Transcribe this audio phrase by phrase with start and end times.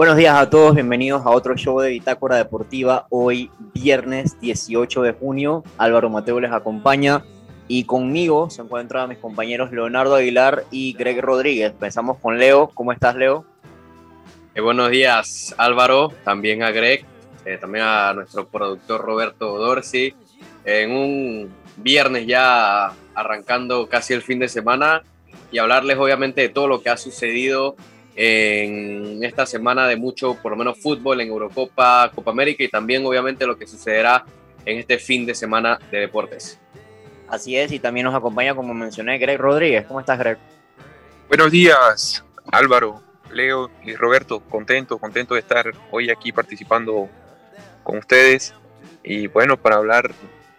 [0.00, 3.06] Buenos días a todos, bienvenidos a otro show de Bitácora Deportiva.
[3.10, 7.22] Hoy, viernes 18 de junio, Álvaro Mateo les acompaña
[7.68, 11.72] y conmigo se encuentran mis compañeros Leonardo Aguilar y Greg Rodríguez.
[11.72, 12.70] Empezamos con Leo.
[12.72, 13.44] ¿Cómo estás, Leo?
[14.54, 17.04] Eh, buenos días, Álvaro, también a Greg,
[17.44, 20.14] eh, también a nuestro productor Roberto Dorsi.
[20.64, 25.02] En un viernes ya arrancando casi el fin de semana
[25.52, 27.76] y hablarles obviamente de todo lo que ha sucedido
[28.16, 33.04] en esta semana de mucho, por lo menos fútbol en Eurocopa, Copa América y también
[33.06, 34.24] obviamente lo que sucederá
[34.64, 36.58] en este fin de semana de deportes.
[37.28, 39.86] Así es, y también nos acompaña, como mencioné, Greg Rodríguez.
[39.86, 40.38] ¿Cómo estás, Greg?
[41.28, 43.00] Buenos días, Álvaro,
[43.32, 44.40] Leo y Roberto.
[44.40, 47.08] Contento, contento de estar hoy aquí participando
[47.84, 48.52] con ustedes
[49.02, 50.12] y bueno, para hablar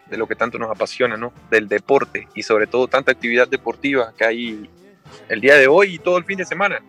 [0.09, 1.33] de lo que tanto nos apasiona, ¿no?
[1.49, 4.69] Del deporte y sobre todo tanta actividad deportiva que hay
[5.29, 6.81] el día de hoy y todo el fin de semana.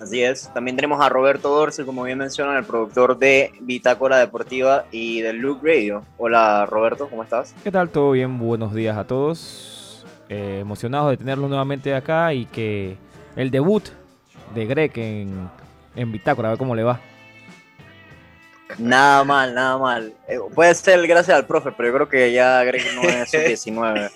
[0.00, 0.52] Así es.
[0.54, 5.32] También tenemos a Roberto Dorce, como bien mencionan, el productor de Bitácora Deportiva y de
[5.32, 6.04] Luke Radio.
[6.16, 7.54] Hola Roberto, ¿cómo estás?
[7.64, 7.90] ¿Qué tal?
[7.90, 8.38] ¿Todo bien?
[8.38, 10.06] Buenos días a todos.
[10.28, 12.96] Eh, emocionados de tenerlo nuevamente acá y que
[13.34, 13.84] el debut
[14.54, 15.48] de Greg en,
[15.96, 17.00] en Bitácora, a ver cómo le va.
[18.76, 20.12] Nada mal, nada mal.
[20.28, 24.10] Eh, puede ser gracias al profe, pero yo creo que ya Greg no es 19.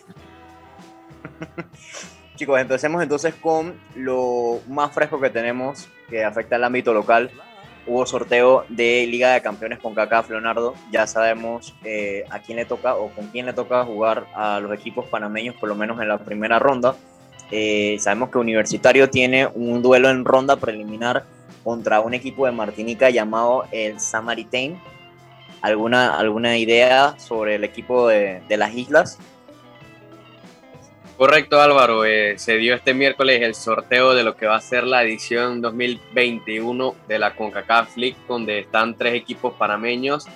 [2.36, 7.30] Chicos, empecemos entonces con lo más fresco que tenemos que afecta al ámbito local.
[7.86, 10.74] Hubo sorteo de Liga de Campeones con CACAF, Leonardo.
[10.90, 14.72] Ya sabemos eh, a quién le toca o con quién le toca jugar a los
[14.72, 16.94] equipos panameños, por lo menos en la primera ronda.
[17.50, 21.24] Eh, sabemos que Universitario tiene un duelo en ronda preliminar
[21.62, 24.80] contra un equipo de Martinica llamado el Samaritain.
[25.60, 29.18] ¿Alguna, alguna idea sobre el equipo de, de las islas?
[31.16, 34.84] Correcto Álvaro, eh, se dio este miércoles el sorteo de lo que va a ser
[34.84, 40.26] la edición 2021 de la CONCACAF League, donde están tres equipos panameños.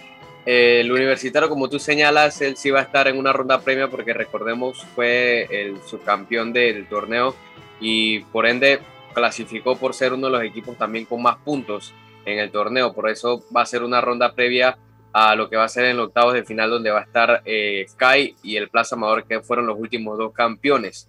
[0.44, 4.12] El universitario, como tú señalas, él sí va a estar en una ronda premia porque
[4.12, 7.34] recordemos fue el subcampeón del torneo
[7.80, 8.80] y por ende
[9.12, 11.94] clasificó por ser uno de los equipos también con más puntos
[12.26, 12.92] en el torneo.
[12.92, 14.78] Por eso va a ser una ronda previa
[15.18, 17.40] a lo que va a ser en los octavos de final donde va a estar
[17.46, 21.08] eh, Sky y el Plaza Amador que fueron los últimos dos campeones.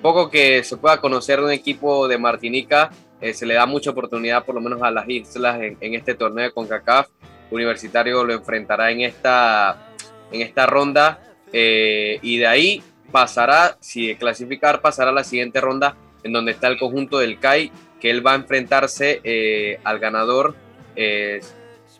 [0.00, 3.90] Poco que se pueda conocer de un equipo de Martinica, eh, se le da mucha
[3.90, 7.08] oportunidad por lo menos a las islas en, este torneo de CONCACAF.
[7.50, 9.88] Universitario lo enfrentará en esta,
[10.30, 11.18] en esta ronda
[11.52, 12.80] eh, y de ahí
[13.10, 17.72] pasará, si clasificar, pasará a la siguiente ronda en donde está el conjunto del CAI,
[18.00, 20.54] que él va a enfrentarse al ganador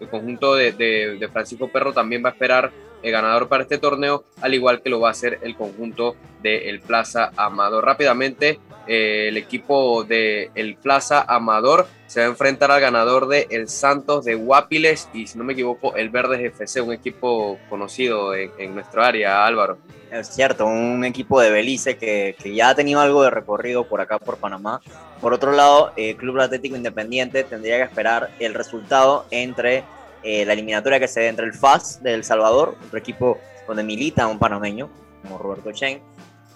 [0.01, 2.73] el conjunto de, Francisco Perro también va a esperar
[3.03, 6.81] el ganador para este torneo, al igual que lo va a hacer el conjunto del
[6.81, 7.85] Plaza Amador.
[7.85, 13.47] Rápidamente, eh, el equipo del el Plaza Amador se va a enfrentar al ganador de
[13.51, 18.35] El Santos de Guapiles y, si no me equivoco, el Verdes FC, un equipo conocido
[18.35, 19.79] en, nuestro área, Álvaro.
[20.11, 24.19] Es cierto, un equipo de Belice que, ya ha tenido algo de recorrido por acá,
[24.19, 24.81] por Panamá.
[25.21, 29.85] Por otro lado, el Club Atlético Independiente tendría que esperar el resultado entre
[30.23, 33.83] eh, la eliminatoria que se dé entre el FAS de El Salvador, otro equipo donde
[33.83, 34.89] milita un panameño,
[35.23, 36.01] como Roberto Chen,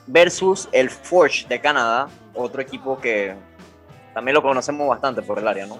[0.06, 3.34] versus el Forge de Canadá, otro equipo que
[4.14, 5.78] también lo conocemos bastante por el área, ¿no?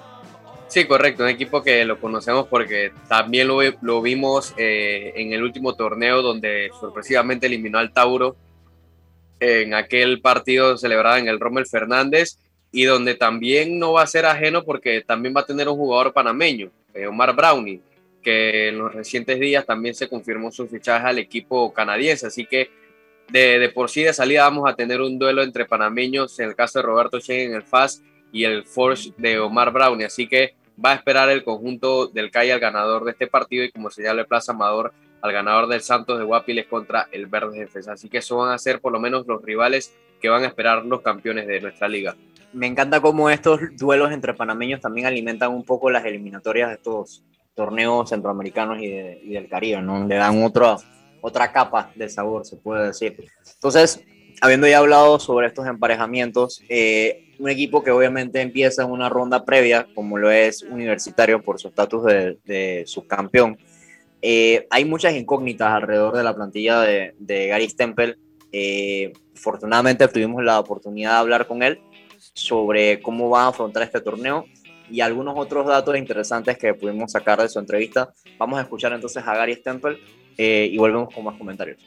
[0.73, 5.75] Sí, correcto, un equipo que lo conocemos porque también lo, vimos eh, en el último
[5.75, 8.37] torneo donde sorpresivamente eliminó al Tauro
[9.39, 12.39] en aquel partido celebrado en el Rommel Fernández
[12.71, 16.15] y donde también no va a ser ajeno porque también va a tener un jugador
[16.15, 17.83] panameño, eh, Omar Brownie,
[18.23, 22.71] que en los recientes días también se confirmó su fichaje al equipo canadiense, así que
[23.29, 26.57] de, de, por sí de salida vamos a tener un duelo entre panameños, en el
[26.57, 30.62] caso de Roberto Chen en el FAS y el Force de Omar Brownie, así que
[30.83, 34.03] va a esperar el conjunto del CAI al ganador de este partido y como se
[34.03, 37.93] llama el Plaza Amador al ganador del Santos de Guapiles contra el Verde Defensa.
[37.93, 40.85] Así que eso van a ser por lo menos los rivales que van a esperar
[40.85, 42.17] los campeones de nuestra liga.
[42.53, 47.25] Me encanta cómo estos duelos entre panameños también alimentan un poco las eliminatorias de estos
[47.55, 50.07] torneos centroamericanos y, del Caribe, ¿no?
[50.07, 50.77] Le dan otra,
[51.21, 53.17] otra capa de sabor, se puede decir.
[53.55, 54.05] Entonces,
[54.43, 59.45] habiendo ya hablado sobre estos emparejamientos, eh, un equipo que obviamente empieza en una ronda
[59.45, 63.57] previa, como lo es Universitario por su estatus de, subcampeón.
[64.21, 68.19] Eh, hay muchas incógnitas alrededor de la plantilla de, Gary Stempel.
[68.51, 71.81] Eh, afortunadamente tuvimos la oportunidad de hablar con él
[72.35, 74.47] sobre cómo va a afrontar este torneo
[74.91, 78.13] y algunos otros datos interesantes que pudimos sacar de su entrevista.
[78.39, 80.01] Vamos a escuchar entonces a Gary Stempel
[80.37, 81.79] eh, y volvemos con más comentarios.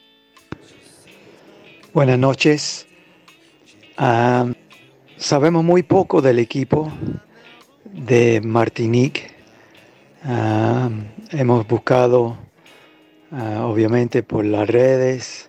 [1.96, 2.86] Buenas noches.
[3.96, 4.52] Ah,
[5.16, 6.92] Sabemos muy poco del equipo.
[7.84, 9.30] de Martinique.
[10.22, 10.90] Ah,
[11.30, 12.36] hemos buscado,
[13.32, 15.48] ah, obviamente, por las redes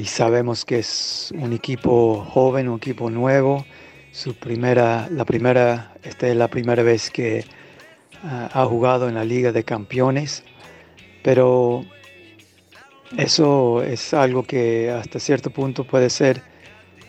[0.00, 3.66] y sabemos que es un equipo joven, un equipo nuevo.
[4.12, 7.44] Su primera, la primera, esta es la primera vez que
[8.22, 10.42] ha jugado en la Liga de Campeones,
[11.22, 11.84] pero
[13.16, 16.42] eso es algo que hasta cierto punto puede ser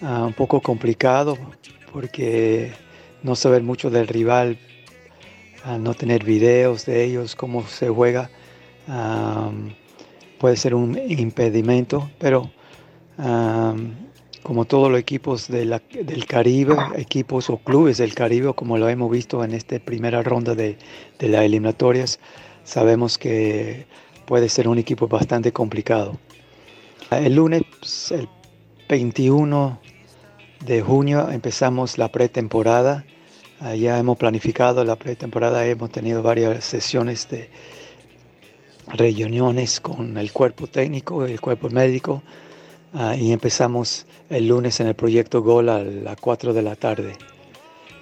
[0.02, 1.38] un poco complicado
[1.92, 2.72] porque
[3.22, 4.58] no saber mucho del rival
[5.80, 8.30] no tener videos de ellos, cómo se juega,
[10.40, 12.52] puede ser un impedimento, pero
[14.44, 15.80] como todos los equipos del
[16.28, 20.78] Caribe, equipos o clubes del Caribe, como lo hemos visto en esta primera ronda de,
[21.18, 22.20] de las eliminatorias,
[22.66, 23.86] sabemos que
[24.26, 26.18] puede ser un equipo bastante complicado.
[27.12, 27.64] El lunes,
[28.12, 28.28] el
[28.90, 29.80] 21
[30.66, 33.06] de junio, empezamos la pretemporada
[33.66, 37.50] Ah, ya hemos planificado la pretemporada, hemos tenido varias sesiones de
[38.88, 42.24] reuniones con el cuerpo técnico, el cuerpo médico,
[42.94, 47.14] ah, y empezamos el lunes en el proyecto Gol a las 4 de la tarde.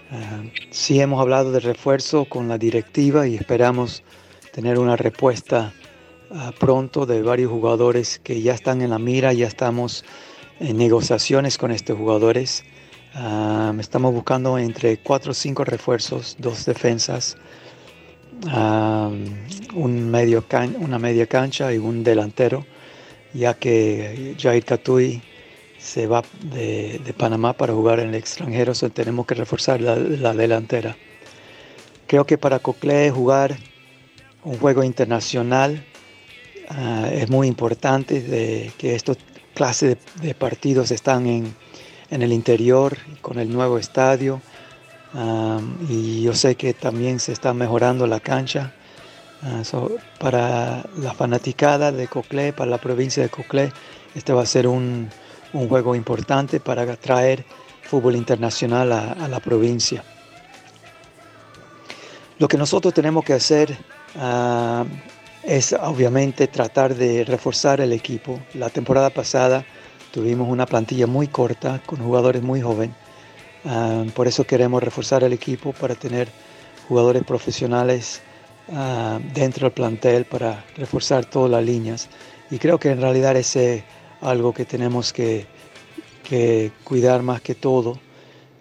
[0.10, 0.42] Ah,
[0.72, 4.02] sí hemos hablado de refuerzo con la directiva y esperamos
[4.52, 5.74] tener una respuesta
[6.60, 10.06] pronto de varios jugadores que ya están en la mira, ya estamos
[10.60, 12.64] en negociaciones con estos jugadores
[13.80, 17.38] estamos buscando entre cuatro o cinco refuerzos, dos defensas,
[19.74, 20.44] un medio
[20.80, 22.66] una media cancha y un delantero,
[23.34, 25.22] ya que Jair Katui
[25.78, 30.96] se va de, Panamá para jugar en el extranjero, so tenemos que reforzar la, delantera.
[32.08, 33.58] Creo que para Cocle jugar
[34.44, 35.86] un juego internacional
[36.72, 39.18] ah, es muy importante que estos
[39.54, 41.54] clases de partidos están en,
[42.10, 44.42] en el interior con el nuevo estadio.
[45.90, 48.74] y yo sé que también se está mejorando la cancha.
[49.44, 49.64] Ah,
[50.20, 53.74] para la fanaticada de Coclé, para la provincia de Coclé,
[54.14, 55.10] este va a ser un,
[55.52, 57.44] juego importante para atraer
[57.82, 60.04] fútbol internacional a, la provincia.
[62.38, 63.76] Lo que nosotros tenemos que hacer
[64.16, 64.86] ah,
[65.44, 68.40] es obviamente tratar de reforzar el equipo.
[68.54, 69.66] La temporada pasada
[70.12, 72.96] Tuvimos una plantilla muy corta con jugadores muy jóvenes.
[73.64, 76.28] Ah, por eso queremos reforzar el equipo para tener
[76.90, 78.22] jugadores profesionales
[78.74, 82.10] ah, dentro del plantel para reforzar todas las líneas.
[82.50, 83.84] Y creo que en realidad ese es
[84.20, 85.46] algo que tenemos que,
[86.84, 87.98] cuidar más que todo.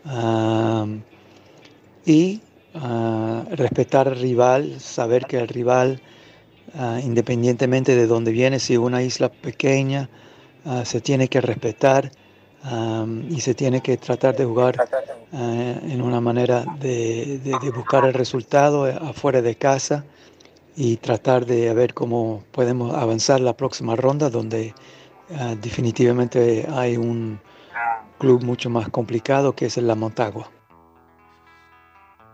[0.04, 0.86] Ah,
[2.06, 2.40] y
[3.50, 6.00] respetar al rival, saber que el rival,
[7.02, 10.08] independientemente de dónde viene, si una isla pequeña,
[10.64, 12.10] Ah, se tiene que respetar
[13.30, 14.76] y se tiene que tratar de jugar
[15.32, 17.40] ah, en una manera de,
[17.74, 20.04] buscar el resultado afuera de casa
[20.76, 24.74] y tratar de ver cómo podemos avanzar la próxima ronda donde
[25.34, 27.40] ah, definitivamente hay un
[28.18, 30.50] club mucho más complicado que es el La Montagua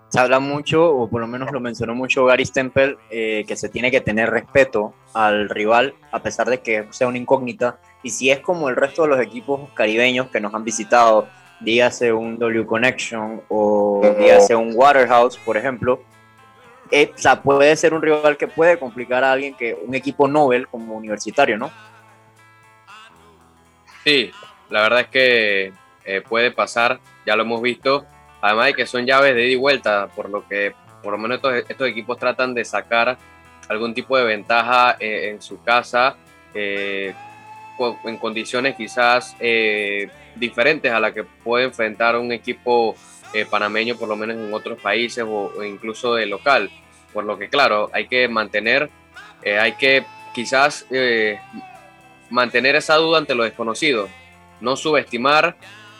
[0.09, 3.69] se habla mucho, o por lo menos lo mencionó mucho Gary Stempel, eh, que se
[3.69, 7.79] tiene que tener respeto al rival, a pesar de que sea una incógnita.
[8.03, 11.29] Y si es como el resto de los equipos caribeños que nos han visitado,
[11.61, 16.01] dígase un W Connection o dígase un Waterhouse, por ejemplo,
[16.91, 20.29] eh, o sea, puede ser un rival que puede complicar a alguien que un equipo
[20.29, 21.71] Nobel como universitario, ¿no?
[24.05, 24.31] Sí,
[24.71, 25.73] la verdad es que
[26.05, 28.07] eh, puede pasar, ya lo hemos visto
[28.47, 30.73] Además de que son llaves de ida y vuelta, por lo que
[31.03, 33.19] por lo menos estos, equipos tratan de sacar
[33.69, 36.17] algún tipo de ventaja eh, en su casa,
[36.55, 37.13] eh,
[38.05, 42.95] en condiciones quizás eh, diferentes a la que puede enfrentar un equipo
[43.51, 46.71] panameño, por lo menos en otros países o, incluso de local.
[47.13, 48.89] Por lo que, claro, hay que mantener,
[49.45, 50.87] hay que quizás
[52.31, 54.09] mantener esa duda ante lo desconocido,
[54.61, 55.57] no subestimar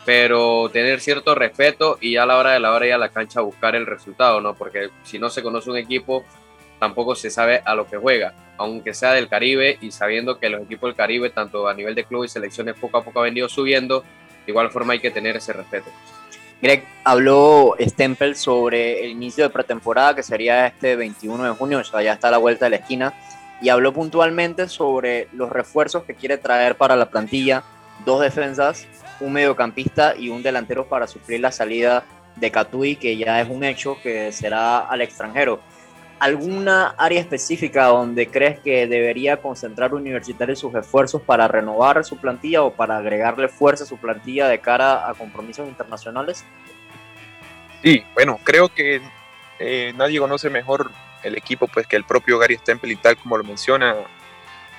[0.07, 3.41] pero tener cierto respeto y a la hora de la hora ir a la cancha
[3.41, 4.53] buscar el resultado, ¿no?
[4.53, 6.23] Porque si no se conoce un equipo,
[6.79, 10.61] tampoco se sabe a lo que juega, aunque sea del Caribe y sabiendo que los
[10.61, 13.49] equipos del Caribe, tanto a nivel de club y selecciones, poco a poco han venido
[13.49, 13.99] subiendo,
[14.45, 15.89] de igual forma hay que tener ese respeto.
[16.61, 21.83] Greg, habló Stempel sobre el inicio de pretemporada, que sería este 21 de junio, o
[21.83, 23.13] sea, ya está a la vuelta de la esquina,
[23.61, 27.65] y habló puntualmente sobre los refuerzos que quiere traer para la plantilla,
[28.05, 28.87] dos defensas
[29.19, 32.03] un mediocampista y un delantero para suplir la salida
[32.35, 35.59] de Catui, que ya es un hecho que será al extranjero.
[36.19, 42.63] ¿Alguna área específica donde crees que debería concentrar Universitario sus esfuerzos para renovar su plantilla
[42.63, 46.43] o para agregarle fuerza a su plantilla de cara a compromisos internacionales?
[47.83, 48.99] Sí, bueno, creo que
[49.59, 50.91] eh, nadie conoce mejor
[51.23, 53.95] el equipo pues que el propio Gary Stempel y tal como lo menciona.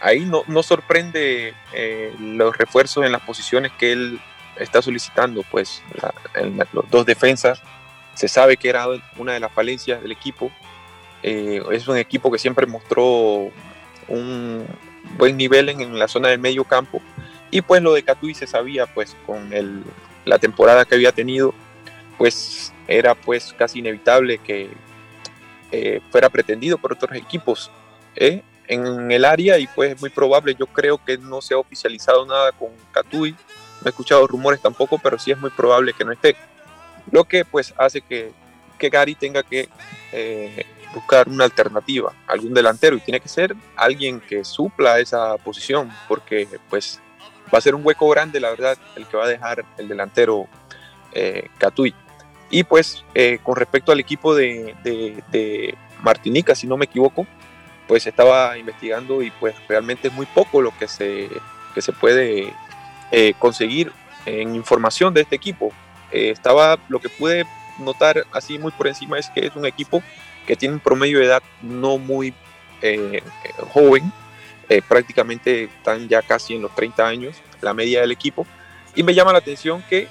[0.01, 4.21] Ahí no, no sorprende eh, los refuerzos en las posiciones que él
[4.57, 5.83] está solicitando, pues
[6.73, 7.61] los dos defensas.
[8.15, 8.87] Se sabe que era
[9.17, 10.51] una de las falencias del equipo.
[11.23, 13.51] Eh, es un equipo que siempre mostró
[14.09, 14.67] un
[15.17, 17.01] buen nivel en, la zona del medio campo.
[17.51, 19.83] Y pues lo de Catui se sabía, pues con el,
[20.25, 21.55] la temporada que había tenido,
[22.19, 24.71] pues era pues casi inevitable que
[25.71, 27.71] eh, fuera pretendido por otros equipos.
[28.69, 32.25] En el área y pues es muy probable, yo creo que no se ha oficializado
[32.27, 36.13] nada con Catui, no he escuchado rumores tampoco, pero sí es muy probable que no
[36.13, 36.37] esté.
[37.11, 38.33] Lo que pues hace que,
[38.79, 39.69] que Gary tenga que
[40.13, 45.91] eh, buscar una alternativa, algún delantero y tiene que ser alguien que supla esa posición
[46.07, 47.01] porque pues
[47.53, 50.47] va a ser un hueco grande la verdad el que va a dejar el delantero
[51.13, 51.49] eh.
[52.51, 57.27] Y pues eh, con respecto al equipo de, de, Martinica, si no me equivoco,
[57.89, 61.29] pues estaba investigando y pues realmente es muy poco lo que se,
[61.75, 62.53] que se puede
[63.11, 63.91] eh, conseguir
[64.27, 65.73] en información de este equipo.
[66.13, 67.47] Eh, estaba, lo que pude
[67.79, 70.03] notar así muy por encima es que es un equipo
[70.47, 72.33] que tiene un promedio de edad no muy
[73.73, 74.13] joven,
[74.87, 78.47] prácticamente están ya casi en los 30 años, la media del equipo,
[78.95, 80.09] y me llama la atención que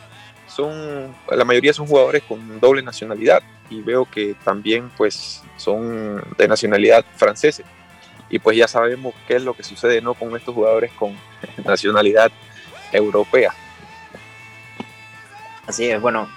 [0.58, 6.48] son, la mayoría son jugadores con doble nacionalidad y veo que también pues son de
[6.48, 7.64] nacionalidad francesa.
[8.30, 10.16] Y pues ya sabemos qué es lo que sucede ¿no?
[10.16, 11.16] con estos jugadores con
[11.66, 12.32] nacionalidad
[12.92, 13.54] europea.
[15.68, 16.28] Así es, bueno,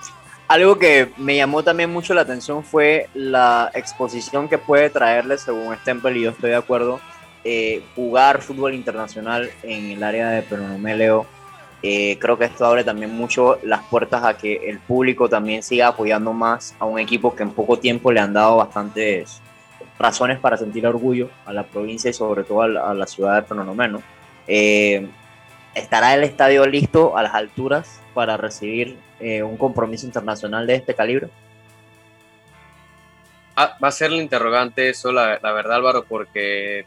[0.49, 5.75] algo que me llamó también mucho la atención fue la exposición que puede traerle, según
[5.77, 7.01] Stempel, y yo estoy de acuerdo,
[7.45, 11.27] eh, jugar fútbol internacional en el área de Peronomeleo
[11.83, 15.89] eh, creo que esto abre también mucho las puertas a que el público también siga
[15.89, 19.41] apoyando más a un equipo que en poco tiempo le han dado bastantes
[19.99, 24.03] razones para sentir orgullo a la provincia y sobre todo a la, ciudad de Pronomeno.
[24.47, 25.09] Eh,
[25.75, 30.95] ¿Estará el estadio listo a las alturas para recibir eh, un compromiso internacional de este
[30.95, 31.29] calibre?
[33.57, 36.85] Ah, va a ser el interrogante eso, la, verdad Álvaro, porque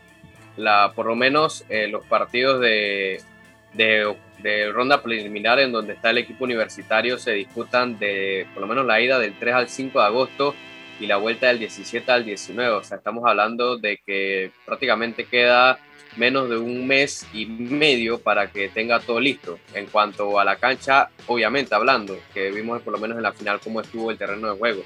[0.55, 3.21] la, por lo menos los partidos de,
[3.73, 8.67] de de ronda preliminar en donde está el equipo universitario se disputan de por lo
[8.67, 10.53] menos la ida del 3 al 5 de agosto
[10.99, 12.75] y la vuelta del 17 al 19.
[12.75, 15.79] O sea, estamos hablando de que prácticamente queda
[16.17, 19.59] menos de un mes y medio para que tenga todo listo.
[19.73, 23.59] En cuanto a la cancha, obviamente hablando, que vimos por lo menos en la final
[23.59, 24.83] cómo estuvo el terreno de juego.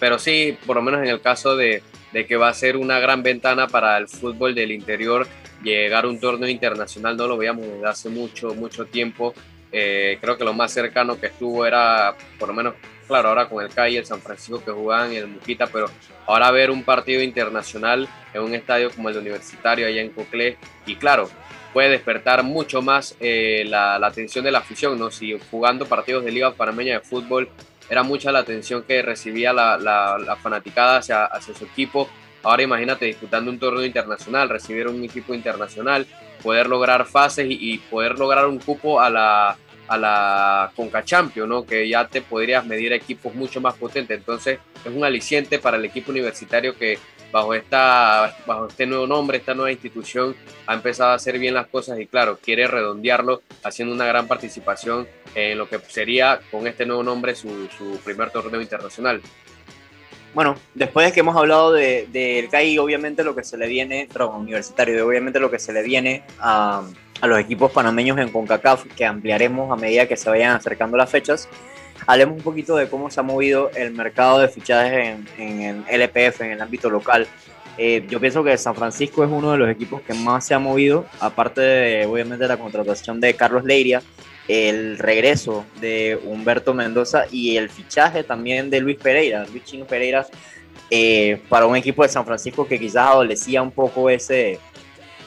[0.00, 2.98] Pero sí, por lo menos en el caso de, de que va a ser una
[2.98, 5.28] gran ventana para el fútbol del interior
[5.62, 9.34] llegar a un torneo internacional no lo veíamos desde hace mucho, mucho tiempo.
[9.72, 12.74] Eh, creo que lo más cercano que estuvo era, por lo menos,
[13.06, 15.86] claro, ahora con el CAI y el San Francisco que jugaban en el Muquita, pero
[16.26, 20.56] ahora ver un partido internacional en un estadio como el de Universitario allá en Coclé,
[20.86, 21.30] y claro,
[21.72, 25.12] puede despertar mucho más eh, la, atención de la afición, ¿no?
[25.12, 27.48] Si jugando partidos de Liga Panameña de Fútbol
[27.90, 32.08] era mucha la atención que recibía la, fanaticada hacia, hacia su equipo,
[32.42, 36.06] Ahora imagínate disputando un torneo internacional, recibir un equipo internacional,
[36.42, 39.56] poder lograr fases y, poder lograr un cupo a la,
[39.88, 41.66] a la Conca Champions, ¿no?
[41.66, 44.16] que ya te podrías medir equipos mucho más potentes.
[44.16, 46.98] Entonces es un aliciente para el equipo universitario que
[47.32, 50.34] bajo, esta, bajo este nuevo nombre, esta nueva institución,
[50.66, 55.06] ha empezado a hacer bien las cosas y claro, quiere redondearlo haciendo una gran participación
[55.34, 59.20] en lo que sería con este nuevo nombre su, su primer torneo internacional.
[60.32, 64.08] Bueno, después de que hemos hablado del de, CAI, obviamente lo que se le viene,
[64.12, 66.84] perdón, universitario, obviamente lo que se le viene a,
[67.20, 71.10] a, los equipos panameños en CONCACAF, que ampliaremos a medida que se vayan acercando las
[71.10, 71.48] fechas,
[72.06, 76.02] hablemos un poquito de cómo se ha movido el mercado de fichajes en, en el
[76.02, 77.26] LPF, en el ámbito local.
[77.82, 80.58] Eh, yo pienso que San Francisco es uno de los equipos que más se ha
[80.58, 84.02] movido, aparte de, obviamente, la contratación de Carlos Leiria,
[84.48, 90.26] el regreso de Humberto Mendoza y el fichaje también de Luis Pereira, Luis Chino Pereira,
[90.90, 94.58] eh, para un equipo de San Francisco que quizás adolecía un poco ese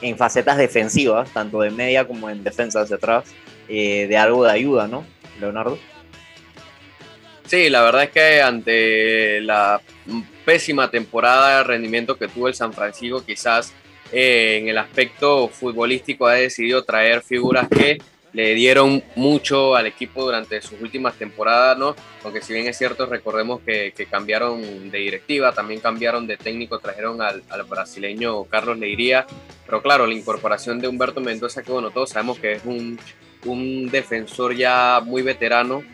[0.00, 3.24] en facetas defensivas, tanto de media como en defensa hacia atrás,
[3.68, 5.04] eh, de algo de ayuda, ¿no,
[5.40, 5.78] Leonardo?
[7.46, 9.80] Sí, la verdad es que ante la
[10.44, 13.72] pésima temporada de rendimiento que tuvo el San Francisco, quizás
[14.12, 17.98] eh, en el aspecto futbolístico ha decidido traer figuras que
[18.34, 21.94] le dieron mucho al equipo durante sus últimas temporadas, ¿no?
[22.24, 27.22] Aunque si bien es cierto, recordemos que, cambiaron de directiva, también cambiaron de técnico, trajeron
[27.22, 29.24] al, brasileño Carlos Leiría,
[29.64, 32.98] pero claro, la incorporación de Humberto Mendoza, que bueno, todos sabemos que es un,
[33.44, 35.84] un defensor ya muy veterano,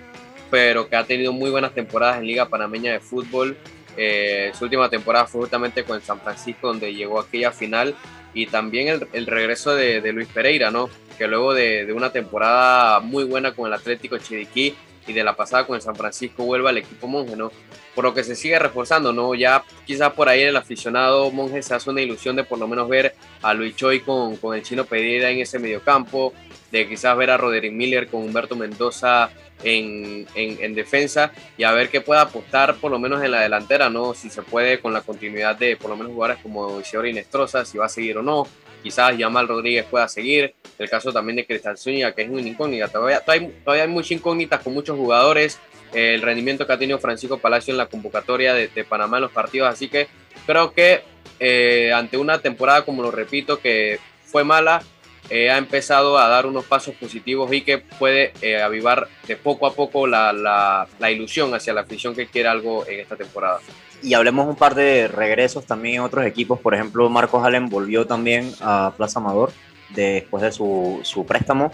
[0.50, 3.56] pero que ha tenido muy buenas temporadas en Liga Panameña de Fútbol.
[3.96, 7.94] Eh, su última temporada fue justamente con San Francisco, donde llegó aquella final,
[8.34, 10.88] y también el, el regreso de, Luis Pereira, ¿no?
[11.18, 14.74] que luego de, de, una temporada muy buena con el Atlético Chiriquí
[15.06, 17.50] y de la pasada con el San Francisco vuelve al equipo Monje, ¿no?
[17.94, 19.34] por lo que se sigue reforzando, ¿no?
[19.34, 22.88] Ya quizás por ahí el aficionado Monje se hace una ilusión de por lo menos
[22.88, 26.32] ver a Luis Choi con, con el chino Pereira en ese mediocampo,
[26.70, 29.30] de quizás ver a Roderick Miller con Humberto Mendoza
[29.62, 33.40] en, en, en, defensa y a ver qué puede apostar por lo menos en la
[33.40, 34.14] delantera, ¿no?
[34.14, 37.78] Si se puede con la continuidad de por lo menos jugadores como Isidoro Inestrosa, si
[37.78, 38.46] va a seguir o no.
[38.82, 40.54] Quizás Yamal Rodríguez pueda seguir.
[40.78, 42.88] El caso también de Cristal Zúñiga, que es una incógnita.
[42.88, 45.58] Todavía, todavía, todavía hay muchas incógnitas con muchos jugadores
[45.92, 49.32] el rendimiento que ha tenido Francisco Palacio en la convocatoria de, de Panamá en los
[49.32, 49.68] partidos.
[49.68, 50.08] Así que
[50.46, 51.02] creo que
[51.38, 54.82] eh, ante una temporada, como lo repito, que fue mala,
[55.30, 59.66] eh, ha empezado a dar unos pasos positivos y que puede eh, avivar de poco
[59.66, 63.60] a poco la, la, la, ilusión hacia la afición que quiere algo en esta temporada.
[64.02, 66.58] Y hablemos un par de regresos también en otros equipos.
[66.58, 69.52] Por ejemplo, Marcos Allen volvió también a Plaza Amador
[69.94, 71.72] después de su, su préstamo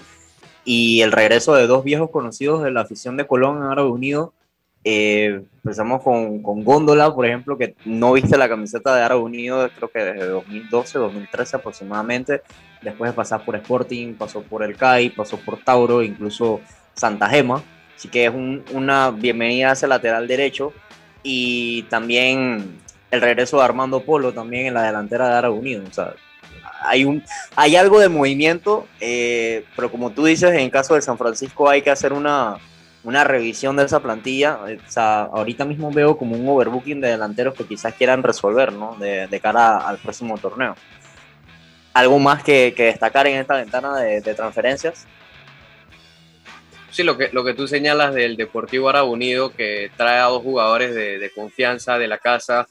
[0.66, 4.34] y el regreso de dos viejos conocidos de la afición de Colón en Árabe Unido.
[4.82, 9.68] Eh, empezamos con, con, Góndola, por ejemplo, que no viste la camiseta de Árabe Unido,
[9.76, 12.42] creo que desde 2012, 2013 aproximadamente.
[12.86, 16.60] Después de pasar por Sporting, pasó por el CAI, pasó por Tauro, incluso
[16.94, 17.60] Santa Gema.
[17.96, 20.72] Así que es un, una bienvenida hacia el lateral derecho.
[21.24, 22.78] Y también
[23.10, 25.82] el regreso de Armando Polo, también en la delantera de Árabe Unido.
[25.84, 26.14] O sea,
[26.80, 27.24] hay, un,
[27.56, 31.82] hay algo de movimiento, eh, pero como tú dices, en caso de San Francisco hay
[31.82, 32.58] que hacer una,
[33.02, 34.60] una revisión de esa plantilla.
[34.62, 38.94] O sea, ahorita mismo veo como un overbooking de delanteros que quizás quieran resolver ¿no?
[38.94, 40.76] de, de cara al próximo torneo.
[41.96, 45.06] ¿Algo más que, destacar en esta ventana de, transferencias?
[46.90, 50.42] Sí, lo que, lo que tú señalas del Deportivo Árabe Unido, que trae a dos
[50.42, 52.68] jugadores de, de confianza de la casa,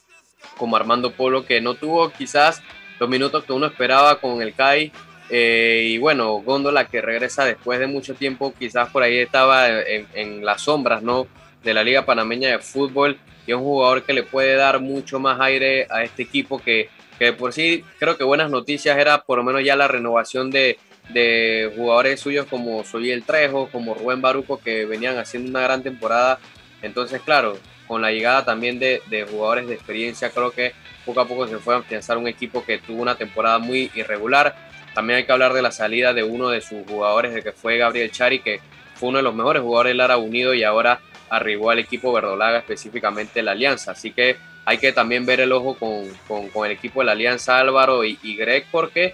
[0.60, 2.62] como Armando Polo, que no tuvo quizás
[3.00, 4.91] los minutos que uno esperaba con el CAI.
[5.32, 10.06] Eh, y bueno, Góndola que regresa después de mucho tiempo, quizás por ahí estaba en,
[10.13, 11.26] en, las sombras ¿no?
[11.63, 15.19] de la Liga Panameña de Fútbol y es un jugador que le puede dar mucho
[15.19, 19.38] más aire a este equipo que, que por sí creo que buenas noticias era por
[19.38, 20.78] lo menos ya la renovación de,
[21.10, 26.39] de jugadores suyos como el Trejo, como Rubén Baruco que venían haciendo una gran temporada.
[26.82, 30.73] Entonces, claro, con la llegada también de, de jugadores de experiencia, creo que
[31.06, 34.56] poco a poco se fue a afianzar un equipo que tuvo una temporada muy irregular.
[34.93, 37.78] También hay que hablar de la salida de uno de sus jugadores, de que fue
[37.78, 38.60] Gabriel Chari, que
[38.95, 40.99] fue uno de los mejores jugadores del Lara Unido y ahora
[41.30, 43.91] arribó al equipo verdolaga, específicamente la Alianza.
[43.91, 47.12] Así que hay que también ver el ojo con, con, con el equipo de la
[47.12, 49.13] Alianza Álvaro y, y Greg, porque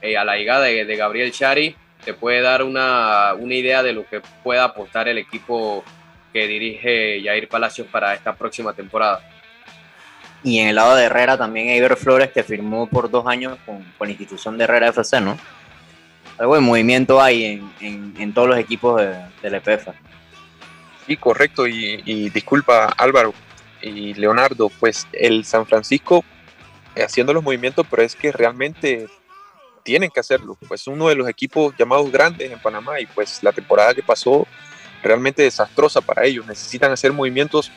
[0.00, 3.92] eh, a la llegada de, de, Gabriel Chari te puede dar una, una idea de
[3.92, 5.84] lo que pueda apostar el equipo
[6.32, 9.20] que dirige Jair Palacios para esta próxima temporada.
[10.44, 13.82] Y en el lado de Herrera también Iber Flores, que firmó por dos años con,
[13.98, 15.36] con la institución de Herrera FC, ¿no?
[16.38, 19.88] Algo de movimiento hay en, en, en todos los equipos de, del EPF.
[21.06, 21.66] Sí, correcto.
[21.66, 23.32] Y, y, disculpa Álvaro
[23.88, 26.24] y Leonardo, pues el San Francisco
[26.94, 29.06] eh, haciendo los movimientos, pero es que realmente
[29.82, 30.58] tienen que hacerlo.
[30.66, 34.46] Pues uno de los equipos llamados grandes en Panamá y pues la temporada que pasó
[35.02, 36.46] realmente desastrosa para ellos.
[36.46, 37.70] Necesitan hacer movimientos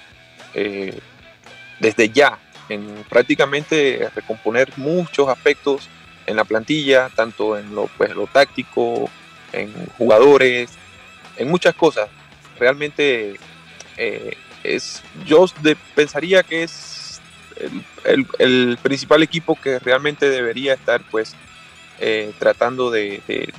[0.53, 0.97] eh,
[1.79, 5.89] desde ya en prácticamente recomponer muchos aspectos
[6.25, 9.09] en la plantilla, tanto en lo, pues, lo táctico,
[9.51, 10.69] en jugadores,
[11.37, 12.09] en muchas cosas.
[12.59, 13.39] Realmente
[13.97, 15.45] eh, es, yo
[15.95, 17.21] pensaría que es
[17.57, 21.35] el, el, el, principal equipo que realmente debería estar pues
[21.99, 23.53] eh, tratando de, de,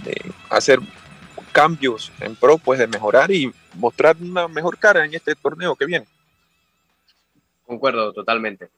[0.48, 0.80] hacer
[1.52, 5.84] cambios en pro, pues de mejorar y mostrar una mejor cara en este torneo que
[5.84, 6.06] viene.
[7.66, 8.68] Concuerdo totalmente.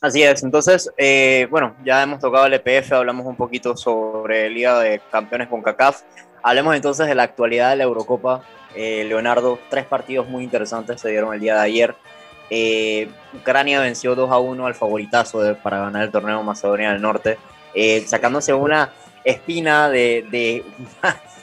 [0.00, 4.80] Así es, entonces, eh, bueno, ya hemos tocado el EPF, hablamos un poquito sobre Liga
[4.80, 6.02] de Campeones con CACAF.
[6.42, 8.42] Hablemos entonces de la actualidad de la Eurocopa.
[8.74, 11.94] Eh, Leonardo, tres partidos muy interesantes se dieron el día de ayer.
[12.50, 17.38] Eh, Ucrania venció 2 a 1 al favoritazo para ganar el torneo Macedonia del Norte,
[17.74, 18.92] eh, sacándose una
[19.24, 20.26] espina de,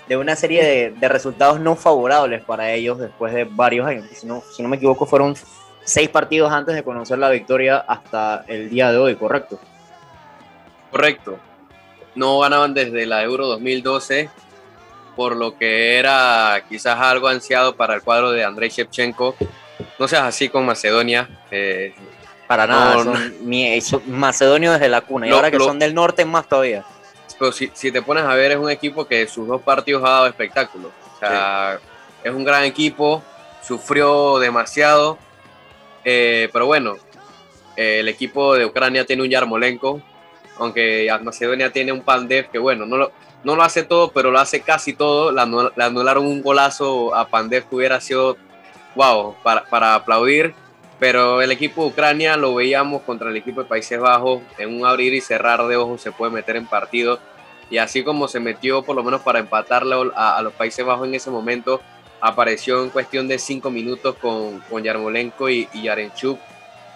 [0.07, 4.05] de, una serie de, resultados no favorables para ellos después de varios años.
[4.11, 5.35] Si no me equivoco, fueron
[5.83, 9.59] seis partidos antes de conocer la victoria hasta el día de hoy, ¿correcto?
[10.91, 11.39] Correcto.
[12.15, 14.29] No ganaban desde la Euro 2012,
[15.19, 19.35] por lo que era quizás algo ansiado para el cuadro de Andrei Shevchenko.
[19.99, 21.27] No seas así con Macedonia.
[21.51, 21.93] Eh,
[22.47, 23.81] para nada, no, son, no.
[23.81, 26.85] son macedonios desde la cuna, y lo, ahora que lo, son del norte más todavía.
[27.37, 30.09] Pero si, si, te pones a ver, es un equipo que sus dos partidos ha
[30.09, 30.89] dado espectáculo.
[31.17, 32.29] O sea, sí.
[32.29, 33.21] es un gran equipo,
[33.61, 35.17] sufrió demasiado.
[36.05, 36.95] Eh, pero bueno,
[37.75, 40.01] el equipo de Ucrania tiene un Yarmolenko,
[40.59, 43.11] aunque Macedonia tiene un Pandev que bueno, no lo,
[43.43, 45.31] no lo hace todo, pero lo hace casi todo.
[45.31, 48.37] Le, anularon un golazo a Pandev que hubiera sido,
[48.95, 50.53] wow, para, para aplaudir.
[50.99, 54.85] Pero el equipo de Ucrania lo veíamos contra el equipo de Países Bajos, en un
[54.85, 57.19] abrir y cerrar de ojos se puede meter en partido.
[57.69, 61.15] Y así como se metió por lo menos para empatarle a, los Países Bajos en
[61.15, 61.81] ese momento,
[62.19, 66.37] apareció en cuestión de cinco minutos con, con Yarmolenko y, y Yarenchuk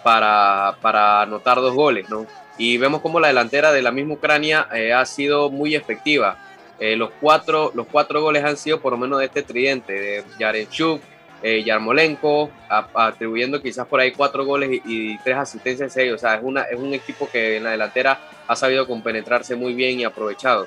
[0.02, 2.26] para, para anotar dos goles, ¿no?
[2.56, 6.38] Y vemos como la delantera de la misma Ucrania eh, ha sido muy efectiva.
[6.78, 10.24] Eh, los, cuatro, los cuatro goles han sido por lo menos de este tridente, de
[10.38, 11.00] Yarenchuk,
[11.42, 12.50] eh, Yarmolenko,
[12.94, 16.94] atribuyendo quizás por ahí cuatro goles y, tres asistencias O sea, es, una, es un
[16.94, 20.66] equipo que en la delantera ha sabido compenetrarse muy bien y aprovechado.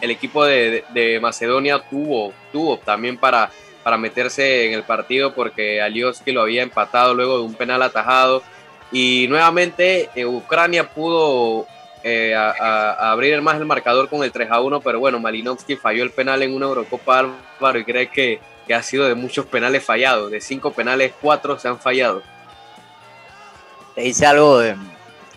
[0.00, 3.50] El equipo de, de, Macedonia tuvo, tuvo también para,
[3.82, 8.42] para meterse en el partido porque Alioski lo había empatado luego de un penal atajado
[8.92, 11.66] y nuevamente eh, Ucrania pudo
[12.02, 16.10] eh, abrir más el marcador con el 3 a 1, pero bueno, Malinovsky falló el
[16.10, 20.30] penal en una Eurocopa Álvaro y cree que, que ha sido de muchos penales fallados.
[20.30, 22.22] De cinco penales, cuatro se han fallado.
[23.94, 24.76] Te dice algo de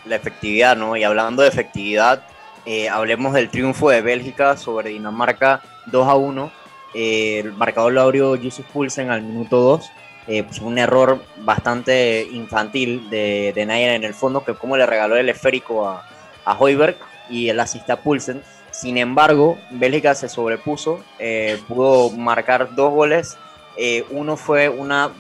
[0.05, 0.97] la efectividad, ¿no?
[0.97, 2.23] Y hablando de efectividad,
[2.65, 6.51] eh, hablemos del triunfo de Bélgica sobre Dinamarca 2 a 1.
[6.93, 9.91] el marcador lo abrió Yusuf Pulsen al minuto 2
[10.27, 15.15] eh, pues un error bastante infantil de, de en el fondo, que como le regaló
[15.15, 16.05] el esférico a,
[16.43, 16.97] a Hoiberg
[17.29, 18.43] y el asista Pulsen.
[18.71, 23.37] Sin embargo, Bélgica se sobrepuso, eh, pudo marcar dos goles.
[23.77, 25.11] Eh, uno fue una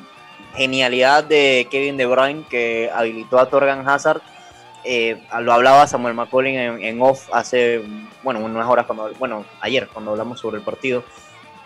[0.55, 4.21] genialidad de Kevin De Bruyne que habilitó a Torgan Hazard.
[5.39, 7.81] lo hablaba Samuel McCollin en, en, off hace,
[8.23, 11.03] bueno, unas horas, cuando, bueno, ayer cuando hablamos sobre el partido.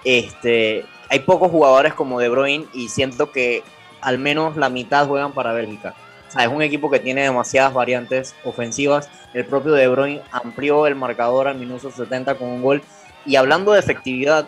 [0.03, 3.63] Este, hay pocos jugadores como De Bruyne y siento que
[4.01, 5.93] al menos la mitad juegan para Bélgica.
[6.35, 9.09] O es un equipo que tiene demasiadas variantes ofensivas.
[9.33, 12.81] El propio De Bruyne amplió el marcador al minuto 70 con un gol.
[13.25, 14.47] Y hablando de efectividad,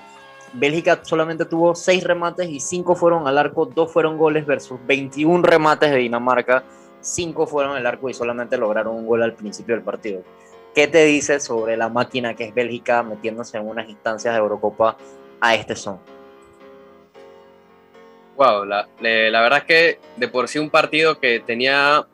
[0.53, 5.43] Bélgica solamente tuvo 6 remates y 5 fueron al arco, 2 fueron goles versus 21
[5.43, 6.63] remates de Dinamarca,
[7.01, 10.21] 5 fueron al arco y solamente lograron un gol al principio del partido.
[10.75, 14.97] ¿Qué te dice sobre la máquina que es Bélgica metiéndose en unas instancias de Eurocopa
[15.39, 15.99] a este son?
[18.35, 22.07] Wow, la, verdad es que de por sí un partido que tenía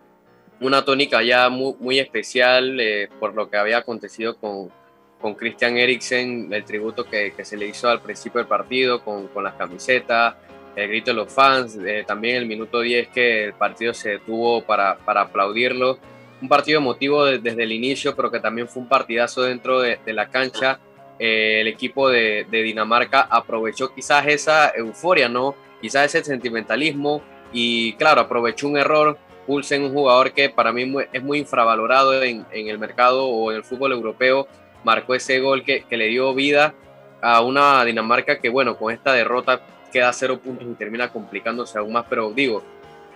[0.60, 4.70] una tónica ya muy, especial eh, por lo que había acontecido con,
[5.22, 9.46] con Christian Eriksen, el tributo que, se le hizo al principio del partido con, con
[9.46, 10.36] las camisetas,
[10.76, 14.64] el grito de los fans, eh, también el minuto 10 que el partido se detuvo
[14.64, 16.00] para, para aplaudirlo.
[16.42, 20.30] Un partido emotivo desde el inicio, pero que también fue un partidazo dentro de, la
[20.30, 20.80] cancha.
[21.20, 25.56] Eh, el equipo de, Dinamarca aprovechó quizás esa euforia, ¿no?
[25.82, 29.18] quizás ese sentimentalismo y claro, aprovechó un error.
[29.48, 33.64] Pulsen, un jugador que para mí es muy infravalorado en, el mercado o en el
[33.64, 34.48] fútbol europeo,
[34.84, 36.76] marcó ese gol que, le dio vida
[37.20, 41.94] a una Dinamarca que, bueno, con esta derrota queda cero puntos y termina complicándose aún
[41.94, 42.06] más.
[42.08, 42.62] Pero digo,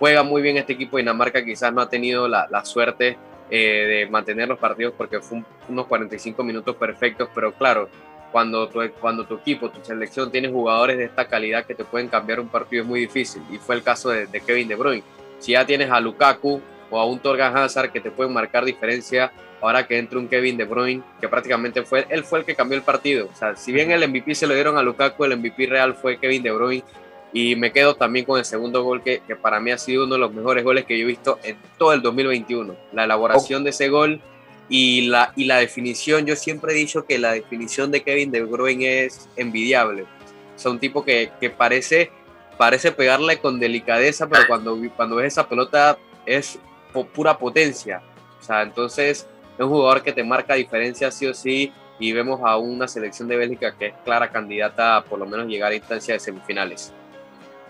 [0.00, 3.16] juega muy bien este equipo de Dinamarca, quizás no ha tenido la, suerte
[3.56, 7.88] eh, de mantener los partidos porque fue unos 45 minutos perfectos, pero claro,
[8.32, 12.08] cuando tu, cuando tu equipo, tu selección tiene jugadores de esta calidad que te pueden
[12.08, 13.42] cambiar un partido es muy difícil.
[13.52, 15.04] Y fue el caso de, Kevin De Bruyne.
[15.38, 19.30] Si ya tienes a Lukaku o a un Torgan Hazard que te pueden marcar diferencia,
[19.60, 22.76] ahora que entra un Kevin De Bruyne, que prácticamente fue, él fue el que cambió
[22.76, 23.28] el partido.
[23.32, 26.18] O sea, si bien el MVP se lo dieron a Lukaku, el MVP real fue
[26.18, 26.82] Kevin De Bruyne.
[27.34, 30.14] Y me quedo también con el segundo gol que, que para mí ha sido uno
[30.14, 32.74] de los mejores goles que yo he visto en todo el 2021.
[32.92, 34.22] La elaboración de ese gol
[34.68, 38.42] y la, y la definición, yo siempre he dicho que la definición de Kevin De
[38.42, 40.02] Bruyne es envidiable.
[40.02, 42.10] O sea, un tipo que, que parece,
[42.56, 46.58] parece pegarle con delicadeza, pero cuando, cuando ves esa pelota es
[47.12, 48.00] pura potencia.
[48.40, 49.26] O sea, entonces
[49.58, 53.28] es un jugador que te marca diferencia sí o sí y vemos a una selección
[53.28, 56.92] de Bélgica que es clara candidata a por lo menos llegar a instancias de semifinales.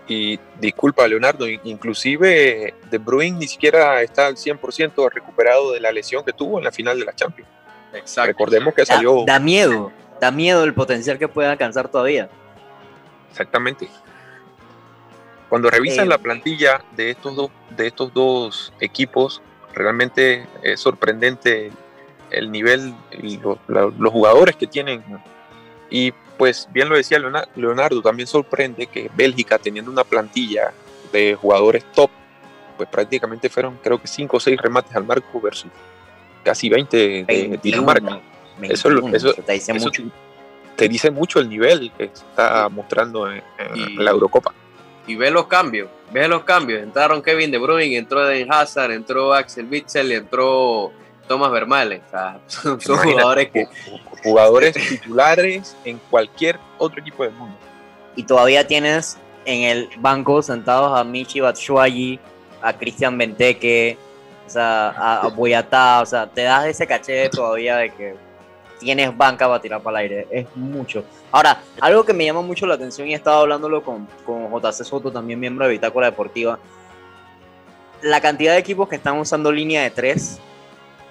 [0.07, 6.23] Y disculpa, Leonardo, inclusive De Bruyne ni siquiera está al 100% recuperado de la lesión
[6.23, 7.49] que tuvo en la final de la Champions.
[7.93, 8.27] Exacto.
[8.27, 9.23] Recordemos que salió...
[9.25, 9.91] Da, miedo,
[10.21, 12.29] da miedo el potencial que puede alcanzar todavía.
[13.31, 13.89] Exactamente.
[15.49, 19.41] Cuando revisas eh, la plantilla de estos, dos, de estos dos equipos,
[19.73, 21.71] realmente es sorprendente
[22.31, 25.03] el nivel y los, los jugadores que tienen.
[25.89, 27.19] Y pues bien lo decía
[27.55, 30.73] Leonardo, también sorprende que Bélgica, teniendo una plantilla
[31.11, 32.09] de jugadores top,
[32.77, 35.71] pues prácticamente fueron creo que 5 o 6 remates al marco versus
[36.43, 38.19] casi 20 de Dinamarca.
[38.61, 38.89] eso,
[39.45, 40.03] te, dice mucho.
[40.75, 41.39] te, dice mucho.
[41.39, 43.41] el nivel que está mostrando en,
[43.97, 44.53] la Eurocopa.
[45.07, 46.83] y ve los cambios, ve los cambios.
[46.83, 50.91] Entraron Kevin De Bruyne, entró Eden Hazard, entró Axel Witzel y entró
[51.27, 52.01] Thomas Vermaelen.
[52.05, 53.67] O sea, son, jugadores que...
[54.25, 57.55] Jugadores titulares en cualquier otro equipo del mundo.
[58.15, 62.19] Y todavía tienes en el banco sentados a Michi Batshuayi,
[62.61, 63.97] a Cristian Benteke,
[64.45, 68.15] o sea, a, Boyatá, o sea, te das ese caché todavía de que
[68.79, 71.03] tienes banca para tirar para el aire, es mucho.
[71.31, 74.83] Ahora, algo que me llama mucho la atención y he estado hablándolo con, con JC
[74.83, 76.59] Soto, también miembro de Bitácora Deportiva,
[78.01, 80.39] la cantidad de equipos que están usando línea de tres,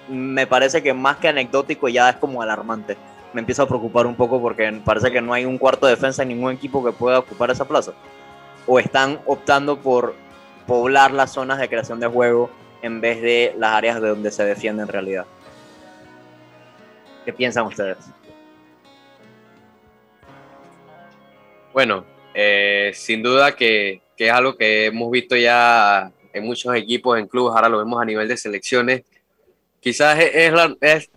[0.07, 2.97] me parece que más que anecdótico ya es como alarmante.
[3.33, 6.21] Me empieza a preocupar un poco porque parece que no hay un cuarto de defensa
[6.23, 7.93] en ningún equipo que pueda ocupar esa plaza.
[8.65, 10.15] O están optando por
[10.65, 12.49] poblar las zonas de creación de juego
[12.81, 15.25] en vez de las áreas de donde se defiende en realidad.
[17.25, 17.97] ¿Qué piensan ustedes?
[21.73, 27.27] Bueno, eh, sin duda que, es algo que hemos visto ya en muchos equipos, en
[27.27, 29.03] clubes, ahora lo vemos a nivel de selecciones.
[29.85, 31.09] Quizás es, es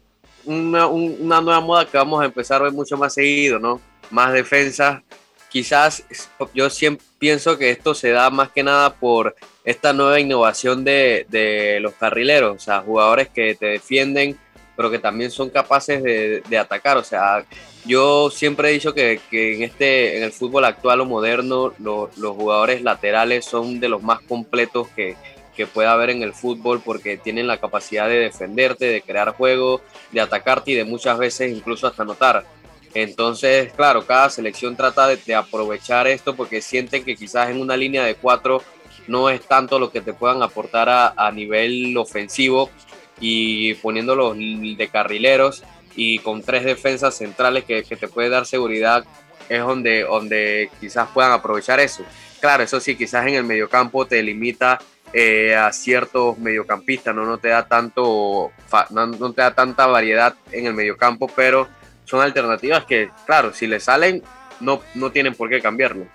[0.44, 3.80] una, nueva moda que vamos a empezar a ver mucho más seguido, ¿no?
[4.10, 5.02] Más defensa.
[5.48, 6.04] Quizás
[6.52, 11.78] yo siempre pienso que esto se da más que nada por esta nueva innovación de,
[11.80, 14.38] los carrileros, o sea, jugadores que te defienden
[14.76, 16.98] pero que también son capaces de, atacar.
[16.98, 17.44] O sea,
[17.86, 22.36] yo siempre he dicho que, que, en, este, en el fútbol actual o moderno los
[22.36, 25.16] jugadores laterales son de los más completos que,
[25.58, 29.82] que puede haber en el fútbol porque tienen la capacidad de defenderte, de crear juego,
[30.10, 32.46] de atacarte y de muchas veces incluso hasta anotar.
[32.94, 37.76] Entonces, claro, cada selección trata de, de, aprovechar esto porque sienten que quizás en una
[37.76, 38.62] línea de cuatro
[39.06, 42.70] no es tanto lo que te puedan aportar a, a nivel ofensivo,
[43.20, 45.62] y poniéndolos de carrileros
[45.96, 49.04] y con tres defensas centrales que, que, te puede dar seguridad
[49.48, 52.04] es donde, donde quizás puedan aprovechar eso.
[52.40, 54.78] Claro, eso sí, quizás en el mediocampo te limita
[55.12, 57.24] eh, a ciertos mediocampistas, ¿no?
[57.24, 58.52] No, te da tanto,
[58.90, 61.68] no, no, te da tanta variedad en el mediocampo, pero
[62.04, 64.22] son alternativas que, claro, si le salen,
[64.60, 66.06] no, no tienen por qué cambiarlo.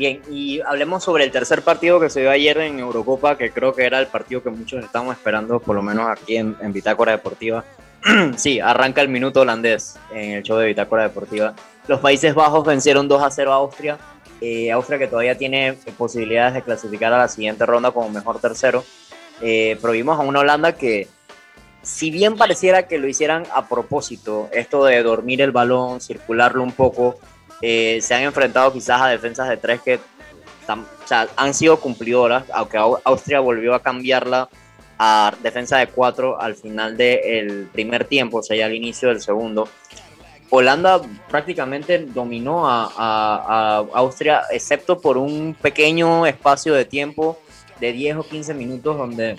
[0.00, 3.74] Bien, y hablemos sobre el tercer partido que se dio ayer en Eurocopa, que creo
[3.74, 7.64] que era el partido que muchos estamos esperando, por lo menos aquí en, Bitácora Deportiva.
[8.36, 11.54] sí, arranca el minuto holandés en el show de Bitácora Deportiva.
[11.86, 13.98] Los Países Bajos vencieron 2 a 0 a Austria.
[14.40, 18.84] Eh, Austria que todavía tiene posibilidades de clasificar a la siguiente ronda como mejor tercero.
[19.42, 21.08] Eh, pero vimos a una Holanda que,
[21.82, 26.72] si bien pareciera que lo hicieran a propósito, esto de dormir el balón, circularlo un
[26.72, 27.18] poco,
[27.62, 29.98] eh, se han enfrentado quizás a defensas de tres que
[31.36, 34.48] han sido cumplidoras, aunque Austria volvió a cambiarla
[34.98, 39.20] a defensa de cuatro al final del primer tiempo, o sea, ya al inicio del
[39.20, 39.68] segundo.
[40.50, 47.38] Holanda prácticamente dominó a, Austria, excepto por un pequeño espacio de tiempo
[47.80, 49.36] de 10 o 15 minutos donde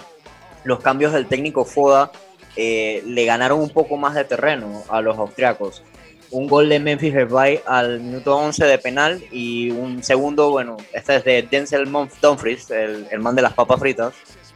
[0.63, 2.12] los cambios del técnico Foda
[2.56, 5.84] eh, le ganaron un poco más de terreno a los austriacos
[6.32, 11.17] un gol de Memphis Depay al minuto 11 de penal y un segundo, bueno, este
[11.17, 14.13] es de Denzel Dumfries, el, el man de las papas fritas,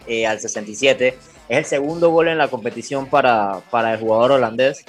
[0.08, 1.18] eh, al 67.
[1.48, 4.86] Es el segundo gol en la competición para, para el jugador holandés.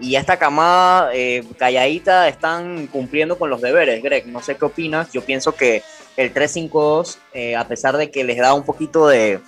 [0.00, 4.26] Y esta camada eh, calladita están cumpliendo con los deberes, Greg.
[4.26, 5.12] No sé qué opinas.
[5.12, 5.82] Yo pienso que
[6.16, 9.40] el 3-5-2, eh, a pesar de que les da un poquito de,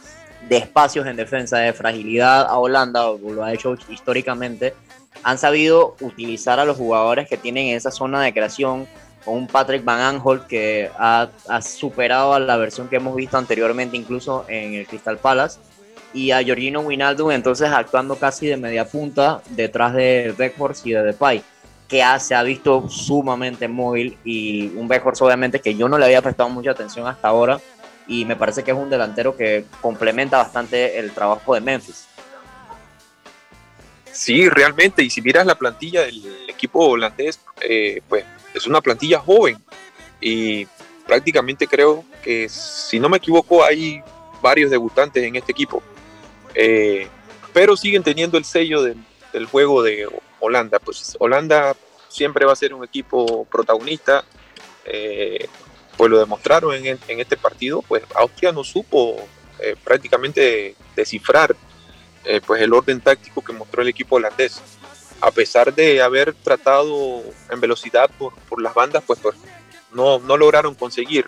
[0.48, 4.74] de espacios en defensa, de fragilidad a Holanda, lo ha hecho históricamente,
[5.22, 8.86] han sabido utilizar a los jugadores que tienen esa zona de creación,
[9.24, 11.28] con un Patrick Van Aanholt que ha,
[11.60, 15.60] superado a la versión que hemos visto anteriormente, incluso en el Crystal Palace,
[16.14, 21.02] y a Georgino Wijnaldum entonces actuando casi de media punta detrás de Beckhorst y de
[21.02, 21.42] Depay,
[21.88, 26.22] que se ha visto sumamente móvil y un Beckhorst obviamente que yo no le había
[26.22, 27.60] prestado mucha atención hasta ahora
[28.06, 32.06] y me parece que es un delantero que complementa bastante el trabajo de Memphis.
[34.10, 39.18] Sí, realmente, y si miras la plantilla del equipo holandés, eh, pues es una plantilla
[39.18, 39.56] joven
[40.20, 40.66] y
[41.06, 44.02] prácticamente creo que, si no me equivoco, hay
[44.42, 45.82] varios debutantes en este equipo,
[46.54, 47.08] eh,
[47.52, 50.08] pero siguen teniendo el sello del, juego de
[50.40, 50.78] Holanda.
[50.78, 51.74] Pues Holanda
[52.08, 54.24] siempre va a ser un equipo protagonista,
[54.84, 55.48] eh,
[55.96, 59.16] pues lo demostraron en, en, este partido, pues Austria no supo
[59.84, 61.54] prácticamente descifrar
[62.24, 64.60] eh, pues el orden táctico que mostró el equipo holandés.
[65.20, 69.36] A pesar de haber tratado en velocidad por, por las bandas, pues, pues
[69.92, 71.26] no, no, lograron conseguir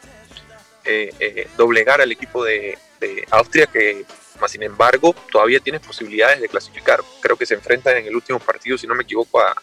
[0.84, 4.04] eh, eh, doblegar al equipo de, de, Austria, que
[4.40, 7.00] más sin embargo todavía tiene posibilidades de clasificar.
[7.20, 9.54] Creo que se enfrentan en el último partido, si no me equivoco, a,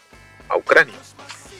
[0.48, 0.94] a Ucrania.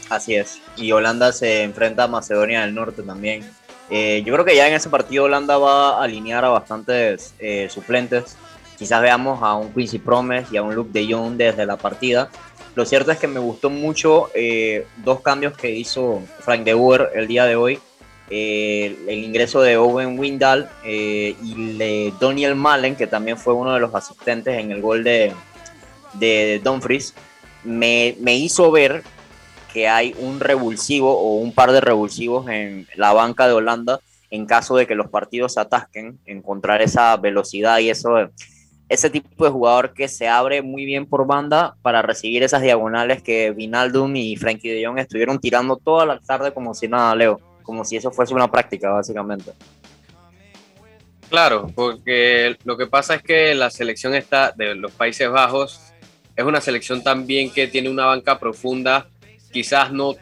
[0.09, 0.61] Así es.
[0.77, 3.51] Y Holanda se enfrenta a Macedonia del Norte también.
[3.91, 7.69] Eh, yo creo que ya en ese partido Holanda va a alinear a bastantes eh,
[7.71, 8.37] suplentes.
[8.79, 12.31] Quizás veamos a un Quincy Promes y a un Luke de Jong desde la partida.
[12.75, 17.11] Lo cierto es que me gustó mucho eh, dos cambios que hizo Frank de Boer
[17.15, 17.79] el día de hoy.
[18.33, 23.95] El ingreso de Owen Windal y de Daniel Malen, que también fue uno de los
[23.95, 25.33] asistentes en el gol de,
[26.15, 27.15] de Dumfries,
[27.65, 29.03] me, me hizo ver
[29.73, 34.01] que hay un revulsivo o un par de revulsivos en la banca de Holanda
[34.33, 38.31] en caso de que los partidos se atasquen, encontrar esa velocidad y eso,
[38.89, 43.23] ese tipo de jugador que se abre muy bien por banda para recibir esas diagonales
[43.23, 47.41] que Vinaldum y Frankie de Jong estuvieron tirando toda la tarde como si nada, Leo,
[47.63, 49.53] como si eso fuese una práctica básicamente.
[51.29, 55.93] Claro, porque lo que pasa es que la selección está de los Países Bajos
[56.35, 59.07] es una selección también que tiene una banca profunda
[59.53, 60.15] Quizás no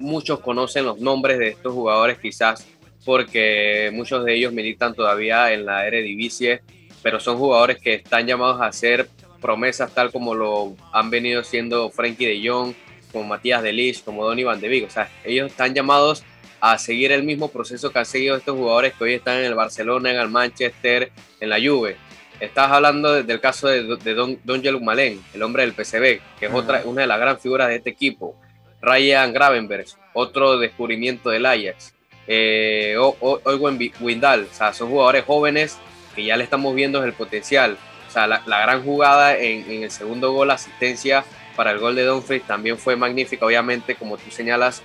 [0.00, 2.66] muchos conocen los nombres de estos jugadores, quizás
[3.04, 6.62] porque muchos de ellos militan todavía en la Eredivisie,
[7.00, 9.08] pero son jugadores que están llamados a ser
[9.40, 12.74] promesas tal como lo han venido siendo Frankie de Jong,
[13.12, 14.86] como Matías de Ligt, como Donny Van de Beek.
[14.86, 16.24] O sea, ellos están llamados
[16.62, 19.56] a seguir el mismo proceso que han seguido estos jugadores que hoy están en el
[19.56, 21.96] Barcelona, en el Manchester, en la Juve.
[22.38, 23.82] Estás hablando del caso de,
[24.14, 27.66] Don, Don Malen, el hombre del PCB, que es otra, una de las grandes figuras
[27.66, 28.36] de este equipo.
[28.80, 31.94] Ryan Gravenberg, otro descubrimiento del Ajax.
[32.28, 35.78] Eh, Owen Windal, o sea, son jugadores jóvenes
[36.14, 37.76] que ya le estamos viendo el potencial.
[38.08, 41.24] O sea, la, gran jugada en, el segundo gol, asistencia
[41.56, 43.46] para el gol de Dumfries también fue magnífica.
[43.46, 44.82] Obviamente, como tú señalas,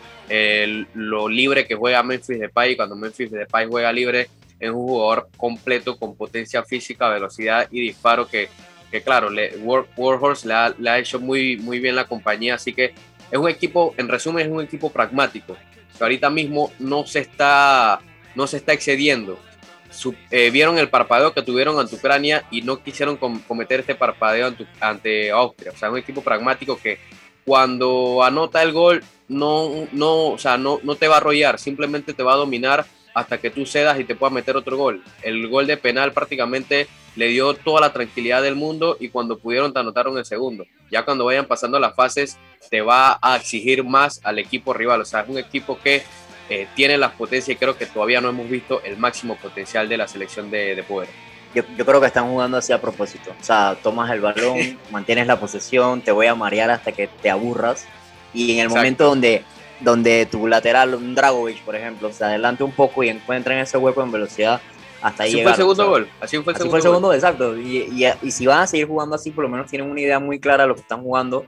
[0.94, 4.28] lo libre que juega Memphis Depay, cuando Memphis Depay juega libre,
[4.60, 8.50] es un jugador completo con potencia física, velocidad y disparo que,
[8.92, 12.56] que claro, le, Warhorse le ha, le ha hecho muy, muy bien la compañía.
[12.56, 12.94] Así que
[13.32, 15.56] es un equipo, en resumen, es un equipo pragmático,
[15.98, 18.00] que ahorita mismo no se está,
[18.36, 19.40] no se está excediendo.
[20.32, 25.32] Eh, vieron el parpadeo que tuvieron ante Ucrania y no quisieron cometer este parpadeo ante,
[25.32, 25.72] Austria.
[25.72, 27.00] O sea, un equipo pragmático que
[27.46, 32.14] cuando anota el gol no, no, o sea, no, no te va a arrollar, simplemente
[32.14, 35.04] te va a dominar hasta que tú cedas y te puedas meter otro gol.
[35.24, 39.74] El gol de penal prácticamente le dio toda la tranquilidad del mundo y cuando pudieron
[39.74, 40.66] te anotaron el segundo.
[40.92, 42.38] Ya cuando vayan pasando las fases
[42.70, 45.02] te va a exigir más al equipo rival.
[45.02, 46.04] O sea, es un equipo que
[46.50, 49.98] eh, tiene las potencias y creo que todavía no hemos visto el máximo potencial de
[49.98, 51.10] la selección de, poder.
[51.54, 53.32] Yo, creo que están jugando así a propósito.
[53.40, 54.58] O sea, tomas el balón,
[54.92, 57.86] mantienes la posesión, te voy a marear hasta que te aburras.
[58.34, 59.44] Y en el momento donde,
[59.80, 63.78] donde tu lateral, un Dragovic, por ejemplo, se adelante un poco y encuentra en ese
[63.78, 64.62] hueco en velocidad,
[65.02, 66.10] hasta ahí así fue el segundo gol.
[66.20, 67.58] Así fue el segundo, fue el segundo exacto.
[67.58, 70.40] Y, y, si van a seguir jugando así, por lo menos tienen una idea muy
[70.40, 71.46] clara de lo que están jugando.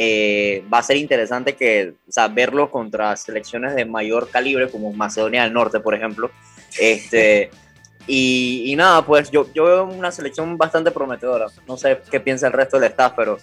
[0.00, 4.92] Eh, va a ser interesante que, o sea, verlo contra selecciones de mayor calibre, como
[4.92, 6.30] Macedonia del Norte, por ejemplo.
[6.78, 7.50] Este,
[8.06, 11.46] y, y, nada, pues yo, yo veo una selección bastante prometedora.
[11.66, 13.38] No sé qué piensa el resto del staff, pero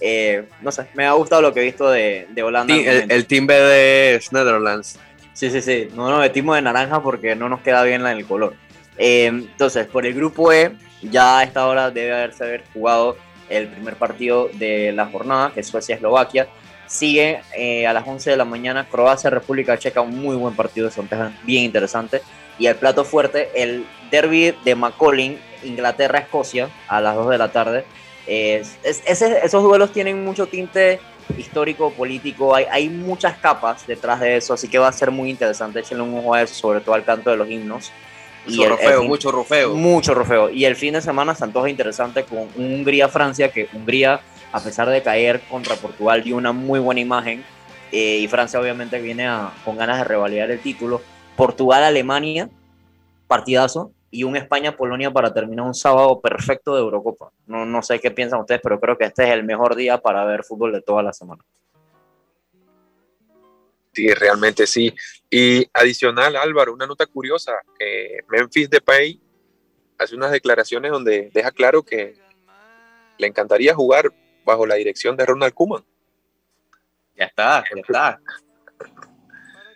[0.00, 2.72] eh, no sé, me ha gustado lo que he visto de, de Holanda.
[2.72, 5.00] el, el, Team B de Netherlands.
[5.32, 5.88] Sí, sí, sí.
[5.92, 8.54] No nos metimos de naranja porque no nos queda bien en el color.
[8.96, 10.70] Eh, entonces, por el grupo E,
[11.02, 13.16] ya a esta hora debe haberse haber jugado
[13.48, 16.48] el primer partido de la jornada, que es Suecia-Eslovaquia.
[16.86, 20.92] Sigue eh, a las 11 de la mañana Croacia-República Checa, un muy buen partido de
[20.92, 22.22] sonteja, bien interesante.
[22.58, 27.84] Y el plato fuerte, el derby de McCollin, Inglaterra-Escocia, a las 2 de la tarde.
[28.26, 31.00] esos duelos tienen mucho tinte
[31.36, 35.80] histórico, político, hay, muchas capas detrás de eso, así que va a ser muy interesante.
[35.80, 37.92] Échenle un ojo a eso, sobre todo al canto de los himnos.
[38.46, 38.58] Y
[39.06, 39.74] mucho rofeo.
[39.74, 40.50] Mucho rofeo.
[40.50, 44.20] Y el fin de semana se antoja interesante con Hungría-Francia, que Hungría,
[44.52, 47.44] a pesar de caer contra Portugal, dio una muy buena imagen.
[47.92, 49.28] Eh, y Francia obviamente viene
[49.64, 51.00] con ganas de revalidar el título.
[51.36, 52.48] Portugal-Alemania,
[53.26, 53.92] partidazo.
[54.08, 57.32] Y un España-Polonia para terminar un sábado perfecto de Eurocopa.
[57.46, 60.24] No, no sé qué piensan ustedes, pero creo que este es el mejor día para
[60.24, 61.42] ver fútbol de toda la semana.
[63.96, 64.94] Sí, realmente sí.
[65.30, 69.18] Y adicional, Álvaro, una nota curiosa, eh, Memphis Depay
[69.96, 72.14] hace unas declaraciones donde deja claro que
[73.16, 74.12] le encantaría jugar
[74.44, 75.82] bajo la dirección de Ronald Koeman.
[77.16, 78.20] Ya está, ya está.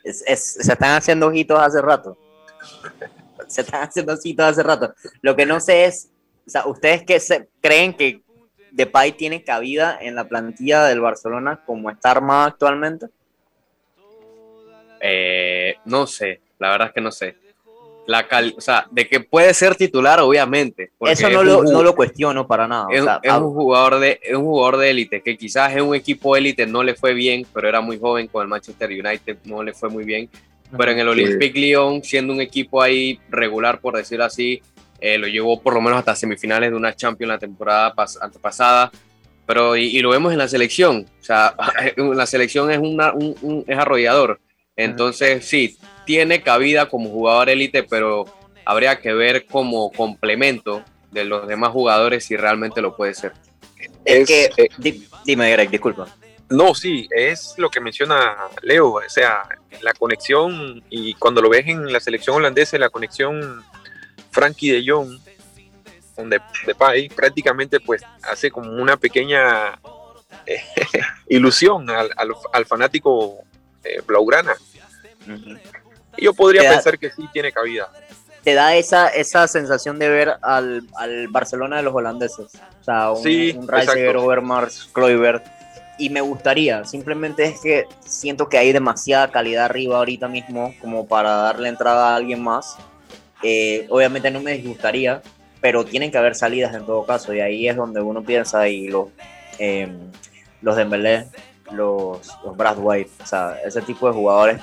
[0.04, 2.18] se están haciendo ojitos hace rato.
[3.48, 4.94] Se están haciendo ojitos hace rato.
[5.22, 6.10] Lo que no sé es,
[6.46, 8.22] o sea, ¿ustedes qué se, creen que
[8.70, 13.06] Depay tiene cabida en la plantilla del Barcelona como está armada actualmente?
[15.00, 17.36] Eh, no sé, la verdad es que no sé.
[18.06, 20.90] la cal, o sea, de que puede ser titular, obviamente.
[21.00, 22.86] Eso no lo, no lo, cuestiono para nada.
[22.90, 26.66] Es, un jugador de, es un jugador de élite, que quizás en un equipo élite
[26.66, 29.88] no le fue bien, pero era muy joven con el Manchester United, no le fue
[29.88, 30.28] muy bien.
[30.76, 34.62] Pero en el Olympique Lyon, siendo un equipo ahí regular, por decirlo así,
[35.00, 38.90] eh, lo llevó por lo menos hasta semifinales de una Champions la temporada antepasada.
[39.46, 41.56] Pero, y, lo vemos en la selección, o sea,
[41.96, 44.38] la selección es, una, un, es arrollador.
[44.84, 48.24] Entonces, sí, tiene cabida como jugador élite, pero
[48.64, 53.32] habría que ver como complemento de los demás jugadores si realmente lo puede ser.
[54.04, 54.68] Es, que, eh,
[55.24, 56.06] dime, Greg, disculpa.
[56.48, 59.42] No, sí, es lo que menciona Leo, o sea,
[59.82, 63.62] la conexión, y cuando lo ves en la selección holandesa, la conexión
[64.30, 65.18] Frankie de Jong
[66.16, 69.78] con de, de prácticamente pues hace como una pequeña
[70.46, 70.62] eh,
[71.28, 72.10] ilusión al,
[72.52, 73.44] al, fanático
[73.84, 74.54] eh, blaugrana.
[76.18, 77.90] Yo podría pensar que sí tiene cabida.
[78.42, 82.46] Te da esa, esa sensación de ver al, al Barcelona de los holandeses.
[82.80, 85.44] O sea, un, sí, un Overmars, Kluivert
[86.00, 91.06] y me gustaría, simplemente es que siento que hay demasiada calidad arriba ahorita mismo como
[91.06, 92.78] para darle entrada a alguien más.
[93.42, 95.20] Eh, obviamente no me disgustaría,
[95.60, 98.88] pero tienen que haber salidas en todo caso y ahí es donde uno piensa y
[98.88, 99.08] los,
[99.58, 99.92] eh,
[100.62, 101.26] los Dembélé,
[101.70, 104.60] los, los Brad White, o sea, ese tipo de jugadores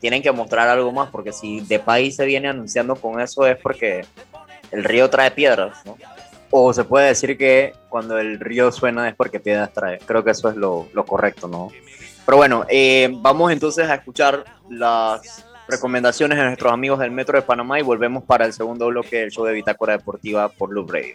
[0.00, 3.58] tienen que mostrar algo más porque si de país se viene anunciando con eso es
[3.58, 4.04] porque
[4.72, 5.96] el río trae piedras, ¿no?
[6.50, 9.98] O se puede decir que cuando el río suena es porque piedras trae.
[9.98, 11.70] Creo que eso es lo, correcto, ¿no?
[12.26, 17.42] Pero bueno, eh, vamos entonces a escuchar las recomendaciones de nuestros amigos del Metro de
[17.42, 21.14] Panamá y volvemos para el segundo bloque del show de Bitácora Deportiva por Loop Radio.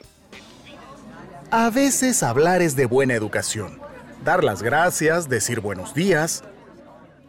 [1.52, 3.80] A veces hablar es de buena educación.
[4.24, 6.44] Dar las gracias, decir buenos días.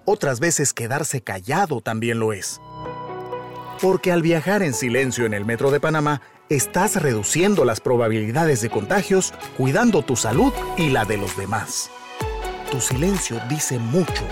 [0.09, 2.61] Otras veces quedarse callado también lo es.
[3.83, 8.71] Porque al viajar en silencio en el Metro de Panamá, estás reduciendo las probabilidades de
[8.71, 11.91] contagios, cuidando tu salud y la de los demás.
[12.71, 14.23] Tu silencio dice mucho.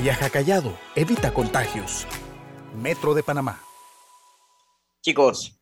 [0.00, 2.06] Viaja callado, evita contagios.
[2.80, 3.60] Metro de Panamá.
[5.02, 5.58] Chicos,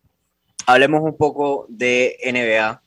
[0.66, 2.82] hablemos un poco de NBA.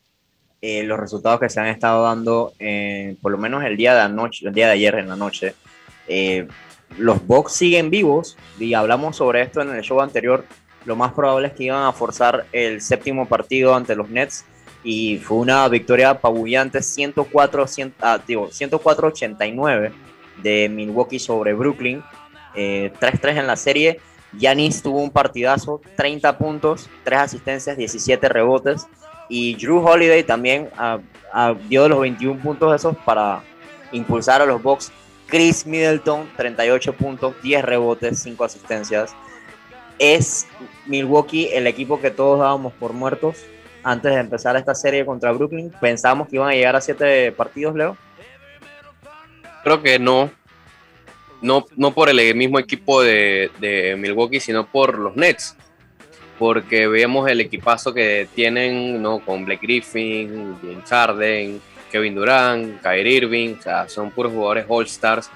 [0.61, 2.53] Eh, los resultados que se han estado dando,
[3.19, 5.55] por lo menos el día de anoche, el día de ayer en la noche.
[6.07, 6.47] Eh,
[6.97, 10.45] los Bucks siguen vivos y hablamos sobre esto en el show anterior
[10.87, 14.45] lo más probable es que iban a forzar el séptimo partido ante los Nets
[14.83, 19.93] y fue una victoria apabullante 104, 104-89 ah,
[20.41, 22.01] de Milwaukee sobre Brooklyn,
[22.55, 23.99] 3-3 eh, en la serie.
[24.37, 28.87] Yanis tuvo un partidazo, 30 puntos, 3 asistencias, 17 rebotes.
[29.27, 30.99] Y Drew Holiday también ah,
[31.33, 33.43] ah, dio los 21 puntos esos para
[33.91, 34.93] impulsar a los Bucks.
[35.27, 39.13] Chris Middleton, 38 puntos, 10 rebotes, 5 asistencias.
[39.99, 40.47] Es
[40.85, 43.45] Milwaukee el equipo que todos dábamos por muertos
[43.83, 45.71] antes de empezar esta serie contra Brooklyn.
[45.79, 47.97] Pensamos que iban a llegar a siete partidos, Leo.
[49.63, 50.29] Creo que no.
[51.41, 55.55] No, no por el mismo equipo de, Milwaukee, sino por los Nets.
[56.37, 59.19] Porque vemos el equipazo que tienen ¿no?
[59.19, 61.61] con Blake Griffin, James Harden,
[61.91, 63.55] Kevin Durant, Kyrie Irving.
[63.87, 65.29] Son puros jugadores All-Stars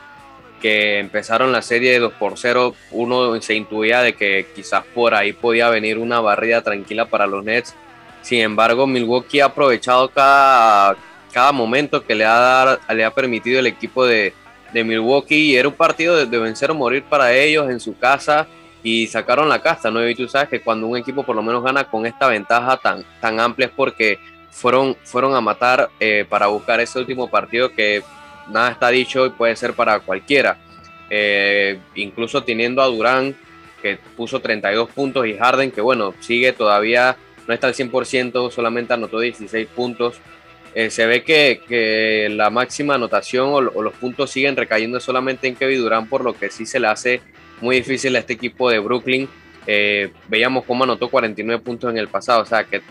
[0.62, 5.16] que empezaron la serie de 2 por 0, uno se intuía de que quizás por
[5.16, 7.74] ahí podía venir una barrida tranquila para los Nets.
[8.22, 10.96] Sin embargo, Milwaukee ha aprovechado cada,
[11.34, 14.34] cada momento que le ha, le ha permitido el equipo de,
[14.74, 18.48] Milwaukee y era un partido de, vencer o morir para ellos en su casa
[18.82, 20.08] y sacaron la casta, ¿no?
[20.08, 23.04] Y tú sabes que cuando un equipo por lo menos gana con esta ventaja tan,
[23.20, 24.18] tan amplia es porque
[24.52, 28.04] fueron, fueron a matar eh, para buscar ese último partido que
[28.50, 30.58] nada está dicho y puede ser para cualquiera.
[31.10, 33.36] Eh, incluso teniendo a Durán,
[33.82, 38.94] que puso 32 puntos, y Harden, que bueno, sigue todavía, no está al 100%, solamente
[38.94, 40.20] anotó 16 puntos.
[40.76, 45.80] Eh, se ve que, la máxima anotación o, los puntos siguen recayendo solamente en Kevin
[45.80, 47.22] Durán, por lo que sí se le hace
[47.62, 49.28] muy difícil a este equipo de Brooklyn.
[50.28, 52.82] Veíamos cómo anotó 49 puntos en el pasado, o sea que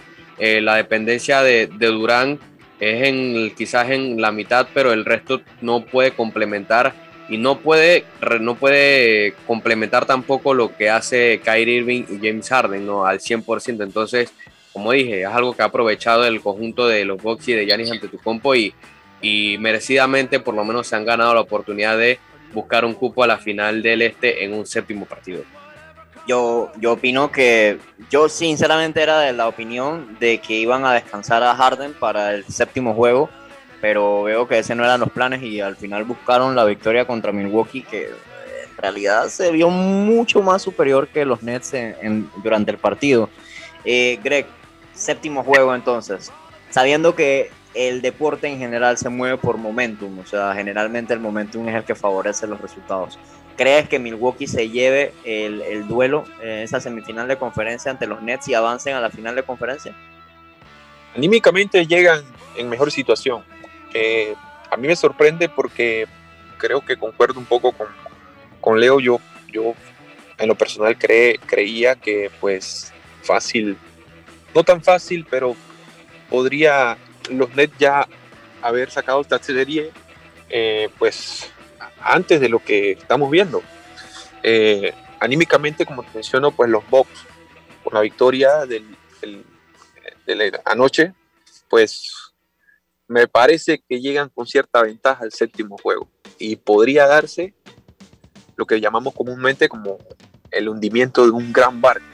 [0.41, 2.38] la dependencia de, de Durán
[2.80, 6.95] es en quizás en la mitad, pero el resto no puede complementar
[7.28, 8.05] y no puede,
[8.41, 13.07] no puede complementar tampoco lo que hace Kyrie Irving y James Harden ¿no?
[13.07, 13.84] al 100%.
[13.84, 14.32] Entonces,
[14.72, 17.93] como dije, es algo que ha aprovechado el conjunto de los Bucks y de Giannis
[17.93, 18.74] Antetokounmpo y,
[19.22, 22.18] y merecidamente por lo menos se han ganado la oportunidad de
[22.53, 25.45] buscar un cupo a la final del Este en un séptimo partido
[26.31, 27.78] yo, yo opino que
[28.09, 32.45] yo sinceramente era de la opinión de que iban a descansar a Harden para el
[32.45, 33.28] séptimo juego,
[33.81, 37.33] pero veo que ese no eran los planes y al final buscaron la victoria contra
[37.33, 38.11] Milwaukee, que
[38.81, 41.72] realidad se vio mucho más superior que los Nets
[42.45, 43.28] durante el partido.
[43.85, 44.47] Eh, Greg,
[44.95, 46.33] séptimo juego entonces,
[46.70, 51.68] sabiendo que el deporte en general se mueve por momentum, o sea, generalmente el momentum
[51.68, 53.18] es el que favorece los resultados.
[53.61, 58.49] ¿Crees que Milwaukee se lleve el, duelo en esa semifinal de conferencia ante los Nets
[58.49, 59.95] y avancen a la final de conferencia?
[61.15, 62.25] Anímicamente llegan
[62.57, 63.45] en mejor situación.
[63.93, 64.35] Eh,
[64.71, 66.07] a mí me sorprende porque
[66.57, 67.89] creo que concuerdo un poco con,
[68.63, 68.99] con Leo.
[68.99, 69.21] Yo,
[69.53, 69.75] yo
[70.39, 73.77] en lo personal creía que pues fácil,
[74.55, 75.55] no tan fácil, pero
[76.31, 76.97] podría
[77.29, 78.09] los Nets ya
[78.63, 79.91] haber sacado esta serie
[80.49, 81.53] eh, pues
[82.03, 83.63] antes de lo que estamos viendo.
[84.43, 87.27] Eh, anímicamente, como te menciono, pues los Bucks,
[87.85, 88.97] por la victoria del,
[90.27, 91.15] de anoche,
[91.69, 92.33] pues
[93.09, 97.55] me parece que llegan con cierta ventaja al séptimo juego y podría darse
[98.57, 99.99] lo que llamamos comúnmente como
[100.51, 102.07] el hundimiento de un gran barco.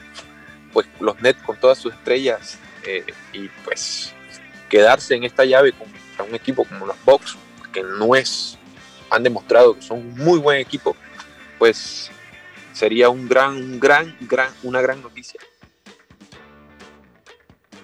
[0.73, 4.15] Pues los Nets con todas sus estrellas eh, y pues
[4.69, 7.37] quedarse en esta llave contra un equipo como los Bucks,
[7.73, 8.59] que no es,
[9.17, 10.97] han demostrado que son un muy buen equipo,
[11.59, 12.11] pues
[12.73, 15.41] sería un gran, gran, gran, una gran noticia.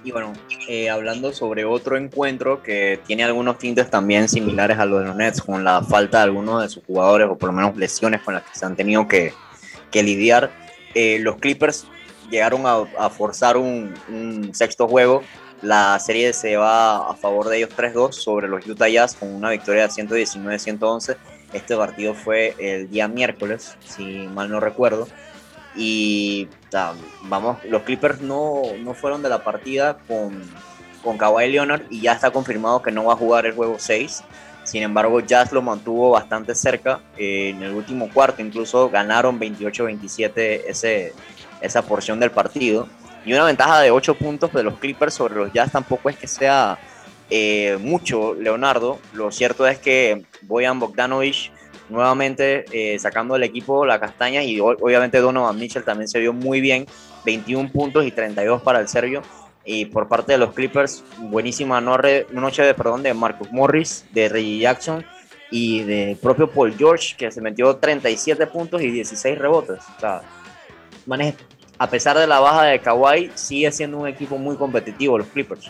[0.05, 0.33] Y bueno,
[0.68, 5.16] eh, hablando sobre otro encuentro que tiene algunos tintes también similares a los de los
[5.16, 8.35] Nets, con la falta de algunos de sus jugadores, o por lo menos lesiones con
[8.35, 9.33] las que se han tenido que,
[9.93, 10.51] lidiar,
[10.95, 11.87] eh, los Clippers
[12.30, 15.22] llegaron a, forzar un, un, sexto juego
[15.63, 19.51] la serie se va a favor de ellos 3-2 sobre los Utah Jazz con una
[19.51, 21.17] victoria de 119-111.
[21.53, 25.07] Este partido fue el día miércoles, si mal no recuerdo.
[25.77, 26.49] Y
[27.23, 30.43] vamos, los Clippers no, no, fueron de la partida con,
[31.03, 34.25] con Kawhi Leonard y ya está confirmado que no va a jugar el juego 6.
[34.65, 37.01] Sin embargo, Jazz lo mantuvo bastante cerca.
[37.17, 41.13] en el último cuarto incluso ganaron 28-27
[41.61, 42.89] esa porción del partido
[43.25, 46.27] y una ventaja de 8 puntos de los Clippers sobre los Jazz tampoco es que
[46.27, 46.79] sea
[47.31, 48.99] eh, mucho, Leonardo.
[49.12, 51.53] Lo cierto es que Boyan Bogdanovich
[51.89, 56.61] nuevamente eh, sacando del equipo la castaña y obviamente Donovan Mitchell también se vio muy
[56.61, 56.87] bien,
[57.25, 59.23] 21 puntos y 32 para el serbio.
[59.64, 64.59] Y por parte de los Clippers, buenísima noche de, perdón, de Marcus Morris, de Reggie
[64.59, 65.05] Jackson
[65.53, 69.79] y de propio Paul George, que se metió 37 puntos y 16 rebotes.
[69.97, 70.23] O sea,
[71.83, 75.68] a pesar de la baja de Kawhi, sigue siendo un equipo muy competitivo los Clippers.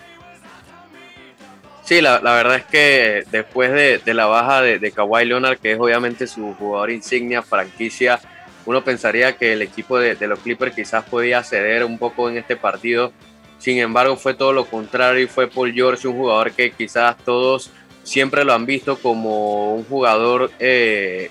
[1.84, 5.80] Sí, la, verdad es que después de, la baja de, de, Kawhi Leonard, que es
[5.80, 8.20] obviamente su jugador insignia, franquicia,
[8.66, 12.56] uno pensaría que el equipo de, los Clippers quizás podía ceder un poco en este
[12.56, 13.10] partido.
[13.56, 17.70] Sin embargo, fue todo lo contrario y fue Paul George, un jugador que quizás todos
[18.02, 21.30] siempre lo han visto como un jugador eh,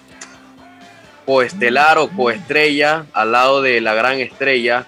[1.31, 4.85] coestelar o coestrella al lado de la gran estrella,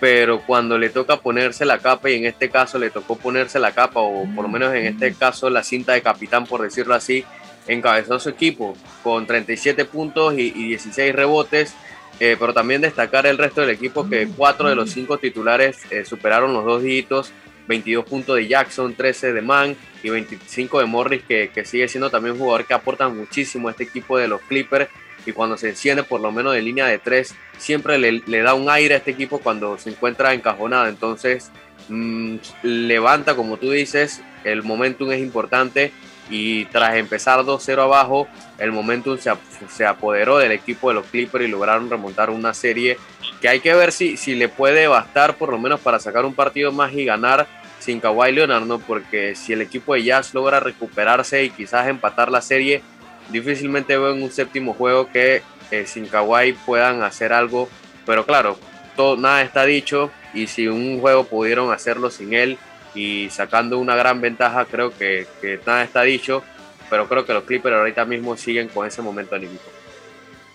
[0.00, 3.72] pero cuando le toca ponerse la capa, y en este caso le tocó ponerse la
[3.72, 7.26] capa, o por lo menos en este caso la cinta de capitán, por decirlo así,
[7.68, 11.74] encabezó su equipo con 37 puntos y, 16 rebotes,
[12.20, 16.06] eh, pero también destacar el resto del equipo que cuatro de los cinco titulares eh,
[16.06, 17.32] superaron los dos dígitos,
[17.68, 22.08] 22 puntos de Jackson, 13 de Mann y 25 de Morris, que, que sigue siendo
[22.08, 24.88] también un jugador que aporta muchísimo a este equipo de los Clippers
[25.26, 28.70] y cuando se enciende por lo menos de línea de tres, siempre le, da un
[28.70, 30.86] aire a este equipo cuando se encuentra encajonado.
[30.86, 31.50] Entonces,
[31.88, 35.92] mm, levanta, como tú dices, el momentum es importante
[36.30, 39.32] y tras empezar 2-0 abajo, el momentum se,
[39.68, 42.98] se, apoderó del equipo de los Clippers y lograron remontar una serie
[43.40, 46.34] que hay que ver si, si le puede bastar por lo menos para sacar un
[46.34, 47.46] partido más y ganar
[47.78, 48.80] sin Kawhi Leonard, ¿no?
[48.80, 52.82] porque si el equipo de Jazz logra recuperarse y quizás empatar la serie,
[53.30, 57.68] difícilmente veo en un séptimo juego que eh, sin Kawhi puedan hacer algo,
[58.04, 58.56] pero claro,
[58.94, 62.58] todo, nada está dicho y si un juego pudieron hacerlo sin él
[62.94, 65.26] y sacando una gran ventaja, creo que,
[65.66, 66.42] nada está dicho,
[66.88, 69.64] pero creo que los Clippers ahorita mismo siguen con ese momento anímico.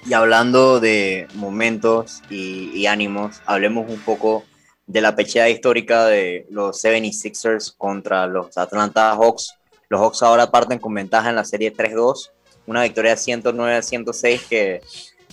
[0.05, 4.45] Y hablando de momentos y, y ánimos, hablemos un poco
[4.87, 9.55] de la pecheada histórica de los 76ers contra los Atlanta Hawks.
[9.89, 12.31] Los Hawks ahora parten con ventaja en la serie 3-2
[12.65, 14.81] una victoria 109 a 106 que,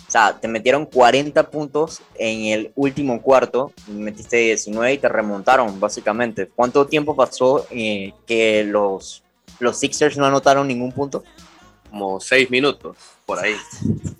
[0.06, 5.78] o sea, te metieron 40 puntos en el último cuarto, metiste 19 y te remontaron,
[5.78, 6.46] básicamente.
[6.46, 9.22] ¿Cuánto tiempo pasó eh, que los,
[9.58, 11.24] los Sixers no anotaron ningún punto?
[11.90, 13.54] Como 6 minutos, por ahí.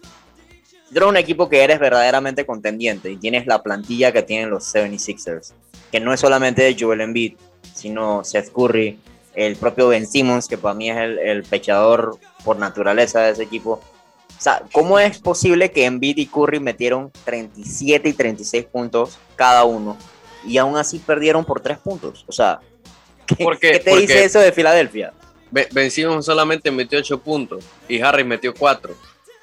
[0.94, 5.52] Tú un equipo que eres verdaderamente contendiente y tienes la plantilla que tienen los 76ers,
[5.92, 7.34] que no es solamente Joel Embiid,
[7.74, 8.98] sino Seth Curry,
[9.38, 13.44] el propio Ben Simmons, que para mí es el, el pechador por naturaleza de ese
[13.44, 13.80] equipo.
[14.36, 19.64] O sea, ¿cómo es posible que Embiid y Curry metieron 37 y 36 puntos cada
[19.64, 19.96] uno
[20.44, 22.24] y aún así perdieron por 3 puntos?
[22.26, 22.60] O sea,
[23.26, 25.12] ¿qué, ¿qué te dice eso de Filadelfia?
[25.50, 25.90] Ben
[26.22, 28.94] solamente metió 8 puntos y Harry metió 4.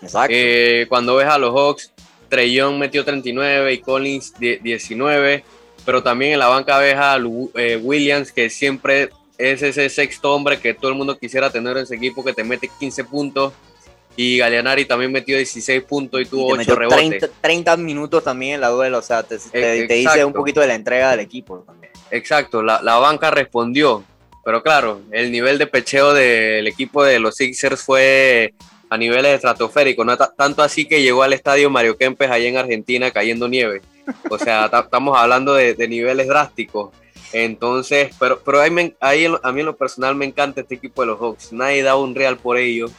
[0.01, 0.33] Exacto.
[0.35, 1.93] Eh, cuando ves a los Hawks,
[2.29, 5.43] Young metió 39 y Collins 19,
[5.85, 7.17] pero también en la banca ves a
[7.55, 11.83] eh, Williams, que siempre es ese sexto hombre que todo el mundo quisiera tener en
[11.83, 13.53] ese equipo, que te mete 15 puntos.
[14.17, 17.29] Y Galeanari también metió 16 puntos y tuvo 8 rebotes.
[17.41, 19.37] 30, minutos también en la duela, o sea, te,
[19.87, 21.65] dice un poquito de la entrega del equipo.
[22.11, 24.05] Exacto, la, la banca respondió,
[24.45, 28.53] pero claro, el nivel de pecheo del equipo de los Sixers fue
[28.89, 33.11] a niveles estratosféricos, no tanto así que llegó al estadio Mario Kempes allá en Argentina
[33.11, 33.81] cayendo nieve.
[34.29, 36.91] O sea, estamos hablando de, niveles drásticos.
[37.37, 38.71] Entonces, pero, pero ahí,
[39.41, 41.51] a mí en lo personal me encanta este equipo de los Hawks.
[41.51, 42.93] Nadie da un real por ellos.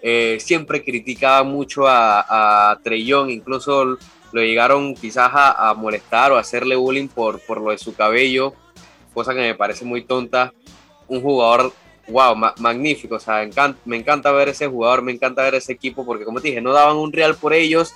[0.00, 3.98] Eh, siempre criticaba mucho a, a Trellón, incluso
[4.30, 7.96] lo llegaron quizás a, a, molestar o a hacerle bullying por, por lo de su
[7.96, 8.54] cabello,
[9.12, 10.52] cosa que me parece muy tonta.
[11.08, 11.72] Un jugador
[12.06, 13.16] wow, magnífico.
[13.16, 13.44] O sea,
[13.84, 16.72] me encanta ver ese jugador, me encanta ver ese equipo, porque como te dije, no
[16.72, 17.92] daban un real por ellos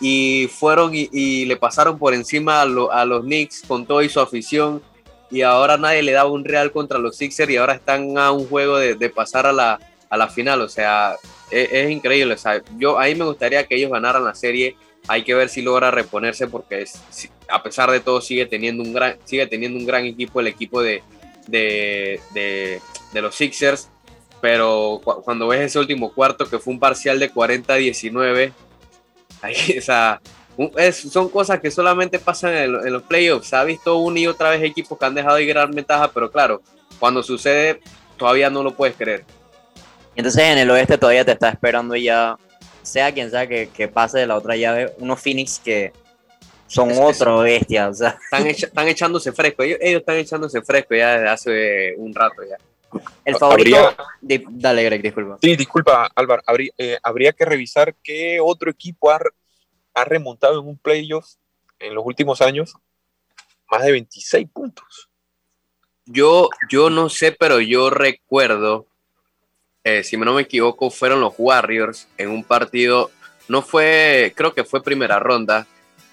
[0.00, 4.82] y fueron y, le pasaron por encima a, los Knicks con todo su afición.
[5.30, 8.48] Y ahora nadie le daba un real contra los Sixers y ahora están a un
[8.48, 9.78] juego de, pasar a la,
[10.08, 10.60] a la, final.
[10.60, 11.16] O sea,
[11.50, 12.34] e, es, increíble.
[12.34, 14.76] O sea, yo ahí me gustaría que ellos ganaran la serie.
[15.08, 16.84] Hay que ver si logra reponerse porque
[17.48, 20.82] a pesar de todo sigue teniendo un gran, sigue teniendo un gran equipo el equipo
[20.82, 21.02] de,
[21.46, 22.20] de,
[23.12, 23.88] de los Sixers,
[24.40, 28.52] pero cuando ves ese último cuarto que fue un parcial de 40-19,
[30.92, 33.48] son cosas que solamente pasan en, los playoffs.
[33.48, 36.30] Se ha visto una y otra vez equipos que han dejado de gran ventaja, pero
[36.30, 36.62] claro,
[36.98, 37.80] cuando sucede
[38.16, 39.24] todavía no lo puedes creer.
[40.14, 42.36] Entonces en el oeste todavía te está esperando ya,
[42.82, 45.92] sea quien sea que, pase de la otra llave, unos Phoenix que
[46.66, 47.88] son otro bestia.
[47.88, 52.56] están, están, echándose fresco, ellos, ellos, están echándose fresco ya desde hace un rato ya.
[53.24, 53.94] El favorito.
[54.20, 55.38] dale, Greg, disculpa.
[55.40, 56.42] Sí, disculpa, Álvaro.
[56.76, 59.20] Eh, habría, que revisar qué otro equipo ha,
[59.94, 61.34] remontado en un playoff
[61.78, 62.74] en los últimos años
[63.70, 65.08] más de 26 puntos.
[66.06, 68.86] Yo, yo no sé, pero yo recuerdo,
[69.84, 73.10] eh, si no me equivoco, fueron los Warriors en un partido,
[73.48, 75.66] no fue, creo que fue primera ronda,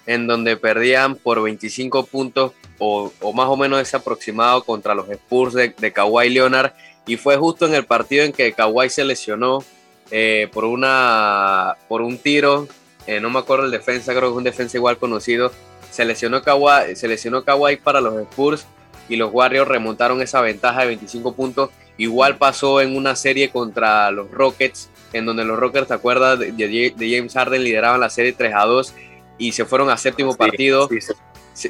[0.06, 5.52] en donde perdían por 25 puntos o, más o menos ese aproximado contra los Spurs
[5.52, 6.72] de, de Kawhi Leonard.
[7.06, 9.64] Y fue justo en el partido en que Kawhi se lesionó
[10.10, 12.68] eh, por, una, por un tiro.
[13.08, 15.50] Eh, no me acuerdo el defensa, creo que es un defensa igual conocido.
[15.90, 18.66] Se lesionó, Kawhi, se lesionó Kawhi para los Spurs
[19.08, 21.70] y los Warriors remontaron esa ventaja de 25 puntos.
[21.96, 26.38] Igual pasó en una serie contra los Rockets, en donde los Rockets, ¿te acuerdas?
[26.38, 28.94] De, de James Harden lideraban la serie 3 a 2
[29.38, 30.86] y se fueron a séptimo partido.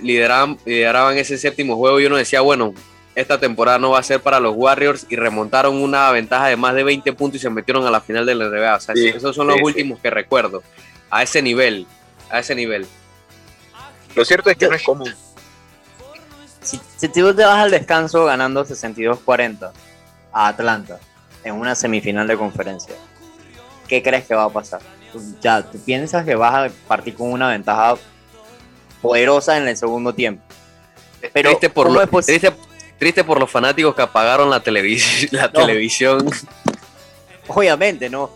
[0.02, 2.74] Lideraban, lideraban ese séptimo juego y uno decía, bueno,
[3.14, 6.74] esta temporada no va a ser para los Warriors y remontaron una ventaja de más
[6.74, 8.74] de 20 puntos y se metieron a la final de la NBA.
[8.74, 10.64] O sea, esos son los últimos que recuerdo.
[11.10, 11.86] A ese nivel,
[12.30, 12.86] a ese nivel.
[14.14, 15.14] Lo cierto es que no es común.
[16.62, 19.70] Si, si tú te vas al descanso ganando 62-40
[20.32, 20.98] a Atlanta
[21.44, 22.94] en una semifinal de conferencia,
[23.86, 24.80] ¿qué crees que va a pasar?
[25.40, 27.96] ya tú piensas que vas a partir con una ventaja
[29.00, 30.42] poderosa en el segundo tiempo.
[31.32, 31.88] Pero triste por,
[32.98, 34.62] triste, por los fanáticos que apagaron la,
[35.30, 36.30] la televisión.
[37.48, 38.30] Obviamente, ¿no?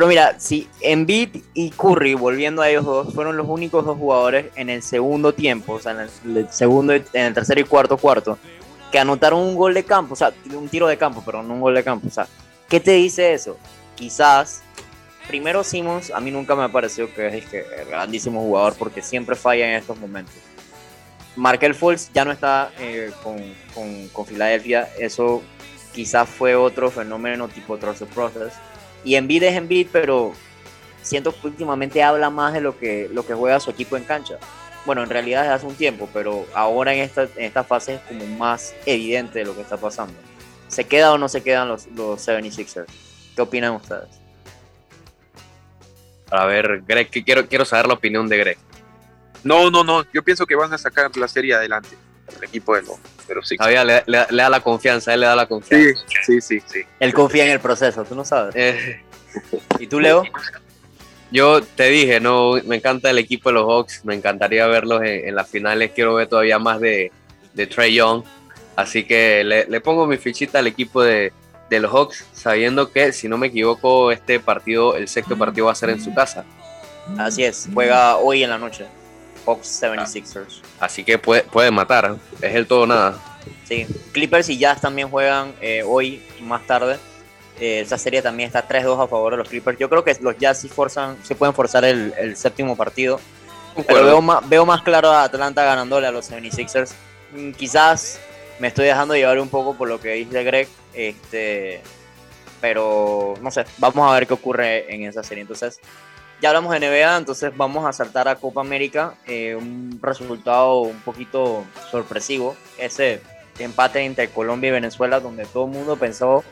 [0.00, 4.46] Pero mira, si Embiid y Curry, volviendo a ellos dos, fueron los únicos dos jugadores
[4.56, 8.38] en el segundo tiempo, o sea, en el, segundo, en el tercer y cuarto cuarto,
[8.90, 11.60] que anotaron un gol de campo, o sea, un tiro de campo, pero no un
[11.60, 12.08] gol de campo.
[12.08, 12.26] O sea,
[12.66, 13.58] ¿qué te dice eso?
[13.94, 14.62] Quizás
[15.28, 19.02] primero Simmons a mí nunca me ha parecido que es que el grandísimo jugador porque
[19.02, 20.32] siempre falla en estos momentos.
[21.36, 23.36] Markel Fultz ya no está eh, con,
[23.74, 25.42] con, con, Filadelfia, eso
[25.92, 28.54] quizás fue otro fenómeno tipo Trust Process.
[29.04, 30.32] Y Embiid es Embiid, pero
[31.02, 34.38] siento que últimamente habla más de lo que, lo que juega su equipo en cancha.
[34.86, 38.00] Bueno, en realidad desde hace un tiempo, pero ahora en esta, en esta fase es
[38.02, 40.14] como más evidente de lo que está pasando.
[40.68, 42.86] ¿Se queda o no se quedan los, los 76ers?
[43.34, 44.20] ¿Qué opinan ustedes?
[46.30, 48.58] A ver, Greg, que quiero, quiero saber la opinión de Greg.
[49.42, 50.04] No, no, no.
[50.12, 51.96] Yo pienso que van a sacar la serie adelante.
[52.36, 56.00] El equipo de los, de Todavía le, da la confianza, él le da la confianza.
[56.24, 56.80] Sí, sí, sí.
[56.98, 58.54] Él confía en el proceso, tú no sabes.
[58.56, 59.02] Eh.
[59.78, 60.24] ¿Y tú, Leo?
[61.32, 65.34] Yo te dije, no, me encanta el equipo de los Hawks, me encantaría verlos en,
[65.34, 67.12] las finales, quiero ver todavía más de,
[67.54, 68.24] de Trey Young,
[68.74, 71.32] así que le, pongo mi fichita al equipo de,
[71.68, 75.72] de los Hawks, sabiendo que, si no me equivoco, este partido, el sexto partido va
[75.72, 76.44] a ser en su casa.
[77.16, 78.86] Así es, juega hoy en la noche.
[79.46, 80.60] Hawks 76ers.
[80.78, 83.18] Así que puede, puede matar, es el todo nada.
[83.64, 86.98] Sí, Clippers y Jazz también juegan eh, hoy más tarde.
[87.58, 89.78] Eh, esa serie también está 3-2 a favor de los Clippers.
[89.78, 93.20] Yo creo que los Jazz sí, forzan, sí pueden forzar el, el séptimo partido.
[93.86, 96.92] Pero veo más, veo más claro a Atlanta ganándole a los 76ers.
[97.32, 98.20] Mm, Quizás
[98.58, 100.68] me estoy dejando llevar un poco por lo que dice Greg.
[100.92, 101.80] Este,
[102.60, 105.42] pero no sé, vamos a ver qué ocurre en esa serie.
[105.42, 105.80] Entonces,
[106.40, 109.14] ya hablamos de NBA, entonces vamos a saltar a Copa América.
[109.26, 112.56] Eh, un resultado un poquito sorpresivo.
[112.78, 113.20] Ese
[113.58, 116.42] empate entre Colombia y Venezuela, donde todo el mundo pensó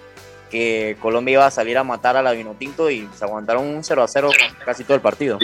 [0.50, 4.02] que Colombia iba a salir a matar a la Vinotinto y se aguantaron un 0
[4.02, 4.30] a 0
[4.64, 5.38] casi todo el partido.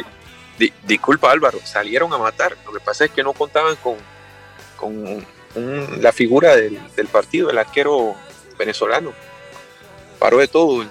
[0.58, 2.56] Di- disculpa Álvaro, salieron a matar.
[2.64, 3.96] Lo que pasa es que no contaban con,
[4.76, 5.24] con
[6.00, 8.14] la figura del partido, el arquero
[8.58, 9.12] venezolano.
[10.18, 10.84] Paró de todo.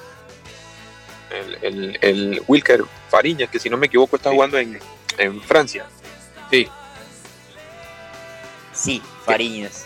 [1.33, 4.35] El, el, el Wilker Fariñas, que si no me equivoco está Sí.
[4.35, 4.79] jugando en,
[5.17, 5.85] en Francia.
[6.51, 6.67] Sí,
[8.73, 9.85] Sí, Fariñez.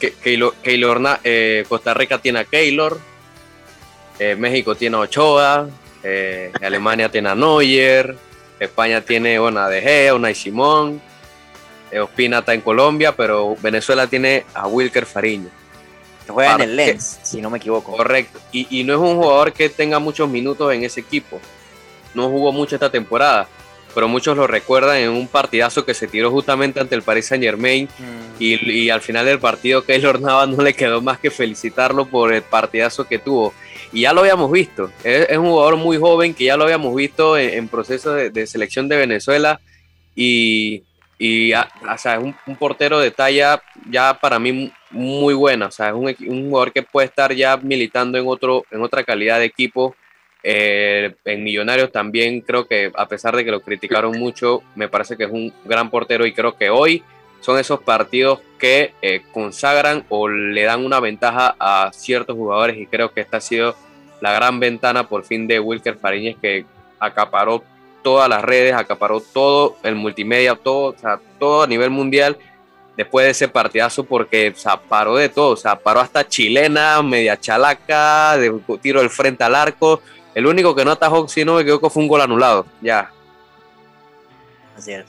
[0.00, 2.98] que- Keylor, Keylor Na- eh, Costa Rica tiene a Keylor,
[4.18, 5.68] eh, México tiene a Ochoa,
[6.02, 8.16] eh, Alemania tiene a Neuer,
[8.58, 11.00] España tiene bueno, a De Gea, Unai Simón,
[11.90, 15.48] eh, Ospina está en Colombia, pero Venezuela tiene a Wilker Fariña.
[16.24, 17.96] Que juega en el Lens, si no me equivoco.
[17.96, 18.38] Correcto.
[18.52, 21.40] Y, y no es un jugador que tenga muchos minutos en ese equipo.
[22.14, 23.48] No jugó mucho esta temporada,
[23.94, 27.42] pero muchos lo recuerdan en un partidazo que se tiró justamente ante el Paris Saint
[27.42, 31.30] Germain Mm, y, y al final del partido Keylor Navas no le quedó más que
[31.30, 33.54] felicitarlo por el partidazo que tuvo.
[33.92, 34.90] Y ya lo habíamos visto.
[35.04, 38.30] Es, es un jugador muy joven que ya lo habíamos visto en, en proceso de,
[38.30, 39.60] de selección de Venezuela
[40.14, 40.82] y,
[41.22, 45.66] y o sea, es un, un portero de talla ya para mí muy buena.
[45.66, 49.04] O sea, es un, un jugador que puede estar ya militando en, otro, en otra
[49.04, 49.94] calidad de equipo.
[50.42, 55.16] Eh, en Millonarios también creo que a pesar de que lo criticaron mucho, me parece
[55.16, 57.04] que es un gran portero y creo que hoy
[57.40, 62.86] son esos partidos que eh, consagran o le dan una ventaja a ciertos jugadores y
[62.86, 63.76] creo que esta ha sido
[64.20, 66.64] la gran ventana por fin de Wilker Fariñez que
[66.98, 67.62] acaparó
[68.02, 72.36] todas las redes, acaparó todo el multimedia, todo, o sea, todo a nivel mundial
[72.96, 77.00] después de ese partidazo porque o sea, paró de todo, o sea, paró hasta chilena,
[77.02, 80.00] media chalaca, de tiro del frente al arco.
[80.34, 82.66] El único que no atajó, si no me equivoco, fue un gol anulado.
[82.80, 83.10] Ya,
[84.76, 85.06] así es.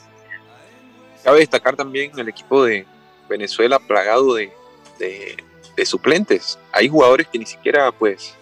[1.23, 2.85] Cabe destacar también el equipo de
[3.29, 4.51] Venezuela plagado de,
[4.99, 5.37] de-
[5.75, 6.59] de suplentes.
[6.71, 8.35] Hay jugadores que ni siquiera pues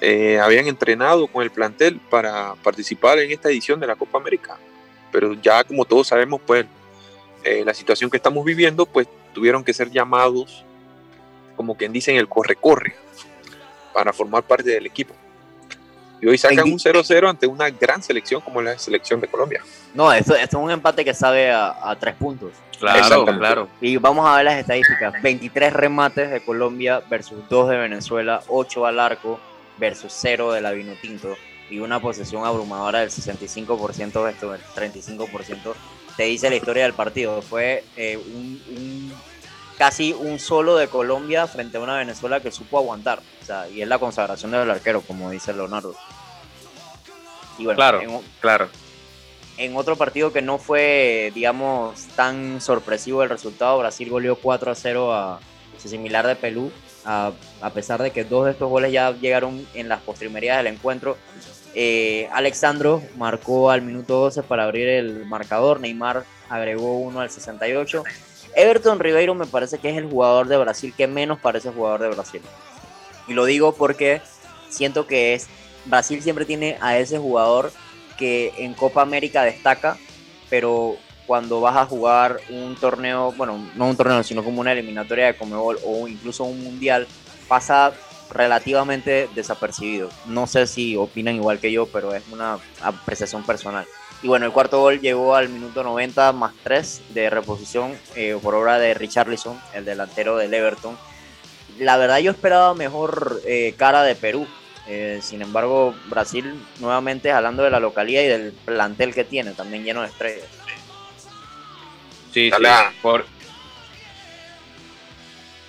[0.00, 4.56] eh, habían entrenado con el plantel para participar en esta edición de la Copa América.
[5.10, 6.66] Pero ya como todos sabemos pues
[7.42, 10.64] eh, la situación que estamos viviendo pues tuvieron que ser llamados
[11.56, 12.94] como quien dicen el corre-corre
[13.92, 15.14] para formar parte del equipo.
[16.20, 19.62] Y hoy sacan un 0-0 ante una gran selección como la selección de Colombia.
[19.94, 22.52] No, esto, esto es un empate que sabe a, a tres puntos.
[22.78, 23.68] claro, claro.
[23.80, 25.20] Y vamos a ver las estadísticas.
[25.22, 29.40] 23 remates de Colombia versus 2 de Venezuela, 8 al arco
[29.78, 31.36] versus 0 de la Vinotinto
[31.70, 35.74] y una posesión abrumadora del 65% de esto, del 35%.
[36.16, 37.42] Te dice la historia del partido.
[37.42, 39.12] Fue eh, un, un-
[39.76, 43.20] casi un solo de Colombia frente a una Venezuela que supo aguantar.
[43.42, 45.94] O sea, y es la consagración del arquero, como dice Leonardo.
[47.58, 48.00] Y bueno, Claro.
[48.00, 48.68] en- Claro.
[49.56, 54.74] en otro partido que no fue, digamos, tan sorpresivo el resultado, Brasil goleó 4 a
[54.74, 55.40] 0 a
[55.78, 56.72] similar de Perú,
[57.08, 61.16] a, pesar de que dos de estos goles ya llegaron en las postrimerías del encuentro.
[61.74, 68.04] Eh, Alexandro marcó al minuto 12 para abrir el marcador, Neymar agregó uno al 68.
[68.54, 72.08] Everton Ribeiro me parece que es el jugador de Brasil que menos parece jugador de
[72.08, 72.42] Brasil.
[73.26, 74.20] Y lo digo porque
[74.68, 75.48] siento que es
[75.86, 77.72] Brasil siempre tiene a ese jugador
[78.18, 79.96] que en Copa América destaca,
[80.50, 80.96] pero
[81.28, 85.36] cuando vas a jugar un torneo, bueno, no un torneo, sino como una eliminatoria de
[85.36, 87.06] Comebol o incluso un mundial,
[87.46, 87.92] pasa
[88.30, 90.08] relativamente desapercibido.
[90.24, 93.86] No sé si opinan igual que yo, pero es una apreciación personal.
[94.22, 98.54] Y bueno, el cuarto gol llegó al minuto 90 más 3 de reposición eh, por
[98.54, 100.96] obra de Richarlison, el delantero del Everton.
[101.78, 104.46] La verdad yo esperaba mejor eh, cara de Perú.
[104.88, 109.84] Eh, sin embargo, Brasil nuevamente hablando de la localidad y del plantel que tiene, también
[109.84, 110.57] lleno de estrellas.
[112.32, 112.62] Sí, Da sí.
[112.62, 113.24] la- Por,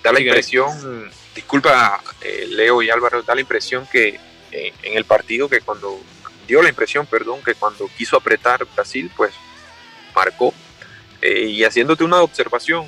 [0.02, 4.18] da la impresión, disculpa eh, Leo y Álvaro, da la impresión que
[4.52, 6.00] eh, en el partido que cuando
[6.46, 9.32] dio la impresión, perdón, que cuando quiso apretar Brasil, pues
[10.14, 10.52] marcó.
[11.22, 12.86] Eh, y haciéndote una observación,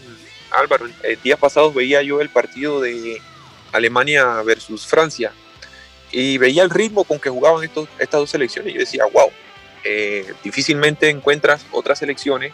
[0.51, 3.21] Álvaro, eh, días pasados veía yo el partido de
[3.73, 5.33] Alemania versus Francia
[6.11, 9.31] y veía el ritmo con que jugaban estos, estas dos selecciones y yo decía, wow,
[9.85, 12.53] eh, difícilmente encuentras otras selecciones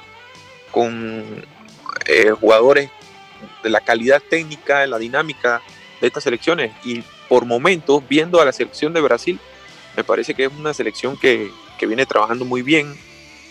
[0.70, 1.44] con
[2.06, 2.90] eh, jugadores
[3.62, 5.62] de la calidad técnica, de la dinámica
[6.00, 6.72] de estas selecciones.
[6.84, 9.38] Y por momentos, viendo a la selección de Brasil,
[9.96, 12.96] me parece que es una selección que, que viene trabajando muy bien,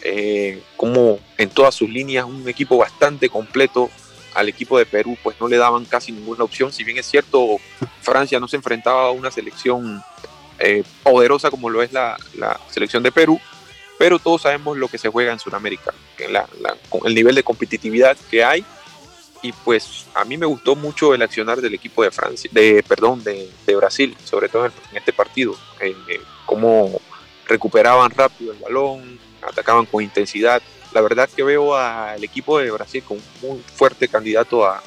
[0.04, 3.90] eh, como en todas sus líneas, un equipo bastante completo.
[4.34, 6.72] Al equipo de Perú, pues no le daban casi ninguna opción.
[6.72, 7.58] Si bien es cierto,
[8.02, 10.04] Francia no se enfrentaba a una selección
[10.60, 13.40] eh, poderosa como lo es la, la, selección de Perú,
[13.98, 15.94] pero todos sabemos lo que se juega en Sudamérica,
[16.30, 16.48] la,
[17.06, 18.66] el nivel de competitividad que hay
[19.42, 23.24] y pues a mí me gustó mucho el accionar del equipo de Francia, de perdón,
[23.24, 25.96] de, de Brasil, sobre todo en, este partido, eh,
[26.46, 27.00] cómo
[27.48, 30.62] recuperaban rápido el balón, atacaban con intensidad.
[30.94, 34.82] La verdad que veo al equipo de Brasil como un fuerte candidato a,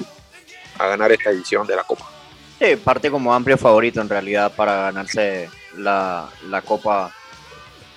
[0.77, 2.09] a ganar esta edición de la Copa.
[2.59, 7.15] Sí, parte como amplio favorito en realidad para ganarse la, la Copa.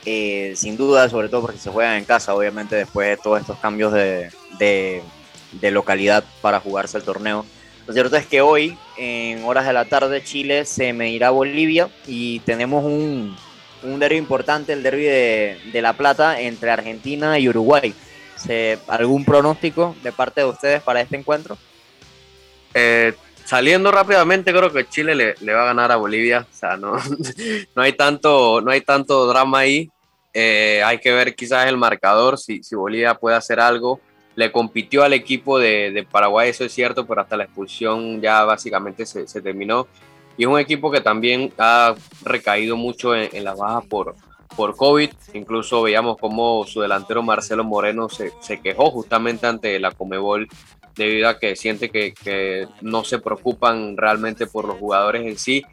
[0.06, 3.58] Eh, sin duda, sobre todo porque se juegan en casa, obviamente después de todos estos
[3.58, 7.46] cambios de, de localidad para jugarse el torneo.
[7.86, 11.90] Lo cierto es que hoy, en horas de la tarde, Chile se medirá a Bolivia
[12.06, 13.36] y tenemos un,
[13.82, 17.94] un derby importante, el derby de, de, La Plata entre Argentina y Uruguay.
[18.36, 21.58] ¿Se, ¿Algún pronóstico de parte de ustedes para este encuentro?
[22.72, 23.12] Eh,
[23.44, 26.46] saliendo rápidamente, creo que Chile le, le, va a ganar a Bolivia.
[26.50, 26.96] O sea, no,
[27.76, 29.90] no, hay, tanto, no hay tanto drama ahí.
[30.34, 34.00] Eh, hay que ver quizás el marcador, si, si Bolivia puede hacer algo
[34.36, 38.44] le compitió al equipo de, de, Paraguay, eso es cierto, pero hasta la expulsión ya
[38.44, 39.86] básicamente se, se, terminó.
[40.36, 44.16] Y es un equipo que también ha recaído mucho en, en las bajas por,
[44.56, 45.10] por COVID.
[45.34, 50.48] Incluso veíamos cómo su delantero Marcelo Moreno se, se, quejó justamente ante la Comebol
[50.96, 55.64] debido a que siente que, que no se preocupan realmente por los jugadores en sí.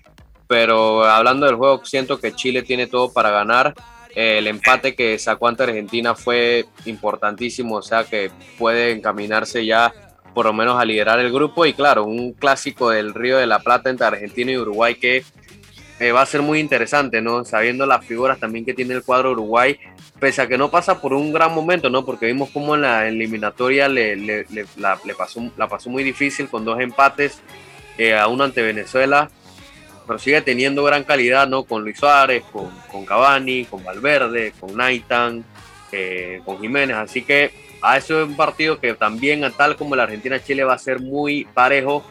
[0.48, 3.74] Pero hablando del juego, siento que Chile tiene todo para ganar
[4.16, 9.94] el empate que sacó ante Argentina fue importantísimo, o sea que puede encaminarse ya
[10.34, 13.60] por lo menos a liderar el grupo y claro, un clásico del Río de la
[13.60, 15.24] Plata entre Argentina y Uruguay que
[16.00, 17.46] eh, va a ser muy interesante, ¿no?
[17.46, 19.78] Sabiendo las figuras también que tiene el cuadro Uruguay,
[20.20, 22.06] pese a que no pasa por un gran momento, ¿no?
[22.06, 24.46] Porque vimos cómo en la eliminatoria le,
[24.78, 27.42] la pasó muy difícil con dos empates,
[27.98, 29.30] eh, a uno ante Venezuela
[30.06, 31.64] pero sigue teniendo gran calidad, ¿no?
[31.64, 35.44] Con Luis Suárez, con, con Cavani, con Valverde, con Naitan,
[35.92, 36.98] eh, con Jiménez.
[36.98, 40.80] Así que a eso es un partido que también, tal como la Argentina-Chile, va a
[40.80, 42.04] ser muy parejo,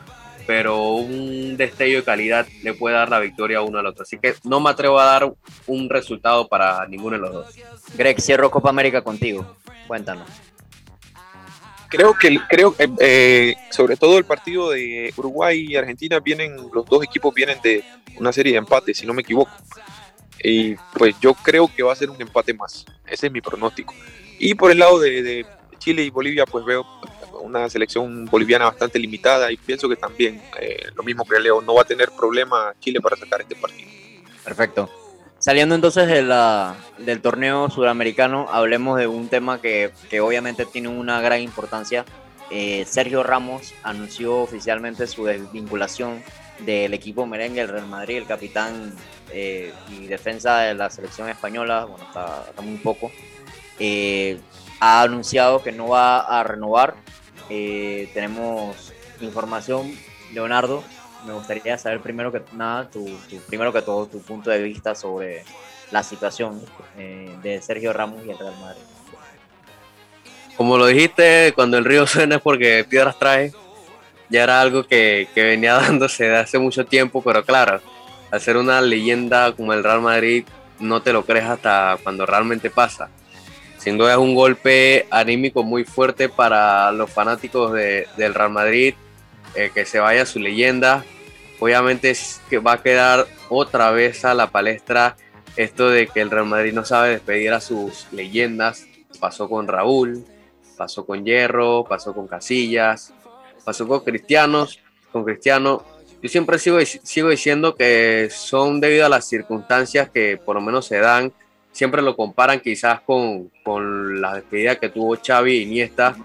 [0.46, 4.02] pero un destello de calidad le puede dar la victoria uno al otro.
[4.02, 5.32] Así que no me atrevo a dar
[5.66, 7.54] un resultado para ninguno de los dos.
[7.94, 9.56] Greg, cierro Copa América contigo.
[9.86, 10.49] Cuéntanos
[11.90, 17.04] creo que creo eh, sobre todo el partido de Uruguay y Argentina vienen los dos
[17.04, 17.84] equipos vienen de
[18.16, 19.50] una serie de empates si no me equivoco.
[20.42, 22.86] Y pues yo creo que va a ser un empate más.
[23.06, 23.92] Ese es mi pronóstico.
[24.38, 25.46] Y por el lado de, de
[25.78, 26.86] Chile y Bolivia pues veo
[27.42, 31.74] una selección boliviana bastante limitada y pienso que también eh, lo mismo que Leo no
[31.74, 33.90] va a tener problema Chile para sacar este partido.
[34.44, 35.09] Perfecto
[35.40, 42.04] Saliendo entonces del torneo sudamericano, hablemos de un tema que, obviamente tiene una gran importancia.
[42.50, 46.22] Eh, Sergio Ramos anunció oficialmente su desvinculación
[46.58, 48.94] del equipo merengue, el Real Madrid, el capitán
[49.32, 53.10] eh, y defensa de la selección española, bueno, está, muy poco,
[53.78, 54.38] eh,
[54.78, 56.96] ha anunciado que no va a renovar.
[57.48, 59.90] Tenemos información,
[60.34, 60.84] Leonardo,
[61.26, 64.94] me gustaría saber primero que nada, tu, tu, primero que todo, tu punto de vista
[64.94, 65.44] sobre
[65.90, 66.60] la situación
[66.96, 68.82] eh, de Sergio Ramos y el Real Madrid.
[70.56, 73.52] Como lo dijiste, cuando el río suena es porque piedras trae,
[74.28, 77.80] ya era algo que, que venía dándose de hace mucho tiempo, pero claro,
[78.38, 80.44] ser una leyenda como el Real Madrid,
[80.78, 83.08] no te lo crees hasta cuando realmente pasa.
[83.78, 88.94] Sin duda es un golpe anímico muy fuerte para los fanáticos de, del Real Madrid,
[89.54, 91.04] eh, que se vaya su leyenda.
[91.58, 95.16] Obviamente es que va a quedar otra vez a la palestra
[95.56, 98.86] esto de que el Real Madrid no sabe despedir a sus leyendas.
[99.18, 100.24] Pasó con Raúl,
[100.76, 103.12] pasó con Hierro, pasó con Casillas,
[103.64, 104.78] pasó con Cristianos,
[105.12, 105.84] con Cristiano.
[106.22, 110.86] Yo siempre sigo, sigo diciendo que son debido a las circunstancias que por lo menos
[110.86, 111.32] se dan.
[111.72, 116.16] Siempre lo comparan quizás con, con la despedida que tuvo Xavi y Iniesta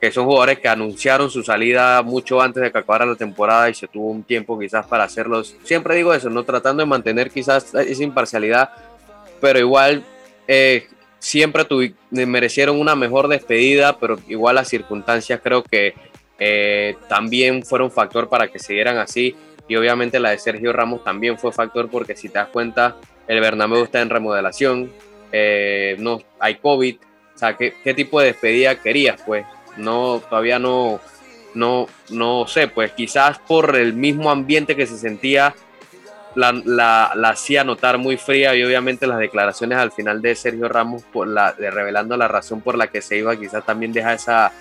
[0.00, 3.74] que son jugadores que anunciaron su salida mucho antes de que acabara la temporada y
[3.74, 5.54] se tuvo un tiempo quizás para hacerlos.
[5.62, 8.70] Siempre digo eso, no tratando de mantener quizás esa imparcialidad,
[9.40, 10.02] pero igual
[10.48, 10.86] eh,
[11.18, 11.66] siempre
[12.10, 15.94] merecieron una mejor despedida, pero igual las circunstancias creo que
[16.38, 19.36] eh, también fueron factor para que siguieran así.
[19.68, 22.96] Y obviamente la de Sergio Ramos también fue factor porque si te das cuenta,
[23.28, 24.90] el Bernabéu está en remodelación,
[25.30, 26.96] eh, no hay COVID.
[27.34, 29.20] O sea, ¿qué, ¿qué, tipo de despedida querías?
[29.24, 29.46] Pues
[29.76, 31.00] no, todavía no,
[31.54, 35.54] no, no sé, pues quizás por el mismo ambiente que se sentía
[36.34, 40.68] la, la, la, hacía notar muy fría y obviamente las declaraciones al final de Sergio
[40.68, 44.52] Ramos por la, revelando la razón por la que se iba quizás también deja esa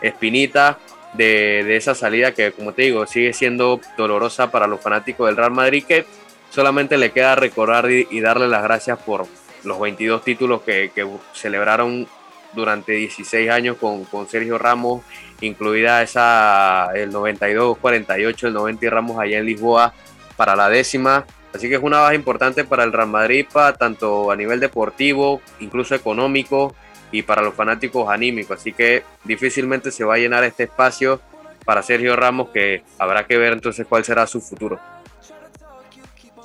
[0.00, 0.78] espinita
[1.12, 5.36] de, de, esa salida que como te digo sigue siendo dolorosa para los fanáticos del
[5.36, 6.06] Real Madrid que
[6.50, 9.26] solamente le queda recordar y, y darle las gracias por
[9.64, 12.08] los 22 títulos que, que celebraron
[12.54, 15.02] durante 16 años con, con, Sergio Ramos,
[15.40, 19.94] incluida esa el 92, 48, el 90 y Ramos allá en Lisboa
[20.36, 21.26] para la décima.
[21.54, 25.40] Así que es una baja importante para el Real Madrid, para, tanto a nivel deportivo,
[25.60, 26.74] incluso económico
[27.10, 28.60] y para los fanáticos anímicos.
[28.60, 31.20] Así que difícilmente se va a llenar este espacio
[31.64, 34.78] para Sergio Ramos, que habrá que ver entonces cuál será su futuro.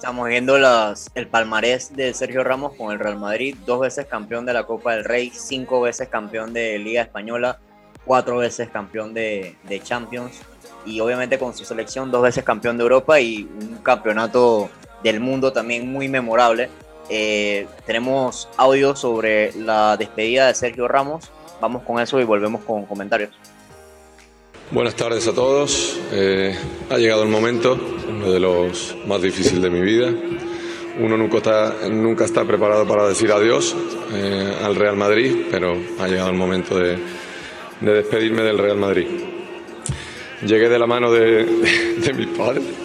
[0.04, 4.46] Estamos viendo las, el palmarés de Sergio Ramos con el Real Madrid, dos veces campeón
[4.46, 7.58] de la Copa del Rey, cinco veces campeón de Liga Española,
[8.04, 10.42] cuatro veces campeón de, de Champions
[10.86, 14.70] y obviamente con su selección dos veces campeón de Europa y un campeonato
[15.06, 16.70] del mundo también muy memorable.
[17.08, 21.32] Eh, tenemos audio sobre la despedida de Sergio Ramos.
[21.62, 23.32] Vamos con eso y volvemos con comentarios.
[24.72, 26.00] Buenas tardes a todos.
[26.12, 26.58] Eh,
[26.90, 27.78] ha llegado el momento,
[28.24, 30.14] uno de los más difíciles de mi vida.
[31.00, 33.76] Uno nunca está, nunca está preparado para decir adiós
[34.14, 36.98] eh, al Real Madrid, pero ha llegado el momento de,
[37.82, 39.08] de, despedirme del Real Madrid.
[40.46, 42.83] Llegué de la mano de, de, de mis padres.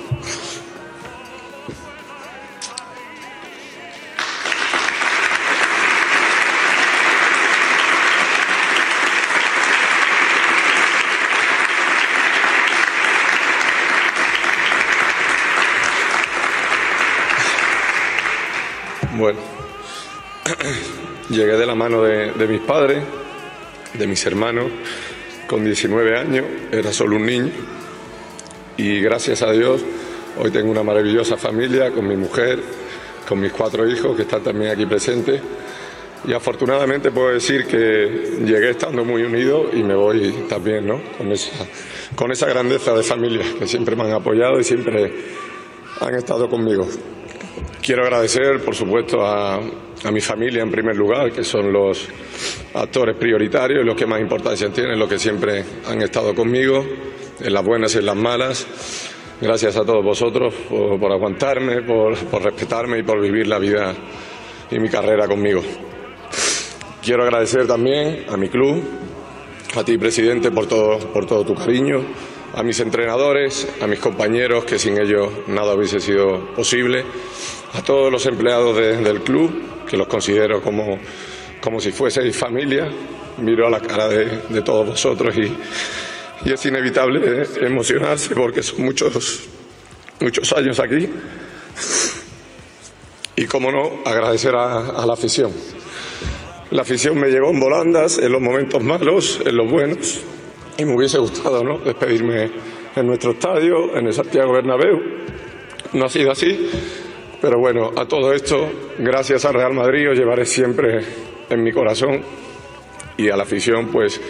[21.30, 23.02] Llegué de la mano de, mis padres,
[23.94, 24.66] de mis hermanos,
[25.46, 27.52] con 19 años, era solo un niño,
[28.76, 29.84] y gracias a Dios
[30.38, 32.60] hoy tengo una maravillosa familia con mi mujer,
[33.28, 35.40] con mis cuatro hijos que están también aquí presentes,
[36.26, 41.00] y afortunadamente puedo decir que llegué estando muy unido y me voy también, ¿no?
[41.16, 41.64] Con esa,
[42.16, 45.12] con esa grandeza de familia que siempre me han apoyado y siempre
[46.00, 46.88] han estado conmigo.
[47.82, 52.08] Quiero agradecer, por supuesto, a, a, mi familia en primer lugar, que son los
[52.74, 56.84] actores prioritarios, los que más importancia tienen, los que siempre han estado conmigo,
[57.40, 58.66] en las buenas y en las malas.
[59.40, 63.94] Gracias a todos vosotros por, por aguantarme, por, por, respetarme y por vivir la vida
[64.70, 65.62] y mi carrera conmigo.
[67.02, 68.82] Quiero agradecer también a mi club,
[69.76, 72.00] a ti, presidente, por todo, por todo tu cariño,
[72.54, 77.04] a mis entrenadores, a mis compañeros, que sin ellos nada hubiese sido posible,
[77.74, 80.98] a todos los empleados de, del club, que los considero como,
[81.60, 82.90] como si fueseis familia.
[83.38, 85.54] Miro a la cara de, todos vosotros y,
[86.44, 89.48] y, es inevitable emocionarse porque son muchos,
[90.20, 91.08] muchos años aquí.
[93.36, 95.52] Y, como no, agradecer a, a la afición.
[96.72, 100.20] La afición me llevó en volandas en los momentos malos, en los buenos,
[100.78, 101.78] y me hubiese gustado ¿no?
[101.78, 102.50] despedirme
[102.94, 105.00] en nuestro estadio, en el Santiago Bernabéu.
[105.92, 106.70] No ha sido así,
[107.40, 108.68] pero bueno, a todo esto,
[108.98, 111.00] gracias al Real Madrid, os llevaré siempre
[111.50, 112.22] en mi corazón
[113.16, 114.20] y a la afición, pues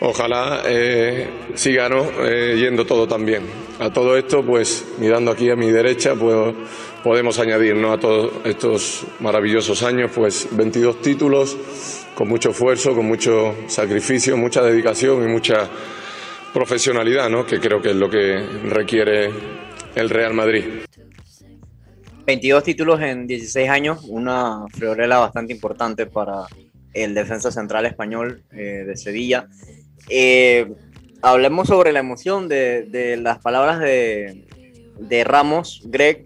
[0.00, 2.06] ojalá eh, siga ¿no?
[2.24, 3.42] eh, yendo todo tan bien.
[3.80, 6.54] A todo esto, pues mirando aquí a mi derecha, puedo,
[7.02, 7.92] podemos añadir ¿no?
[7.92, 11.56] a todos estos maravillosos años, pues 22 títulos
[12.14, 15.68] con mucho esfuerzo, con mucho sacrificio, mucha dedicación y mucha
[16.52, 17.46] profesionalidad, ¿no?
[17.46, 19.30] que creo que es lo que requiere
[19.94, 20.64] el Real Madrid.
[22.26, 26.46] 22 títulos en 16 años, una friolera bastante importante para
[26.94, 29.48] el defensa central español eh, de Sevilla.
[30.08, 30.72] Eh,
[31.20, 34.44] hablemos sobre la emoción de, de las palabras de,
[34.98, 35.82] de, Ramos.
[35.86, 36.24] Greg,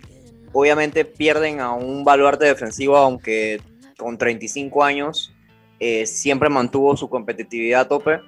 [0.52, 3.60] obviamente pierden a un baluarte defensivo, aunque
[3.96, 5.32] con 35 años
[5.78, 8.20] eh, siempre mantuvo su competitividad a tope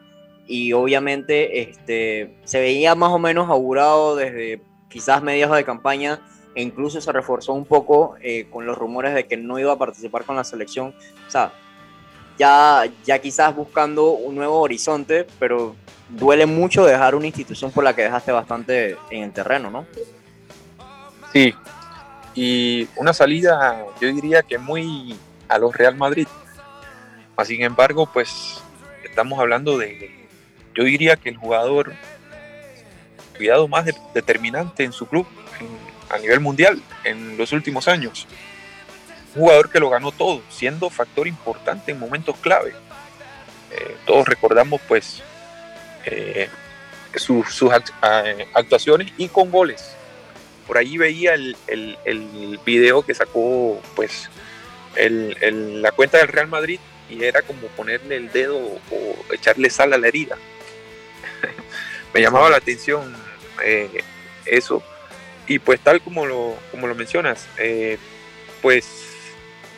[0.46, 6.20] y obviamente este, se veía más o menos augurado desde quizás mediados de campaña
[6.54, 9.78] e incluso se reforzó un poco eh, con los rumores de que no iba a
[9.78, 10.94] participar con la selección.
[11.26, 11.52] O sea,
[12.38, 15.76] ya, ya quizás buscando un nuevo horizonte, pero
[16.08, 19.86] duele mucho dejar una institución por la que dejaste bastante en el terreno, ¿no?
[21.32, 21.54] Sí,
[22.40, 25.18] y una salida, yo diría que muy
[25.48, 26.28] a los Real Madrid.
[27.44, 28.62] Sin embargo, pues
[29.02, 30.28] estamos hablando de,
[30.72, 31.94] yo diría que el jugador
[33.36, 35.26] cuidado más determinante en su club
[36.10, 38.28] a nivel mundial en los últimos años.
[39.34, 42.72] Un jugador que lo ganó todo, siendo factor importante en momentos clave.
[43.72, 45.24] Eh, todos recordamos pues
[46.04, 46.48] eh,
[47.16, 47.64] sus,
[48.54, 49.97] actuaciones y con goles.
[50.68, 54.28] Por ahí veía el, el, video que sacó pues
[54.94, 59.98] la cuenta del Real Madrid y era como ponerle el dedo o echarle sal a
[59.98, 60.36] la herida.
[62.14, 63.16] Me llamaba la atención
[63.64, 64.04] eh,
[64.44, 64.82] eso.
[65.46, 67.96] Y pues tal como lo, como lo mencionas, eh,
[68.60, 68.86] pues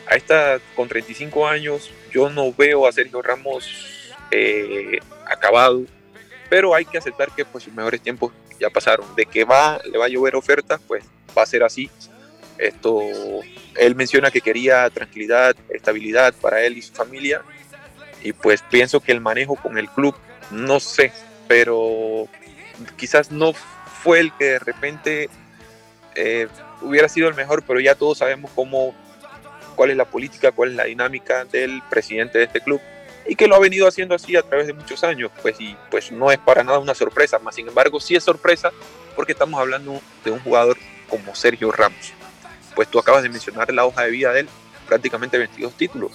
[0.07, 5.83] a esta con 35 años yo no veo a Sergio Ramos eh, acabado,
[6.49, 9.05] pero hay que aceptar que pues sus mejores tiempos ya pasaron.
[9.15, 11.03] De que va, le va a llover ofertas, pues
[11.37, 11.89] va a ser así.
[12.57, 13.01] Esto,
[13.75, 17.41] él menciona que quería tranquilidad, estabilidad para él y su familia,
[18.21, 20.15] y pues pienso que el manejo con el club,
[20.51, 21.11] no sé,
[21.47, 22.27] pero
[22.97, 23.53] quizás no
[24.03, 25.29] fue el que de repente
[26.13, 26.47] eh,
[26.81, 28.93] hubiera sido el mejor, pero ya todos sabemos cómo,
[29.75, 32.79] cuál es la política, cuál es la dinámica del presidente de este club
[33.27, 36.11] y que lo ha venido haciendo así a través de muchos años, pues y pues
[36.11, 38.71] no es para nada una sorpresa, más sin embargo sí es sorpresa
[39.15, 40.77] porque estamos hablando de un jugador
[41.09, 42.13] como Sergio Ramos.
[42.75, 44.49] Pues tú acabas de mencionar la hoja de vida de él,
[44.87, 46.11] prácticamente 22 títulos.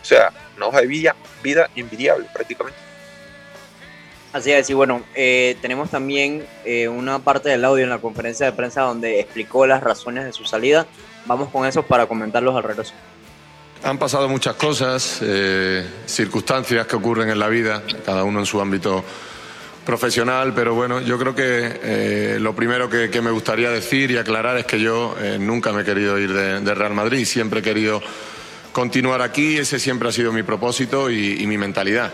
[0.00, 2.78] O sea, una hoja de vida, vida envidiable prácticamente.
[4.32, 8.46] Así es, y bueno, eh, tenemos también eh, una parte del audio en la conferencia
[8.46, 10.86] de prensa donde explicó las razones de su salida.
[11.24, 12.92] Vamos con eso para comentarlos al regreso.
[13.84, 18.60] Han pasado muchas cosas, eh, circunstancias que ocurren en la vida, cada uno en su
[18.60, 19.04] ámbito
[19.86, 24.66] profesional, pero bueno, yo creo que lo primero que, me gustaría decir y aclarar es
[24.66, 28.02] que yo nunca me he querido ir de, Real Madrid, siempre he querido
[28.72, 32.12] continuar aquí, ese siempre ha sido mi propósito y mi mentalidad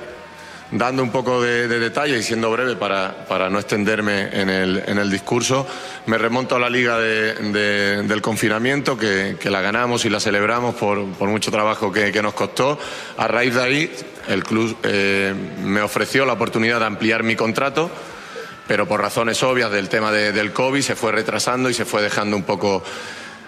[0.70, 4.98] dando un poco de, detalle y siendo breve para, para no extenderme en el, en
[4.98, 5.66] el, discurso,
[6.06, 11.06] me remonto a la liga del confinamiento, que, que, la ganamos y la celebramos por,
[11.12, 12.78] por mucho trabajo que, que, nos costó.
[13.16, 13.92] A raíz de ahí,
[14.28, 17.90] el club eh, me ofreció la oportunidad de ampliar mi contrato,
[18.66, 22.36] pero por razones obvias del tema del COVID se fue retrasando y se fue dejando
[22.36, 22.82] un poco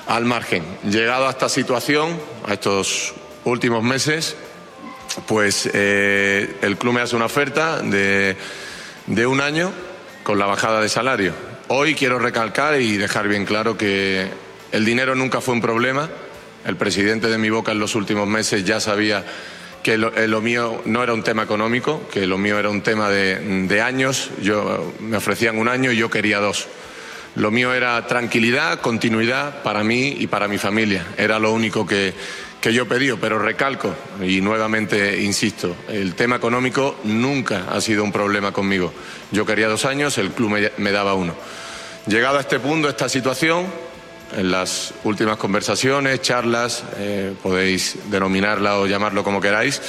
[0.07, 0.63] al margen.
[0.85, 3.15] Llegado a esta situación, a estos
[3.45, 4.37] últimos meses,
[5.27, 8.37] pues eh, el club me hace una oferta de,
[9.27, 9.73] un año
[10.23, 11.33] con la bajada de salario.
[11.69, 14.29] Hoy quiero recalcar y dejar bien claro que
[14.73, 16.09] el dinero nunca fue un problema.
[16.65, 19.25] El presidente de mi boca en los últimos meses ya sabía
[19.83, 23.09] que lo, eh, mío no era un tema económico, que lo mío era un tema
[23.09, 24.31] de, de, años.
[24.43, 26.67] Yo, me ofrecían un año y yo quería dos.
[27.37, 31.07] Lo mío era tranquilidad, continuidad para mí y para mi familia.
[31.19, 32.15] Era lo único que,
[32.61, 38.13] que yo pedí, pero recalco y nuevamente insisto, el tema económico nunca ha sido un
[38.13, 38.93] problema conmigo.
[39.31, 41.35] Yo quería dos años, el club me, daba uno.
[42.07, 43.67] Llegado a este punto, esta situación,
[44.37, 49.81] en las últimas conversaciones, charlas, eh, podéis denominarla o llamarlo como queráis,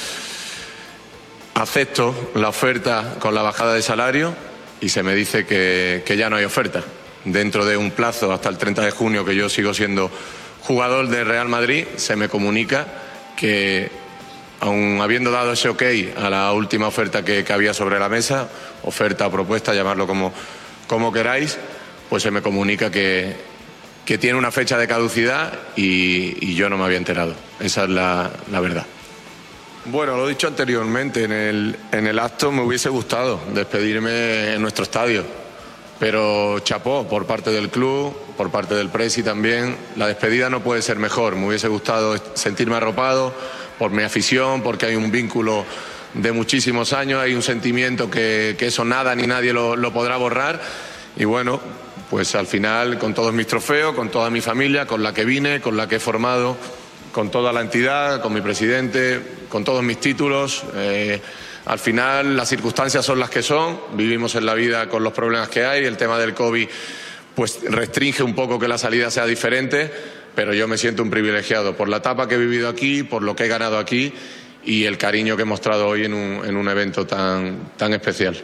[1.54, 4.34] acepto la oferta con la bajada de salario
[4.80, 6.82] y se me dice que ya no hay oferta.
[7.24, 10.10] Dentro de un plazo hasta el 30 de junio que yo sigo siendo
[10.62, 12.86] jugador de Real Madrid, se me comunica
[13.36, 13.90] que,
[14.60, 15.82] aun habiendo dado ese ok
[16.16, 18.48] a la última oferta que, había sobre la mesa,
[18.82, 20.32] oferta o propuesta, llamarlo como,
[20.86, 21.58] como queráis,
[22.08, 23.36] pues se me comunica que,
[24.04, 27.34] que tiene una fecha de caducidad y, yo no me había enterado.
[27.60, 28.86] Esa es la, la verdad.
[29.84, 34.60] Bueno, lo he dicho anteriormente, en el, en el acto me hubiese gustado despedirme en
[34.60, 35.47] nuestro estadio
[35.98, 39.76] pero chapó por parte del club, por parte del Presi también.
[39.96, 41.36] La despedida no puede ser mejor.
[41.36, 43.34] Me hubiese gustado sentirme arropado
[43.78, 45.64] por mi afición, porque hay un vínculo
[46.14, 50.60] de muchísimos años, hay un sentimiento que, eso nada ni nadie lo, lo, podrá borrar.
[51.16, 51.60] Y bueno,
[52.10, 55.60] pues al final con todos mis trofeos, con toda mi familia, con la que vine,
[55.60, 56.56] con la que he formado,
[57.12, 60.64] con toda la entidad, con mi presidente, con todos mis títulos.
[60.74, 61.20] Eh,
[61.68, 65.50] al final las circunstancias son las que son, vivimos en la vida con los problemas
[65.50, 66.66] que hay, el tema del COVID
[67.34, 69.90] pues restringe un poco que la salida sea diferente,
[70.34, 73.36] pero yo me siento un privilegiado por la etapa que he vivido aquí, por lo
[73.36, 74.12] que he ganado aquí
[74.64, 78.36] y el cariño que he mostrado hoy en un, evento tan, tan especial.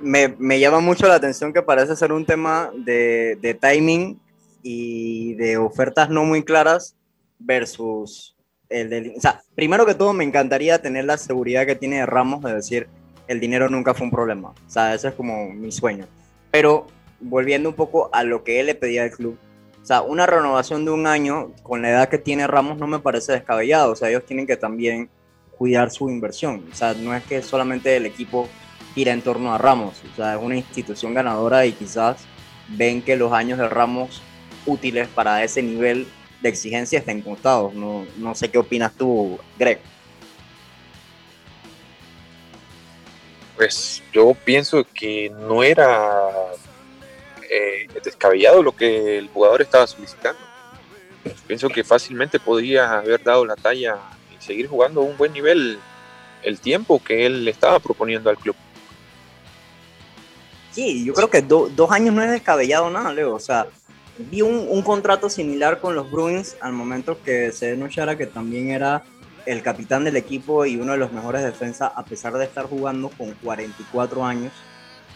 [0.00, 4.18] Me, llama mucho la atención que parece ser un tema de, de timing
[4.62, 6.94] y de ofertas no muy claras
[7.40, 8.36] versus
[8.70, 12.88] o sea, primero que todo me encantaría tener la seguridad que tiene Ramos de decir
[13.26, 14.48] el dinero nunca fue un problema.
[14.50, 16.06] O sea, ese es como mi sueño.
[16.50, 16.86] Pero
[17.20, 19.38] volviendo un poco a lo que él le pedía al club,
[19.80, 22.98] o sea, una renovación de un año con la edad que tiene Ramos no me
[22.98, 23.92] parece descabellado.
[23.92, 25.08] O sea, ellos tienen que también
[25.56, 26.64] cuidar su inversión.
[26.72, 28.48] O sea, no es que solamente el equipo
[28.94, 30.02] gira en torno a Ramos.
[30.12, 32.24] O sea, es una institución ganadora y quizás
[32.68, 34.22] ven que los años de Ramos
[34.66, 36.06] útiles para ese nivel
[36.40, 37.74] de exigencia estén contados.
[37.74, 39.80] No, no sé qué opinas tú, Greg.
[43.56, 46.30] Pues yo pienso que no era
[47.50, 50.40] eh, descabellado lo que el jugador estaba solicitando.
[51.46, 53.98] Pienso que fácilmente podría haber dado la talla
[54.32, 55.78] y seguir jugando a un buen nivel
[56.42, 58.56] el tiempo que él le estaba proponiendo al club.
[60.72, 63.34] Sí, yo creo que dos años no es descabellado nada, Leo.
[63.34, 63.66] O sea,
[64.18, 69.04] vi un, contrato similar con los Bruins al momento que se denunciara que también era
[69.46, 73.08] el capitán del equipo y uno de los mejores defensas, a pesar de estar jugando
[73.10, 74.52] con 44 años,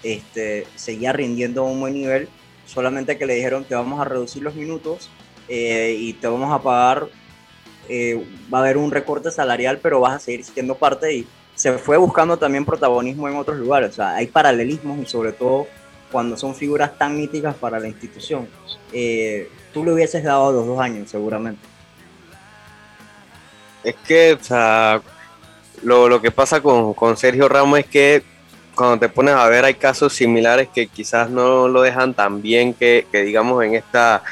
[0.02, 2.28] este, seguía rindiendo a un buen nivel,
[2.66, 5.10] solamente que le dijeron que vamos a reducir los minutos
[5.48, 7.08] eh, y te vamos a pagar,
[7.88, 11.78] eh, va a haber un recorte salarial, pero vas a seguir siendo parte y se
[11.78, 15.66] fue buscando también protagonismo en otros lugares, o sea, hay paralelismos y sobre todo
[16.14, 18.46] cuando son figuras tan míticas para la institución.
[18.92, 21.66] Eh, tú le hubieses dado los dos años, seguramente.
[23.82, 25.02] Es que, o sea,
[25.82, 28.22] lo, lo que pasa con, con, Sergio Ramos es que
[28.76, 32.74] cuando te pones a ver hay casos similares que quizás no lo dejan tan bien
[32.74, 34.22] que, que digamos en esta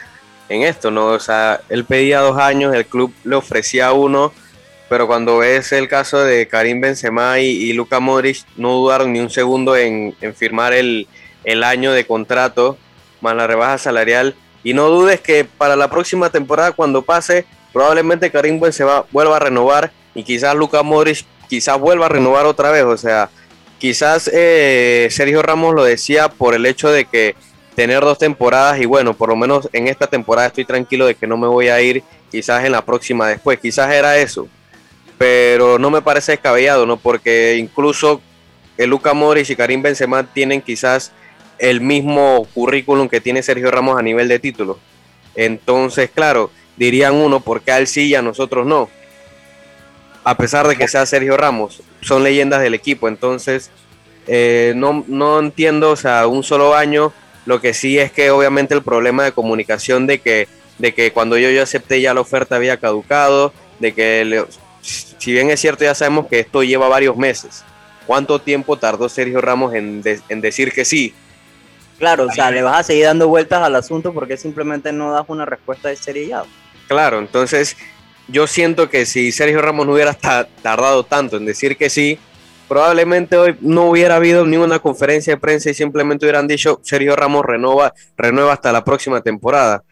[0.48, 1.06] en esto, ¿no?
[1.06, 4.32] O sea, él pedía dos años, el club le ofrecía uno,
[4.88, 9.18] pero cuando ves el caso de Karim Benzema y, y Luka Modric, no dudaron ni
[9.18, 11.08] un segundo en, en firmar el,
[11.44, 12.76] el, año de contrato
[13.20, 14.34] más la rebaja salarial.
[14.64, 19.40] Y no dudes que para la próxima temporada, cuando pase, probablemente Karim Benzema vuelva a
[19.40, 22.84] renovar y quizás Luka Modric quizás vuelva a renovar otra vez.
[22.84, 23.30] O sea,
[23.78, 27.34] quizás eh, Sergio Ramos lo decía por el hecho de que
[27.74, 31.26] tener dos temporadas y bueno, por lo menos en esta temporada estoy tranquilo de que
[31.26, 33.58] no me voy a ir quizás en la próxima después.
[33.58, 34.48] Quizás era eso.
[35.18, 36.96] Pero no me parece descabellado, ¿no?
[36.96, 38.20] Porque incluso
[38.76, 41.12] el Luka Modric y Karim Benzema tienen quizás
[41.62, 44.80] el mismo currículum que tiene Sergio Ramos a nivel de título.
[45.36, 48.90] Entonces, claro, dirían uno, ¿por qué él sí y a nosotros no?
[50.24, 53.70] A pesar de que sea Sergio Ramos, son leyendas del equipo, entonces
[54.26, 57.12] eh, no, no entiendo, o sea, un solo año,
[57.46, 60.48] lo que sí es que obviamente el problema de comunicación de que,
[60.78, 64.44] de que cuando yo, yo acepté ya la oferta había caducado, de que,
[64.80, 67.62] si bien es cierto, ya sabemos que esto lleva varios meses,
[68.04, 71.14] ¿cuánto tiempo tardó Sergio Ramos en, en decir que sí?
[72.02, 75.24] Claro, o sea, le vas a seguir dando vueltas al asunto porque simplemente no das
[75.28, 76.42] una respuesta de seriedad.
[76.88, 77.76] Claro, entonces
[78.26, 82.18] yo siento que si Sergio Ramos no hubiera tardado tanto en decir que sí,
[82.66, 87.14] probablemente hoy no hubiera habido ni una conferencia de prensa y simplemente hubieran dicho Sergio
[87.14, 89.84] Ramos renueva, renueva hasta la próxima temporada.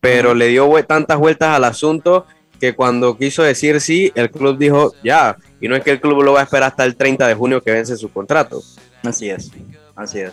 [0.00, 2.24] Pero le dio tantas vueltas al asunto
[2.58, 5.36] que cuando quiso decir sí, el club dijo ya.
[5.60, 7.62] Y no es que el club lo va a esperar hasta el 30 de junio
[7.62, 8.62] que vence su contrato.
[9.02, 9.50] Así es,
[9.94, 10.32] así es.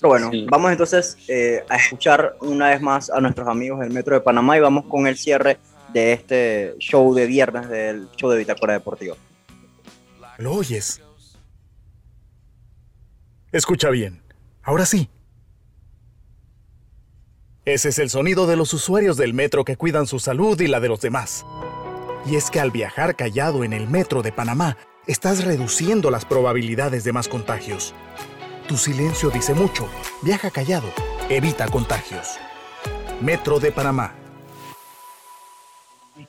[0.00, 4.14] Pero bueno, vamos entonces eh, a escuchar una vez más a nuestros amigos del Metro
[4.14, 5.58] de Panamá y vamos con el cierre
[5.92, 9.16] de este show de viernes del show de Bitácora Deportiva.
[10.38, 11.00] ¿Lo oyes?
[13.52, 14.22] Escucha bien.
[14.62, 15.08] Ahora sí.
[17.64, 20.78] Ese es el sonido de los usuarios del metro que cuidan su salud y la
[20.78, 21.46] de los demás.
[22.26, 27.04] Y es que al viajar callado en el metro de Panamá, estás reduciendo las probabilidades
[27.04, 27.94] de más contagios.
[28.68, 29.88] Tu silencio dice mucho.
[30.22, 30.88] Viaja callado.
[31.28, 32.36] Evita contagios.
[33.20, 34.12] Metro de Panamá.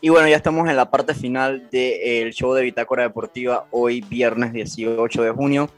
[0.02, 4.54] Y bueno, ya estamos en la parte final del show de Bitácora Deportiva, hoy viernes
[4.54, 5.70] 18 de junio.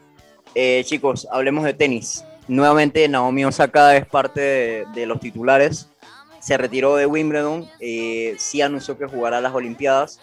[0.54, 2.26] Eh, chicos, hablemos de tenis.
[2.50, 5.90] Nuevamente Naomi Osaka es parte de, los titulares.
[6.42, 10.20] Se retiró de Wimbledon, eh, sí anunció que jugará las Olimpiadas.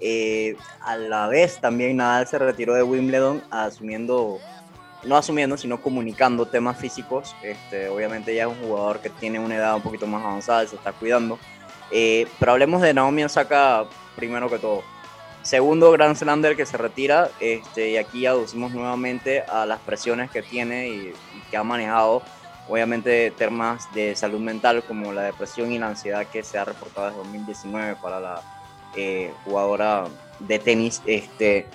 [0.00, 4.40] Eh, a la vez también Nadal se retiró de Wimbledon asumiendo
[5.06, 7.34] no asumiendo, sino comunicando temas físicos.
[7.42, 10.76] Este, obviamente ya es un jugador que tiene una edad un poquito más avanzada, se
[10.76, 11.38] está cuidando.
[11.90, 14.82] Eh, pero hablemos de Naomi Osaka primero que todo.
[15.42, 20.42] Segundo Grand Slander que se retira, este, y aquí aducimos nuevamente a las presiones que
[20.42, 21.12] tiene y,
[21.48, 22.22] que ha manejado,
[22.68, 27.06] obviamente temas de salud mental como la depresión y la ansiedad que se ha reportado
[27.06, 28.42] desde 2019 para la
[28.96, 30.06] eh, jugadora
[30.40, 31.00] de tenis.
[31.06, 31.66] Este,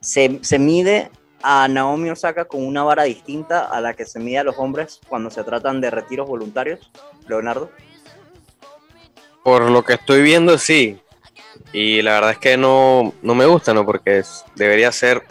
[0.00, 1.10] se, se mide
[1.42, 5.00] a Naomi Osaka con una vara distinta a la que se mide a los hombres
[5.08, 6.90] cuando se tratan de retiros voluntarios,
[7.26, 7.70] Leonardo?
[9.42, 10.98] Por lo que estoy viendo, sí.
[11.72, 13.84] Y la verdad es que no, no me gusta, ¿no?
[13.84, 14.22] Porque
[14.54, 15.22] debería ser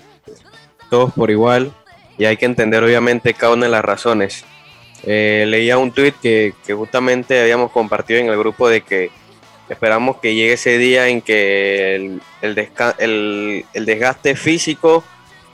[0.90, 1.74] todos por igual
[2.18, 4.44] y hay que entender obviamente cada una de las razones.
[5.04, 9.10] Eh, leía un tweet que, justamente habíamos compartido en el grupo de que
[9.70, 12.22] esperamos que llegue ese día en que el,
[13.00, 15.04] el, el desgaste físico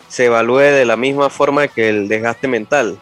[0.08, 2.98] se evalúe de la misma forma que el desgaste mental.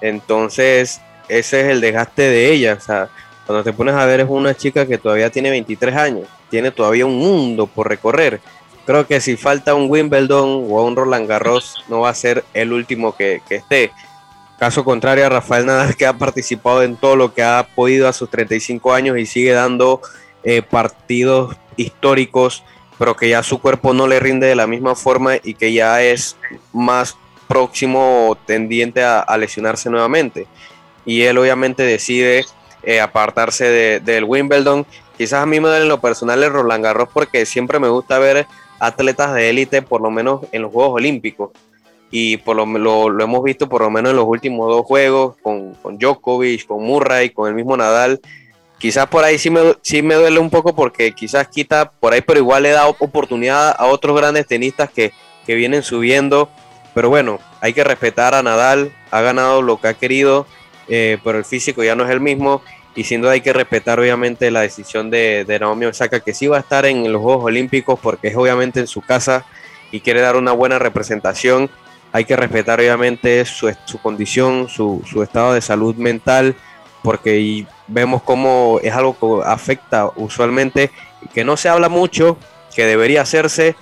[0.00, 2.74] Entonces, ese es el desgaste de ella.
[2.78, 3.08] O sea,
[3.46, 7.06] cuando te pones a ver es una chica que todavía tiene 23 años, tiene todavía
[7.06, 8.40] un mundo por recorrer.
[8.86, 12.72] Creo que si falta un Wimbledon o un Roland Garros, no va a ser el
[12.72, 13.92] último que, que esté.
[14.58, 18.12] Caso contrario a Rafael Nadal, que ha participado en todo lo que ha podido a
[18.12, 20.00] sus 35 años y sigue dando
[20.42, 22.62] eh, partidos históricos,
[23.00, 26.02] pero que ya su cuerpo no le rinde de la misma forma y que ya
[26.02, 26.36] es
[26.74, 27.16] más
[27.48, 30.46] próximo tendiente a, lesionarse nuevamente.
[31.06, 32.44] Y él obviamente decide
[32.82, 34.84] eh, apartarse del Wimbledon.
[35.16, 38.18] Quizás a mí me duele en lo personal el Roland Garros porque siempre me gusta
[38.18, 38.46] ver
[38.78, 41.52] atletas de élite, por lo menos en los Juegos Olímpicos.
[42.10, 42.66] Y por lo,
[43.08, 46.84] lo, hemos visto por lo menos en los últimos dos juegos, con, con Djokovic, con
[46.84, 48.20] Murray, con el mismo Nadal,
[48.80, 52.22] Quizás por ahí sí me, sí me duele un poco porque quizás quita por ahí,
[52.22, 55.12] pero igual le da oportunidad a otros grandes tenistas que,
[55.46, 56.48] vienen subiendo.
[56.94, 60.46] Pero bueno, hay que respetar a Nadal, ha ganado lo que ha querido,
[60.86, 62.62] eh, pero el físico ya no es el mismo.
[62.94, 66.46] Y sin duda hay que respetar obviamente la decisión de, de Naomi Osaka, que sí
[66.46, 69.44] va a estar en los Juegos Olímpicos porque es obviamente en su casa
[69.90, 71.68] y quiere dar una buena representación.
[72.12, 76.54] Hay que respetar obviamente su, su condición, su, su estado de salud mental
[77.02, 80.90] porque vemos cómo es algo que afecta usualmente,
[81.34, 82.38] que no se habla mucho,
[82.74, 83.76] que debería hacerse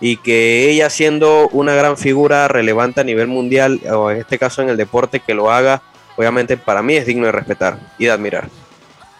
[0.00, 4.62] y que ella siendo una gran figura relevante a nivel mundial, o en este caso
[4.62, 5.82] en el deporte, que lo haga,
[6.16, 8.48] obviamente para mí es digno de respetar y de admirar.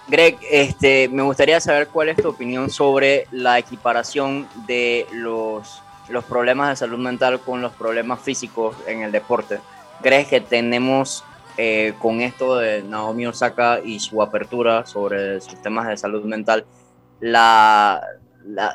[0.06, 6.24] Greg, este, me gustaría saber cuál es tu opinión sobre la equiparación de los, los
[6.24, 9.60] problemas de salud mental con los problemas físicos en el deporte.
[10.02, 11.24] ¿Crees que tenemos
[11.56, 16.66] eh, con esto de Naomi Osaka y su apertura sobre sus temas de salud mental,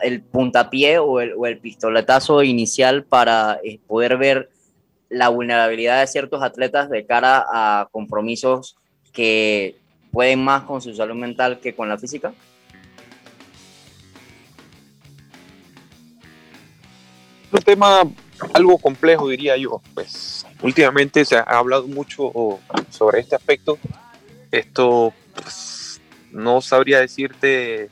[0.02, 4.50] el puntapié o el, o el, pistoletazo inicial para eh, poder ver
[5.10, 8.78] la vulnerabilidad de ciertos atletas de cara a compromisos
[9.12, 9.76] que
[10.12, 12.34] pueden más con su salud mental que con la física?
[17.52, 18.04] Un tema
[18.54, 19.82] algo complejo, diría yo.
[19.94, 22.32] Pues últimamente se ha hablado mucho
[22.90, 23.78] sobre este aspecto.
[24.52, 26.02] Esto pues,
[26.32, 27.90] no sabría decirte.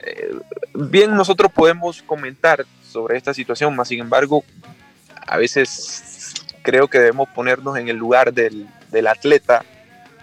[0.00, 0.40] Eh,
[0.74, 4.44] bien, nosotros podemos comentar sobre esta situación, más sin embargo,
[5.26, 9.64] a veces creo que debemos ponernos en el lugar del, del atleta.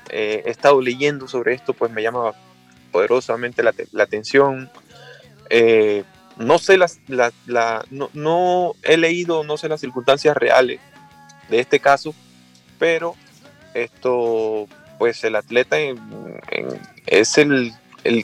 [0.09, 2.33] Eh, he estado leyendo sobre esto, pues me llama
[2.91, 4.69] poderosamente la, la atención.
[5.49, 6.03] Eh,
[6.37, 10.79] no sé las, la, no, he leído, no sé las circunstancias reales
[11.49, 12.13] de este caso,
[12.79, 13.15] pero
[13.73, 15.77] esto, pues el atleta
[17.05, 17.73] es el,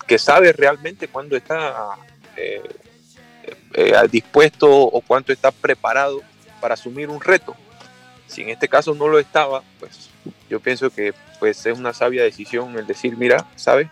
[0.07, 1.95] que sabe realmente cuándo está
[2.35, 2.61] eh,
[3.73, 6.21] eh, dispuesto o cuánto está preparado
[6.59, 7.55] para asumir un reto.
[8.27, 10.09] Si en este caso no lo estaba, pues
[10.49, 13.87] yo pienso que pues es una sabia decisión el decir, mira, ¿sabes?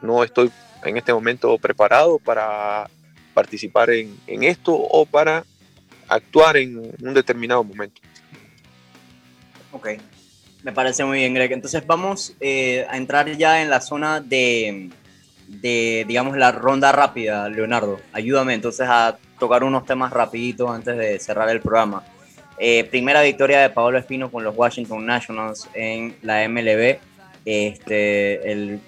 [0.00, 0.50] No estoy
[0.84, 2.88] en este momento preparado para
[3.36, 5.44] participar en, esto o para
[6.08, 8.00] actuar en un determinado momento.
[9.72, 9.88] Ok,
[10.62, 11.52] me parece muy bien, Greg.
[11.52, 14.88] Entonces vamos eh, a entrar ya en la zona de,
[15.48, 18.00] de, digamos, la ronda rápida, Leonardo.
[18.14, 22.02] Ayúdame entonces a tocar unos temas rapiditos antes de cerrar el programa.
[22.58, 26.96] Eh, primera victoria de Paolo Espino con los Washington Nationals en la MLB.
[27.44, 28.80] Este, el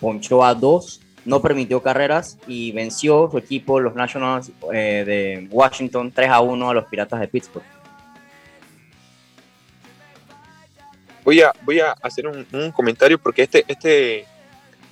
[0.00, 6.12] ponchó a dos no permitió carreras y venció su equipo, los Nationals eh, de Washington,
[6.12, 7.64] 3 a 1 a los Piratas de Pittsburgh.
[11.24, 14.26] Voy a, voy a hacer un, comentario porque este, este,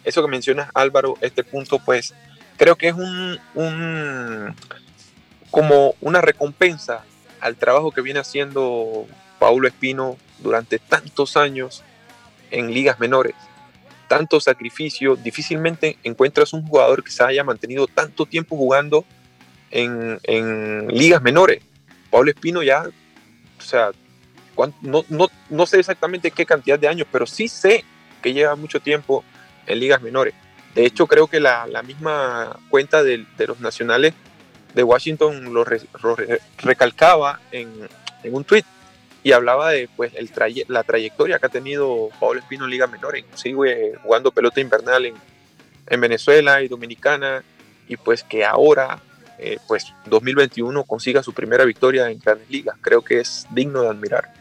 [0.03, 2.15] eso que mencionas Álvaro, este punto, pues
[2.57, 4.57] creo que es un, un
[5.51, 7.05] como una recompensa
[7.41, 9.07] al trabajo que viene haciendo
[9.39, 11.83] Paulo Espino durante tantos años
[12.51, 13.35] en ligas menores
[14.13, 19.07] tanto sacrificio, difícilmente encuentras un jugador que se haya mantenido tanto tiempo jugando
[19.71, 20.19] en,
[20.89, 21.63] ligas menores.
[22.11, 22.83] Pablo Espino ya,
[23.59, 23.91] o sea,
[24.83, 25.07] no,
[25.49, 27.87] no, sé exactamente qué cantidad de años, pero sí sé
[28.23, 29.25] que lleva mucho tiempo
[29.67, 30.35] en ligas menores.
[30.75, 34.13] De hecho, creo que la, misma cuenta de, los nacionales
[34.75, 35.65] de Washington lo,
[36.59, 37.89] recalcaba en,
[38.23, 38.65] en un tweet
[39.23, 40.31] y hablaba de pues el
[40.69, 45.15] la trayectoria que ha tenido Pablo Espino en Liga Menor, sigue jugando pelota invernal en,
[45.89, 47.45] en, Venezuela y Dominicana,
[47.87, 49.01] y pues que ahora,
[49.39, 53.89] eh, pues 2021 consiga su primera victoria en grandes ligas, creo que es digno de
[53.89, 54.33] admirar.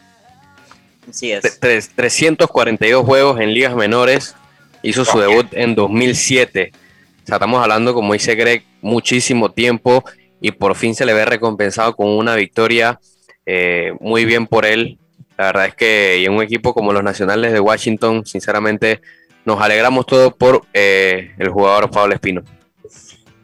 [1.10, 1.58] Sí, es.
[1.60, 4.34] 342 juegos en ligas menores,
[4.82, 6.72] hizo su debut en 2007.
[6.74, 10.04] O sea, estamos hablando, como dice Greg, muchísimo tiempo
[10.40, 13.00] y por fin se le ve recompensado con una victoria
[13.46, 14.98] eh, muy bien por él.
[15.36, 19.00] La verdad es que y en un equipo como los Nacionales de Washington, sinceramente,
[19.44, 22.42] nos alegramos todos por eh, el jugador Pablo Espino.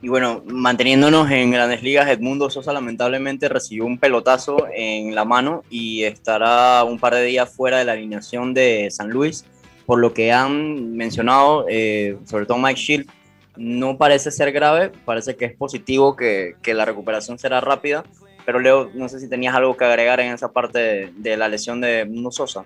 [0.01, 5.65] Y bueno, manteniéndonos en grandes ligas, Edmundo Sosa lamentablemente recibió un pelotazo en la mano
[5.71, 9.45] y estará un par de días fuera de la alineación de San Luis,
[9.87, 13.11] por lo que han mencionado, eh, sobre todo Mike Shield,
[13.57, 18.05] no parece ser grave, parece que es positivo, que, que, la recuperación será rápida,
[18.49, 21.83] pero Leo, no sé si tenías algo que agregar en esa parte de, la lesión
[21.83, 22.65] de Edmundo Sosa.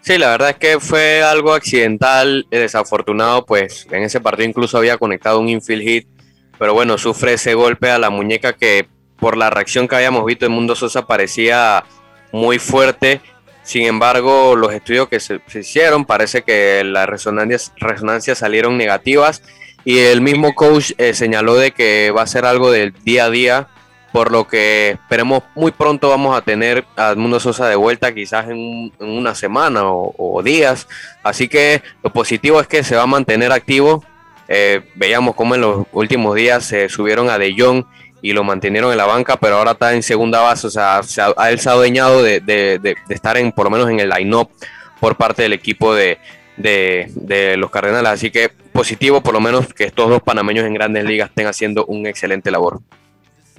[0.00, 4.96] Sí, la verdad es que fue algo accidental, desafortunado, pues en ese partido incluso había
[4.96, 6.08] conectado un infield hit,
[6.56, 8.86] pero bueno, sufre ese golpe a la muñeca que
[9.16, 11.84] por la reacción que habíamos visto en Mundo Sosa parecía
[12.30, 13.20] muy fuerte.
[13.64, 19.42] Sin embargo, los estudios que se, hicieron parece que las resonancias, resonancias salieron negativas
[19.84, 23.30] y el mismo coach eh, señaló de que va a ser algo del día a
[23.30, 23.68] día
[24.12, 28.48] por lo que esperemos muy pronto vamos a tener a Mundo Sosa de vuelta, quizás
[28.48, 30.88] en, una semana o, días.
[31.22, 34.04] Así que lo positivo es que se va a mantener activo.
[34.48, 37.84] Eh, veíamos cómo en los últimos días se subieron a De Jong
[38.22, 40.66] y lo mantenieron en la banca, pero ahora está en segunda base.
[40.66, 44.10] O sea, se ha, él adueñado de, de, estar en, por lo menos en el
[44.10, 44.50] line-up
[44.98, 46.18] por parte del equipo de,
[46.56, 48.10] de, los Cardenales.
[48.10, 51.86] Así que positivo, por lo menos, que estos dos panameños en grandes ligas estén haciendo
[51.86, 52.80] un excelente labor.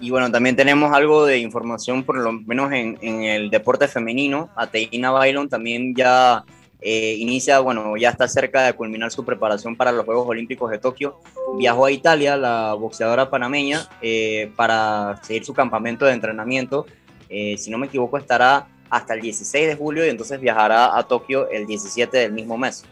[0.01, 4.49] Y bueno, también tenemos algo de información, por lo menos en, el deporte femenino.
[4.55, 6.43] Ateina Bailon también ya
[6.81, 10.79] eh, inicia, bueno, ya está cerca de culminar su preparación para los Juegos Olímpicos de
[10.79, 11.19] Tokio.
[11.59, 16.87] Viajó a Italia, la boxeadora panameña, eh, para seguir su campamento de entrenamiento.
[17.29, 21.03] Eh, si no me equivoco, estará hasta el 16 de julio y entonces viajará a
[21.03, 22.83] Tokio el 17 del mismo mes.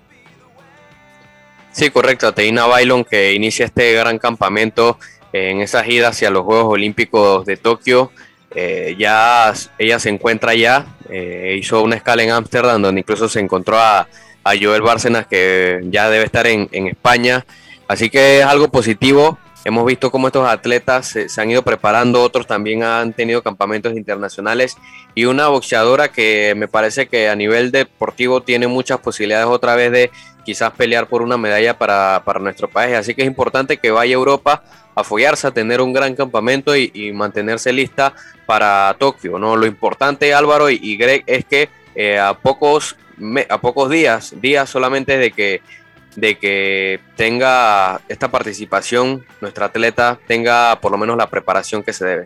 [1.72, 2.28] Sí, correcto.
[2.28, 5.00] Ateina Bailon que inicia este gran campamento
[5.34, 8.12] en esa gira hacia los Juegos Olímpicos de Tokio.
[8.56, 13.40] Eh, ya ella se encuentra ya, eh, hizo una escala en Ámsterdam donde incluso se
[13.40, 14.08] encontró a,
[14.44, 17.46] a Joel Bárcenas que ya debe estar en, en, España.
[17.88, 19.38] Así que es algo positivo.
[19.66, 24.78] Hemos visto cómo estos atletas se, han ido preparando, otros también han tenido campamentos internacionales
[25.16, 29.92] y una boxeadora que me parece que a nivel deportivo tiene muchas posibilidades otra vez
[29.92, 30.12] de
[30.46, 32.96] quizás pelear por una medalla para, para nuestro país.
[32.96, 34.64] Así que es importante que vaya a Europa
[35.00, 38.14] a follarse, a tener un gran campamento y, mantenerse lista
[38.46, 39.40] para Tokio.
[39.40, 39.56] ¿no?
[39.56, 42.96] Lo importante, Álvaro y, Greg, es que eh, a, pocos,
[43.50, 45.62] a pocos días, días solamente de que,
[46.16, 52.06] de que tenga esta participación, nuestra atleta tenga por lo menos la preparación que se
[52.06, 52.26] debe.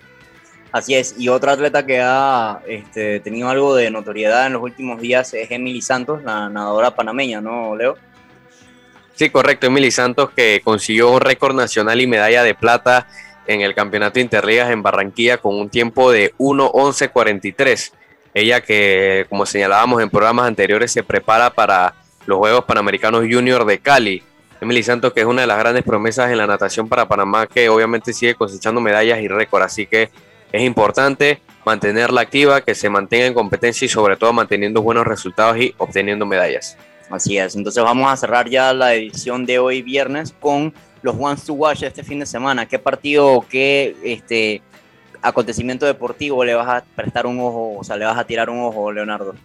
[0.71, 4.99] Así es, y otra atleta que ha este, tenido algo de notoriedad en los últimos
[4.99, 7.95] días es Emily Santos, la nadadora panameña, ¿no, Leo?
[9.15, 9.67] Sí, correcto.
[9.67, 13.07] Emily Santos que consiguió un récord nacional y medalla de plata
[13.45, 17.91] en el Campeonato Interligas en Barranquilla con un tiempo de 1.11.43.
[18.33, 21.93] Ella que, como señalábamos en programas anteriores, se prepara para
[22.25, 24.23] los Juegos Panamericanos Junior de Cali.
[24.61, 27.67] Emily Santos que es una de las grandes promesas en la natación para Panamá que
[27.69, 29.61] obviamente sigue cosechando medallas y récord.
[29.61, 30.09] Así que
[30.51, 35.57] es importante mantenerla activa, que se mantenga en competencia y sobre todo manteniendo buenos resultados
[35.57, 36.77] y obteniendo medallas.
[37.13, 40.73] Así es, entonces vamos a cerrar ya la edición de hoy viernes con
[41.03, 42.65] los Ones to Watch este fin de semana.
[42.65, 44.63] ¿Qué partido, qué este,
[45.21, 48.61] acontecimiento deportivo le vas a prestar un ojo, o sea, le vas a tirar un
[48.61, 49.35] ojo, Leonardo?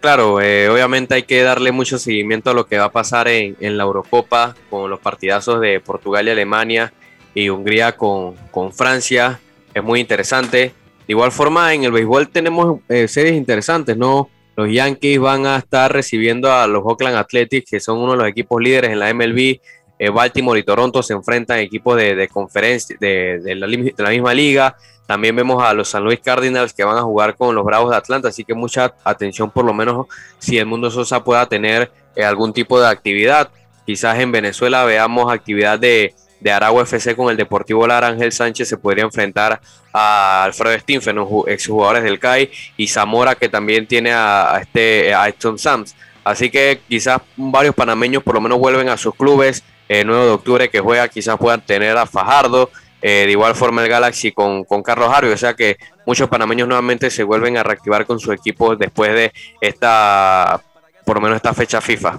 [0.00, 3.54] Claro, eh, obviamente hay que darle mucho seguimiento a lo que va a pasar en,
[3.60, 6.94] la Eurocopa con los partidazos de Portugal y Alemania
[7.34, 9.38] y Hungría con, con Francia.
[9.74, 10.72] Es muy interesante.
[11.06, 14.30] De igual forma, en el béisbol tenemos eh, series interesantes, ¿no?
[14.56, 18.28] Los Yankees van a estar recibiendo a los Oakland Athletics, que son uno de los
[18.28, 19.60] equipos líderes en la MLB.
[19.98, 23.54] Eh, Baltimore y Toronto se enfrentan equipos de, conferencia de,
[23.96, 24.76] la, misma liga.
[25.06, 27.96] También vemos a los San Luis Cardinals que van a jugar con los Bravos de
[27.96, 30.06] Atlanta, así que mucha atención por lo menos
[30.38, 33.50] si el mundo Sosa pueda tener eh, algún tipo de actividad.
[33.86, 38.68] Quizás en Venezuela veamos actividad de, de Aragua FC con el Deportivo Lara, Ángel Sánchez
[38.68, 39.60] se podría enfrentar
[39.92, 41.16] a Alfredo Stinfen,
[41.46, 45.94] exjugadores del CAI, y Zamora que también tiene a, este a Sams.
[46.24, 49.62] Así que quizás varios panameños por lo menos vuelven a sus clubes.
[49.88, 52.70] El 9 de octubre que juega quizás puedan tener a Fajardo.
[53.02, 55.32] Eh, de igual forma el Galaxy con, con Carlos Harvey.
[55.32, 59.32] O sea que muchos panameños nuevamente se vuelven a reactivar con su equipo después de
[59.60, 60.62] esta,
[61.04, 62.18] por lo menos esta fecha FIFA.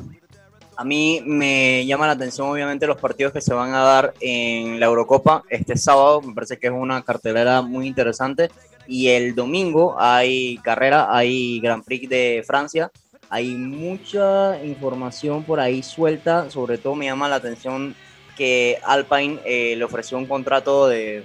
[0.77, 4.79] A mí me llama la atención obviamente los partidos que se van a dar en
[4.79, 8.49] la Eurocopa este sábado, me parece que es una cartelera muy interesante.
[8.87, 12.91] Y el domingo hay carrera, hay Grand Prix de Francia,
[13.29, 17.95] hay mucha información por ahí suelta, sobre todo me llama la atención
[18.35, 21.23] que Alpine eh, le ofreció un contrato de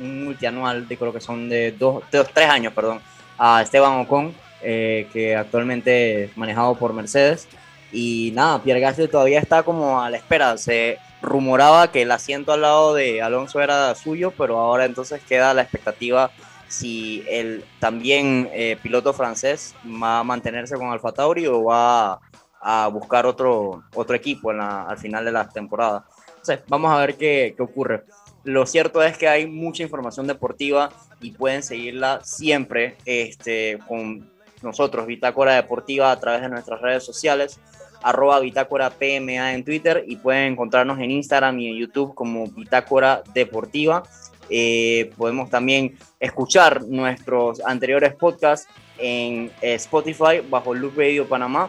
[0.00, 3.00] un multianual, de creo que son de dos, dos tres años, perdón,
[3.38, 7.46] a Esteban Ocon, eh, que actualmente es manejado por Mercedes.
[7.92, 10.56] Y nada, Pierre Gasly todavía está como a la espera.
[10.58, 15.54] Se rumoraba que el asiento al lado de Alonso era suyo, pero ahora entonces queda
[15.54, 16.30] la expectativa
[16.68, 22.20] si el también eh, piloto francés va a mantenerse con Alfa Tauri o va
[22.60, 26.04] a, buscar otro, otro equipo en al final de la temporada.
[26.28, 28.04] Entonces, vamos a ver qué, qué ocurre.
[28.42, 30.90] Lo cierto es que hay mucha información deportiva
[31.20, 34.30] y pueden seguirla siempre este, con
[34.62, 37.60] nosotros, Bitácora Deportiva, a través de nuestras redes sociales,
[38.06, 43.24] arroba Bitácora PMA en Twitter y pueden encontrarnos en Instagram y en YouTube como Bitácora
[43.34, 44.04] Deportiva.
[44.48, 51.68] Eh, podemos también escuchar nuestros anteriores podcasts en eh, Spotify bajo Loop Radio Panamá.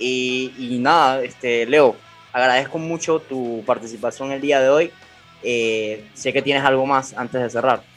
[0.00, 1.94] Y, nada, este, Leo,
[2.32, 4.90] agradezco mucho tu participación el día de hoy.
[5.44, 7.91] Eh, sé que tienes algo más antes de cerrar.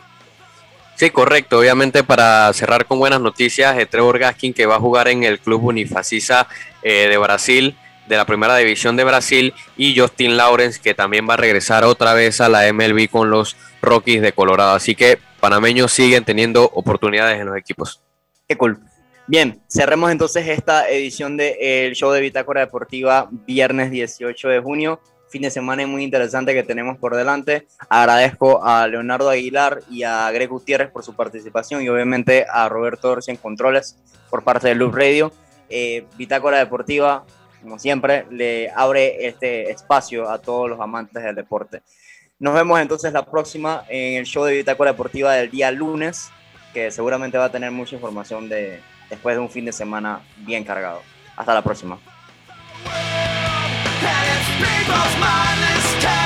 [0.96, 1.60] Sí, correcto.
[1.60, 5.66] Obviamente para cerrar con buenas noticias, Trevor Gaskin que va a jugar en el club
[5.66, 6.48] Unifacisa
[6.82, 7.78] de Brasil,
[8.08, 12.14] de la primera división de Brasil, y Justin Lawrence que también va a regresar otra
[12.14, 14.74] vez a la MLB con los Rockies de Colorado.
[14.76, 18.02] Así que panameños siguen teniendo oportunidades en los equipos.
[18.48, 18.80] Qué cool.
[19.28, 25.02] Bien, cerremos entonces esta edición del show de Bitácora Deportiva viernes 18 de junio.
[25.36, 27.68] Fin de semana muy interesante que tenemos por delante.
[27.90, 33.12] Agradezco a Leonardo Aguilar y a Greg Gutiérrez por su participación y obviamente a Roberto
[33.12, 33.98] Orsi en controles
[34.30, 35.34] por parte de Loop Radio.
[35.68, 37.26] Eh, Bitácora Deportiva,
[37.62, 41.82] como siempre, le abre este espacio a todos los amantes del deporte.
[42.40, 46.30] Nos vemos entonces la próxima en el show de Bitácora Deportiva del día lunes,
[46.74, 48.80] que seguramente va a tener mucha información de,
[49.10, 51.02] después de un fin de semana bien cargado.
[51.36, 52.00] Hasta la próxima.
[54.06, 56.25] pay its people's mindless care.